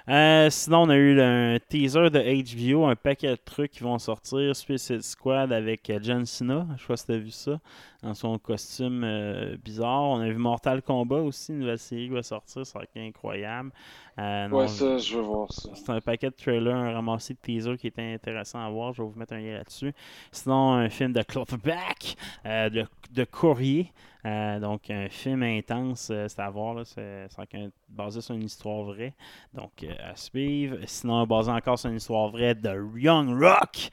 Euh, 0.07 0.51
sinon, 0.51 0.83
on 0.83 0.89
a 0.89 0.97
eu 0.97 1.19
un 1.19 1.57
teaser 1.67 2.11
de 2.11 2.19
HBO, 2.19 2.85
un 2.85 2.95
paquet 2.95 3.31
de 3.31 3.35
trucs 3.43 3.71
qui 3.71 3.83
vont 3.83 3.97
sortir. 3.97 4.55
Suicide 4.55 5.01
Squad 5.01 5.51
avec 5.51 5.89
euh, 5.89 5.99
John 6.01 6.25
Cena. 6.25 6.67
Je 6.77 6.81
sais 6.81 6.87
pas 6.87 6.97
si 6.97 7.05
tu 7.05 7.11
as 7.13 7.17
vu 7.17 7.31
ça. 7.31 7.59
Dans 8.03 8.13
son 8.13 8.37
costume 8.37 9.03
euh, 9.03 9.57
bizarre. 9.57 10.03
On 10.03 10.19
a 10.19 10.29
vu 10.29 10.37
Mortal 10.37 10.83
Kombat 10.83 11.21
aussi, 11.21 11.53
une 11.53 11.59
nouvelle 11.59 11.79
série 11.79 12.07
qui 12.07 12.13
va 12.13 12.21
sortir. 12.21 12.65
Ça 12.67 12.77
va 12.77 12.83
être 12.83 12.97
incroyable. 12.97 13.71
Euh, 14.17 14.47
non, 14.47 14.57
Ouais, 14.59 14.67
ça, 14.67 14.97
je 14.97 15.15
veux 15.17 15.23
voir 15.23 15.51
ça. 15.51 15.69
c'est 15.73 15.89
un 15.89 16.01
paquet 16.01 16.29
de 16.29 16.35
trailers, 16.35 16.75
un 16.75 16.93
ramassé 16.93 17.33
de 17.33 17.39
teasers 17.39 17.77
qui 17.77 17.87
était 17.87 18.13
intéressant 18.13 18.59
à 18.65 18.69
voir. 18.69 18.93
Je 18.93 19.01
vais 19.01 19.09
vous 19.09 19.19
mettre 19.19 19.33
un 19.33 19.39
lien 19.39 19.57
là-dessus. 19.57 19.93
Sinon, 20.31 20.73
un 20.73 20.89
film 20.89 21.11
de 21.13 21.21
Cloverback, 21.21 22.15
euh, 22.45 22.69
de, 22.69 22.85
de 23.11 23.23
Courrier. 23.25 23.91
Euh, 24.25 24.59
donc, 24.59 24.89
un 24.89 25.07
film 25.07 25.43
intense, 25.43 26.09
euh, 26.11 26.27
c'est 26.27 26.39
à 26.39 26.49
voir. 26.49 26.73
là. 26.73 26.83
C'est 26.85 27.27
c'est 27.29 27.69
basé 27.89 28.21
sur 28.21 28.33
une 28.35 28.43
histoire 28.43 28.83
vraie. 28.83 29.13
Donc, 29.53 29.85
à 30.03 30.15
suivre. 30.15 30.77
Sinon, 30.85 31.25
basé 31.27 31.51
encore 31.51 31.77
sur 31.77 31.89
une 31.91 31.97
histoire 31.97 32.29
vraie 32.29 32.55
de 32.55 32.75
Young 32.97 33.39
Rock, 33.39 33.89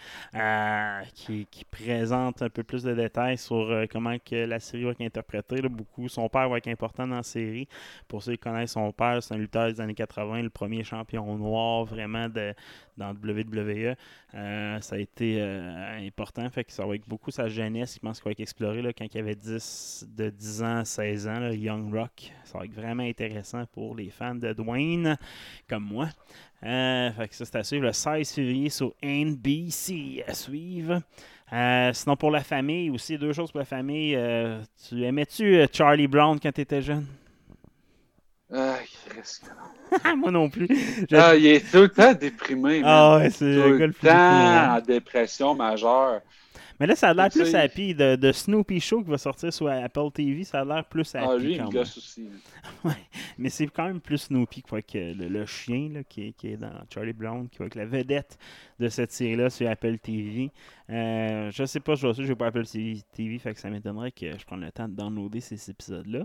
qui, 1.14 1.47
qui 1.51 1.64
présente 1.64 2.43
un 2.43 2.49
peu 2.49 2.62
plus 2.62 2.83
de 2.83 2.95
détails 2.95 3.37
sur 3.39 3.85
comment 3.91 4.16
que 4.18 4.35
la 4.47 4.59
série 4.61 4.85
va 4.85 4.91
être 4.93 5.01
interprétée. 5.03 5.61
là. 5.61 5.68
Beaucoup, 5.68 6.09
son 6.09 6.29
père 6.29 6.49
va 6.49 6.59
être 6.59 6.68
important 6.68 7.07
dans 7.07 7.16
la 7.16 7.23
série. 7.23 7.68
Pour 8.09 8.23
ceux 8.23 8.33
qui 8.33 8.39
connaissent 8.39 8.73
son 8.73 8.91
père, 8.93 9.23
c'est 9.23 9.35
un 9.35 9.39
lutteur 9.39 9.70
des 9.70 9.81
années 9.81 9.95
80, 9.95 10.12
le 10.17 10.51
premier 10.51 10.85
champion 10.85 11.37
noir 11.37 11.85
vraiment 11.85 12.29
dans 12.97 13.11
WWE. 13.11 13.97
Euh, 14.35 14.81
ça 14.81 14.97
a 14.97 14.99
été 14.99 15.37
euh, 15.41 16.07
important, 16.07 16.49
fait 16.51 16.71
ça 16.71 16.87
va 16.87 16.95
être 16.95 17.09
beaucoup 17.09 17.31
sa 17.31 17.49
jeunesse, 17.49 17.95
je 17.95 18.01
pense 18.01 18.19
qu'il 18.19 18.25
va 18.25 18.31
être 18.33 18.41
exploré 18.41 18.83
là, 18.83 18.93
quand 18.93 19.07
il 19.13 19.19
avait 19.19 19.35
10, 19.35 20.07
de 20.17 20.31
10 20.31 20.63
ans 20.63 20.77
à 20.79 20.85
16 20.85 21.29
ans, 21.29 21.41
là, 21.41 21.53
Young 21.53 21.95
Rock. 21.95 22.33
Ça 22.45 22.59
va 22.59 22.65
être 22.65 22.75
vraiment 22.75 23.03
intéressant 23.03 23.65
pour 23.73 23.95
les 23.95 24.11
fans 24.11 24.35
de 24.35 24.53
Dwayne, 24.53 25.17
comme 25.69 25.85
moi. 25.85 26.09
Euh, 26.65 27.11
fait 27.13 27.29
que 27.29 27.35
ça, 27.35 27.45
c'est 27.45 27.57
à 27.57 27.65
suivre 27.65 27.85
le 27.85 27.93
16 27.93 28.33
février 28.33 28.71
sur 28.71 28.95
NBC 29.03 30.25
à 30.27 30.35
suivre. 30.35 31.01
Sinon, 31.93 32.17
pour 32.17 32.31
la 32.31 32.43
famille, 32.43 32.89
aussi, 32.89 33.19
deux 33.19 33.35
choses 33.35 33.51
pour 33.51 33.59
la 33.59 33.67
famille. 33.67 34.19
Tu 34.89 35.05
aimais-tu 35.05 35.67
Charlie 35.71 36.07
Brown 36.07 36.41
quand 36.41 36.53
tu 36.53 36.63
étais 36.63 36.81
jeune? 36.81 37.07
Ah, 38.55 38.76
Christ, 39.09 39.50
non. 40.03 40.16
Moi 40.16 40.30
non 40.30 40.50
plus. 40.50 40.66
Je- 41.11 41.16
Ah, 41.16 41.34
il 41.36 41.46
est 41.46 41.70
tout 41.70 41.78
le 41.82 41.88
temps 41.88 42.12
déprimé. 42.12 42.80
man. 42.80 42.82
Ah 42.84 43.16
ouais, 43.18 43.30
c'est 43.30 43.38
tout 43.55 43.68
le 43.78 43.86
le 43.86 43.94
temps 43.94 44.76
en 44.76 44.80
dépression 44.80 45.55
majeure. 45.55 46.20
Mais 46.80 46.86
là, 46.86 46.96
ça 46.96 47.11
a 47.11 47.14
l'air 47.14 47.28
plus 47.30 47.46
sais- 47.46 47.57
happy. 47.57 47.94
De, 47.94 48.16
de 48.16 48.32
Snoopy 48.32 48.80
Show 48.80 49.05
qui 49.05 49.11
va 49.11 49.18
sortir 49.18 49.53
sur 49.53 49.68
Apple 49.68 50.11
TV, 50.12 50.42
ça 50.42 50.61
a 50.62 50.64
l'air 50.64 50.84
plus 50.84 51.14
happy. 51.14 51.26
Ah, 51.30 51.36
lui, 51.36 51.53
il 51.53 51.59
quand 51.59 51.64
me 51.64 51.68
même. 51.68 51.78
gosse 51.82 51.96
aussi. 51.96 52.28
Ouais, 52.84 52.92
mais 53.38 53.48
c'est 53.50 53.66
quand 53.68 53.86
même 53.86 54.00
plus 54.00 54.18
Snoopy 54.18 54.62
quoi, 54.62 54.82
que 54.82 54.98
le, 55.14 55.28
le 55.28 55.46
chien 55.46 55.90
là, 55.94 56.00
qui, 56.09 56.28
est, 56.28 56.32
qui 56.32 56.48
est 56.48 56.57
dans 56.57 56.72
Charlie 56.92 57.12
Brown, 57.12 57.48
qui 57.48 57.59
va 57.59 57.66
être 57.66 57.74
la 57.76 57.86
vedette 57.86 58.36
de 58.80 58.88
cette 58.88 59.12
série-là 59.12 59.50
sur 59.50 59.70
Apple 59.70 59.98
TV. 59.98 60.50
Euh, 60.90 61.50
je 61.53 61.64
sais 61.64 61.80
pas, 61.80 61.94
je 61.94 62.07
vois 62.07 62.14
ça, 62.14 62.22
j'ai 62.24 62.34
pas 62.34 62.46
Apple 62.46 62.66
TV, 62.66 63.00
TV, 63.14 63.38
fait 63.38 63.55
que 63.55 63.61
ça 63.61 63.70
m'étonnerait 63.70 64.11
que 64.11 64.36
je 64.36 64.44
prenne 64.44 64.61
le 64.62 64.72
temps 64.72 64.88
de 64.88 64.94
downloader 64.94 65.40
ces 65.40 65.70
épisodes-là. 65.70 66.24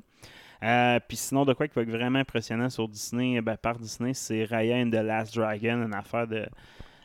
Euh, 0.64 0.99
Puis 1.08 1.18
sinon, 1.18 1.45
de 1.45 1.53
quoi 1.53 1.68
qui 1.68 1.76
va 1.76 1.82
être 1.84 1.89
vraiment 1.89 2.20
impressionnant 2.20 2.70
sur 2.70 2.88
Disney, 2.88 3.41
ben, 3.41 3.58
par 3.58 3.78
Disney, 3.78 4.14
c'est 4.14 4.45
Raya 4.45 4.78
and 4.78 4.89
the 4.89 4.95
Last 4.95 5.36
Dragon, 5.36 5.84
une 5.86 5.93
affaire 5.93 6.28
de 6.28 6.45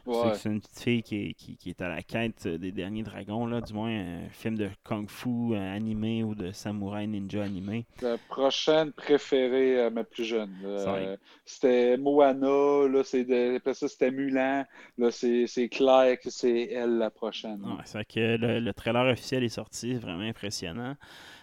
Ouais. 0.05 0.35
C'est 0.35 0.49
une 0.49 0.61
petite 0.61 0.81
fille 0.81 1.03
qui 1.03 1.17
est, 1.29 1.35
qui, 1.35 1.57
qui 1.57 1.71
est 1.71 1.81
à 1.81 1.89
la 1.89 2.03
quête 2.03 2.47
euh, 2.47 2.59
des 2.59 2.73
derniers 2.73 3.05
dragons, 3.05 3.47
là, 3.47 3.61
du 3.61 3.73
moins 3.73 3.91
un 3.91 4.29
film 4.31 4.57
de 4.59 4.69
kung-fu 4.85 5.55
euh, 5.55 5.77
animé 5.77 6.25
ou 6.25 6.35
de 6.35 6.51
samouraï 6.51 7.07
ninja 7.07 7.43
animé. 7.45 7.87
La 8.01 8.19
prochaine 8.19 8.91
préférée 8.93 9.81
à 9.81 9.91
ma 9.91 10.03
plus 10.03 10.25
jeune. 10.25 10.51
Euh, 10.65 11.17
c'était 11.45 11.97
Moana, 11.99 12.89
là, 12.89 13.03
c'est 13.05 13.25
de- 13.25 13.57
après 13.57 13.75
ça, 13.75 13.87
c'était 13.87 14.11
Mulan. 14.11 14.65
Là, 14.99 15.11
c'est 15.13 15.47
c'est 15.47 15.69
clair 15.69 16.19
que 16.21 16.31
c'est 16.31 16.65
elle 16.73 16.99
la 16.99 17.11
prochaine. 17.11 17.63
Ouais, 17.65 17.83
c'est 17.85 17.99
vrai 17.99 18.05
que 18.05 18.37
le, 18.37 18.59
le 18.59 18.73
trailer 18.75 19.07
officiel 19.07 19.45
est 19.45 19.49
sorti, 19.51 19.95
vraiment 19.95 20.23
impressionnant. 20.25 20.97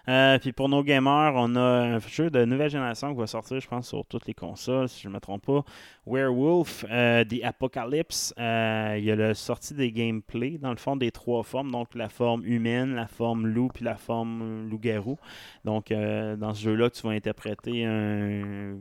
Euh, 0.08 0.40
puis 0.40 0.54
pour 0.54 0.70
nos 0.70 0.84
gamers, 0.84 1.34
on 1.36 1.56
a 1.56 1.60
un 1.62 2.00
jeu 2.00 2.32
de 2.32 2.44
nouvelle 2.44 2.70
génération 2.72 3.14
qui 3.14 3.20
va 3.20 3.28
sortir, 3.28 3.60
je 3.60 3.68
pense, 3.68 3.90
sur 3.90 4.04
toutes 4.06 4.26
les 4.26 4.34
consoles, 4.34 4.90
si 4.90 5.02
je 5.04 5.08
ne 5.08 5.14
me 5.14 5.20
trompe 5.20 5.46
pas. 5.46 5.64
Werewolf, 6.08 6.84
euh, 6.90 7.24
The 7.26 7.44
Apocalypse. 7.44 8.34
Euh, 8.50 8.98
il 8.98 9.06
y 9.06 9.12
a 9.12 9.16
la 9.16 9.34
sortie 9.34 9.74
des 9.74 9.92
gameplays, 9.92 10.58
dans 10.58 10.72
le 10.72 10.78
fond, 10.78 10.96
des 10.96 11.12
trois 11.12 11.44
formes. 11.44 11.72
Donc 11.72 11.96
la 11.96 12.10
forme 12.10 12.44
humaine, 12.46 12.96
la 12.96 13.08
forme 13.08 13.48
loup, 13.48 13.70
puis 13.74 13.86
la 13.86 13.96
forme 13.96 14.68
loup-garou. 14.70 15.18
Donc 15.66 15.92
euh, 15.92 16.36
dans 16.36 16.54
ce 16.54 16.64
jeu-là, 16.64 16.90
tu 16.90 17.04
vas 17.04 17.12
interpréter 17.12 17.86
un 17.86 18.78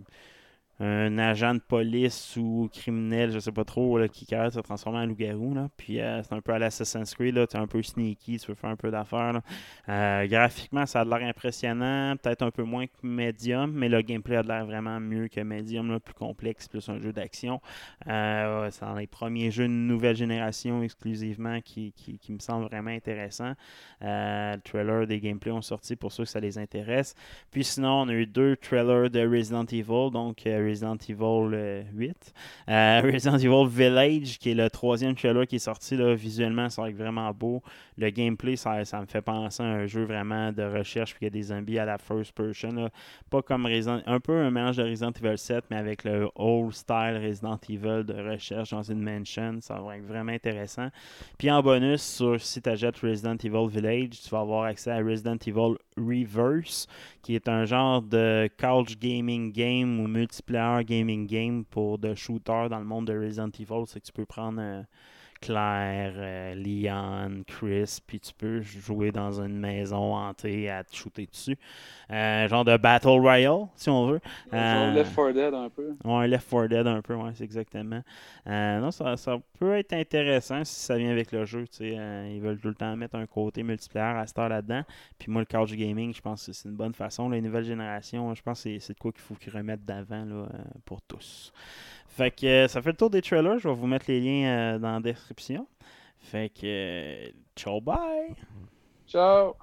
un 0.81 1.19
agent 1.19 1.55
de 1.55 1.61
police 1.61 2.37
ou 2.37 2.69
criminel, 2.73 3.33
je 3.33 3.41
sais 3.41 3.51
pas 3.51 3.65
trop, 3.65 3.99
là, 3.99 4.07
qui 4.09 4.27
de 4.27 4.51
se 4.51 4.61
transformer 4.61 4.99
en 4.99 5.07
loup-garou. 5.07 5.55
Puis 5.77 6.01
euh, 6.01 6.23
c'est 6.23 6.33
un 6.35 6.41
peu 6.41 6.53
à 6.53 6.59
l'Assassin's 6.59 7.15
Creed, 7.15 7.35
là, 7.35 7.47
tu 7.47 7.57
es 7.57 7.61
un 7.61 7.67
peu 7.67 7.83
sneaky, 7.83 8.39
tu 8.39 8.47
peux 8.47 8.55
faire 8.55 8.71
un 8.71 8.77
peu 8.77 8.91
d'affaires. 8.91 9.41
Euh, 9.89 10.27
graphiquement, 10.27 10.87
ça 10.87 11.01
a 11.01 11.05
l'air 11.05 11.29
impressionnant, 11.29 12.17
peut-être 12.17 12.43
un 12.43 12.51
peu 12.51 12.63
moins 12.63 12.87
que 12.87 12.93
Medium, 13.03 13.73
mais 13.73 13.89
le 13.89 14.03
gameplay 14.03 14.37
a 14.37 14.43
l'air 14.43 14.67
vraiment 14.67 15.01
mieux 15.01 15.29
que 15.29 15.41
Medium, 15.41 15.91
là, 15.91 15.99
plus 15.99 16.15
complexe, 16.15 16.69
plus 16.69 16.89
un 16.89 17.01
jeu 17.01 17.13
d'action. 17.13 17.61
Euh, 18.07 18.69
c'est 18.71 18.85
dans 18.85 18.95
les 18.95 19.07
premiers 19.07 19.51
jeux 19.51 19.67
de 19.67 19.73
nouvelle 19.73 20.17
génération 20.17 20.83
exclusivement 20.83 21.61
qui, 21.61 21.93
qui, 21.93 22.19
qui 22.19 22.33
me 22.33 22.39
semble 22.39 22.67
vraiment 22.67 22.91
intéressant. 22.91 23.55
Le 24.01 24.59
trailer 24.59 25.07
des 25.07 25.19
gameplays 25.19 25.51
ont 25.51 25.63
sorti 25.63 25.97
pour 25.97 26.13
ceux 26.13 26.25
que 26.25 26.31
ça 26.31 26.41
les 26.41 26.59
intéresse. 26.59 27.15
Puis 27.51 27.65
sinon, 27.65 28.03
on 28.03 28.09
a 28.09 28.13
eu 28.13 28.27
deux 28.27 28.57
trailers 28.57 29.11
de 29.11 29.27
Resident 29.27 29.65
Evil, 29.65 30.11
donc 30.13 30.47
Resident 30.69 30.97
Evil 31.09 31.55
euh, 31.55 31.83
8. 31.95 32.35
Euh, 32.69 33.01
Resident 33.13 33.39
Evil 33.39 33.69
Village, 33.69 34.39
qui 34.39 34.51
est 34.51 34.55
le 34.55 34.69
troisième 34.71 35.15
trailer 35.15 35.47
qui 35.47 35.57
est 35.57 35.61
sorti, 35.61 35.97
là, 35.97 36.15
visuellement, 36.15 36.69
ça 36.69 36.83
va 36.83 36.91
être 36.91 36.97
vraiment 36.97 37.31
beau. 37.33 37.63
Le 37.97 38.11
gameplay, 38.11 38.57
ça, 38.57 38.85
ça 38.85 39.01
me 39.01 39.07
fait 39.07 39.23
penser 39.23 39.63
à 39.63 39.67
un 39.67 39.87
jeu 39.87 40.05
vraiment 40.05 40.53
de 40.53 40.63
recherche, 40.63 41.15
puis 41.15 41.23
il 41.23 41.27
y 41.27 41.29
a 41.29 41.31
des 41.31 41.43
zombies 41.43 41.79
à 41.79 41.85
la 41.85 41.99
first 41.99 42.33
person. 42.33 42.73
là. 42.73 42.91
Pas 43.31 43.43
comme 43.43 43.67
Resident 43.67 44.01
un 44.07 44.21
peu 44.21 44.33
un 44.33 44.51
mélange 44.51 44.77
de 44.77 44.85
Resident 44.85 45.13
Evil 45.13 45.39
7, 45.39 45.65
mais 45.71 45.77
avec 45.77 46.05
le 46.05 46.29
old 46.35 46.73
style 46.73 47.21
Resident 47.23 47.59
Evil 47.69 48.05
de 48.05 48.15
recherche 48.31 48.71
dans 48.71 48.83
une 48.83 49.03
mansion. 49.03 49.59
Ça 49.61 49.81
va 49.81 49.97
être 49.97 50.07
vraiment 50.07 50.33
intéressant. 50.33 50.89
Puis 51.39 51.51
en 51.51 51.63
bonus, 51.63 52.03
sur, 52.03 52.41
si 52.41 52.61
tu 52.61 52.69
achètes 52.69 52.99
Resident 52.99 53.37
Evil 53.37 53.69
Village, 53.69 54.21
tu 54.23 54.31
vas 54.31 54.41
avoir 54.41 54.65
accès 54.65 54.91
à 54.91 54.99
Resident 54.99 55.37
Evil 55.47 55.77
Reverse, 55.97 56.87
qui 57.23 57.35
est 57.35 57.49
un 57.49 57.65
genre 57.65 58.03
de 58.03 58.49
couch 58.59 58.99
gaming 58.99 59.53
game 59.53 60.01
ou 60.01 60.09
multiplayer 60.09 60.58
gaming 60.83 61.27
game 61.27 61.65
pour 61.65 61.99
de 61.99 62.15
shooter 62.15 62.69
dans 62.69 62.79
le 62.79 62.85
monde 62.85 63.07
de 63.07 63.19
Resident 63.19 63.51
Evil. 63.59 63.85
C'est 63.87 64.01
que 64.01 64.07
tu 64.07 64.13
peux 64.13 64.27
prendre 64.27 64.61
euh, 64.61 64.83
Claire, 65.41 66.13
euh, 66.17 66.55
Leon, 66.55 67.43
Chris, 67.47 67.99
puis 68.07 68.21
tu 68.21 68.33
peux 68.35 68.61
jouer 68.61 69.13
dans 69.13 69.41
une 69.41 69.59
maison 69.59 70.15
hantée 70.15 70.69
à 70.71 70.85
te 70.85 70.95
shooter 70.95 71.27
dessus. 71.27 71.57
Euh, 72.11 72.49
genre 72.49 72.65
de 72.65 72.77
Battle 72.77 73.09
Royale, 73.21 73.67
si 73.75 73.89
on 73.91 74.07
veut. 74.07 74.21
Genre 74.53 74.61
Euh, 74.61 74.93
Left 74.93 75.15
4 75.15 75.33
Dead 75.33 75.55
un 75.55 75.69
peu. 75.69 75.95
Ouais, 76.05 76.27
Left 76.29 76.49
4 76.51 76.67
Dead 76.69 76.87
un 76.87 77.03
peu, 77.03 77.15
ouais, 77.15 77.31
c'est 77.35 77.45
exactement. 77.45 78.03
Euh, 78.47 78.81
non, 78.81 78.91
ça, 78.91 79.17
ça 79.17 79.37
peut 79.59 79.77
être 79.77 79.93
intéressant 79.93 80.65
si 80.65 80.75
ça 80.75 80.97
vient 80.97 81.11
avec 81.11 81.33
le 81.33 81.45
jeu. 81.45 81.65
ils 81.81 82.41
veulent 82.41 82.59
tout 82.61 82.69
le 82.69 82.75
temps 82.75 82.97
mettre 82.97 83.17
un 83.17 83.27
côté 83.27 83.63
multiplayer 83.63 84.19
à 84.19 84.27
cette 84.27 84.39
heure 84.39 84.49
là-dedans. 84.49 84.83
Puis 85.19 85.31
moi, 85.31 85.43
le 85.43 85.47
couch 85.59 85.73
gaming, 85.75 86.15
je 86.15 86.21
pense 86.21 86.47
que 86.47 86.53
c'est 86.53 86.69
une 86.69 86.77
bonne 86.77 86.95
façon. 86.95 87.29
Les 87.29 87.41
nouvelles 87.41 87.65
générations, 87.65 88.35
je 88.35 88.43
pense 88.43 88.63
que 88.65 88.79
c'est- 88.79 88.93
de 88.95 88.99
quoi 88.99 89.13
qu'il 89.13 89.21
faut 89.21 89.35
qu'ils 89.35 89.53
remettent 89.53 89.85
d'avant 89.85 90.25
pour 90.85 91.03
tous. 91.03 91.53
Fait 92.19 92.33
que 92.33 92.47
euh, 92.47 92.67
ça 92.67 92.83
fait 92.83 92.91
le 92.91 92.97
tour 92.97 93.11
des 93.11 93.23
trailers. 93.23 93.61
Je 93.61 93.69
vais 93.69 93.75
vous 93.77 93.87
mettre 93.87 94.07
les 94.09 94.21
liens 94.21 94.75
euh, 94.75 94.79
dans 94.81 94.91
la 94.91 94.99
description. 94.99 95.69
Fait 96.19 96.49
que, 96.49 96.63
euh, 96.65 97.31
ciao, 97.55 97.81
bye! 97.81 98.35
Ciao! 99.07 99.55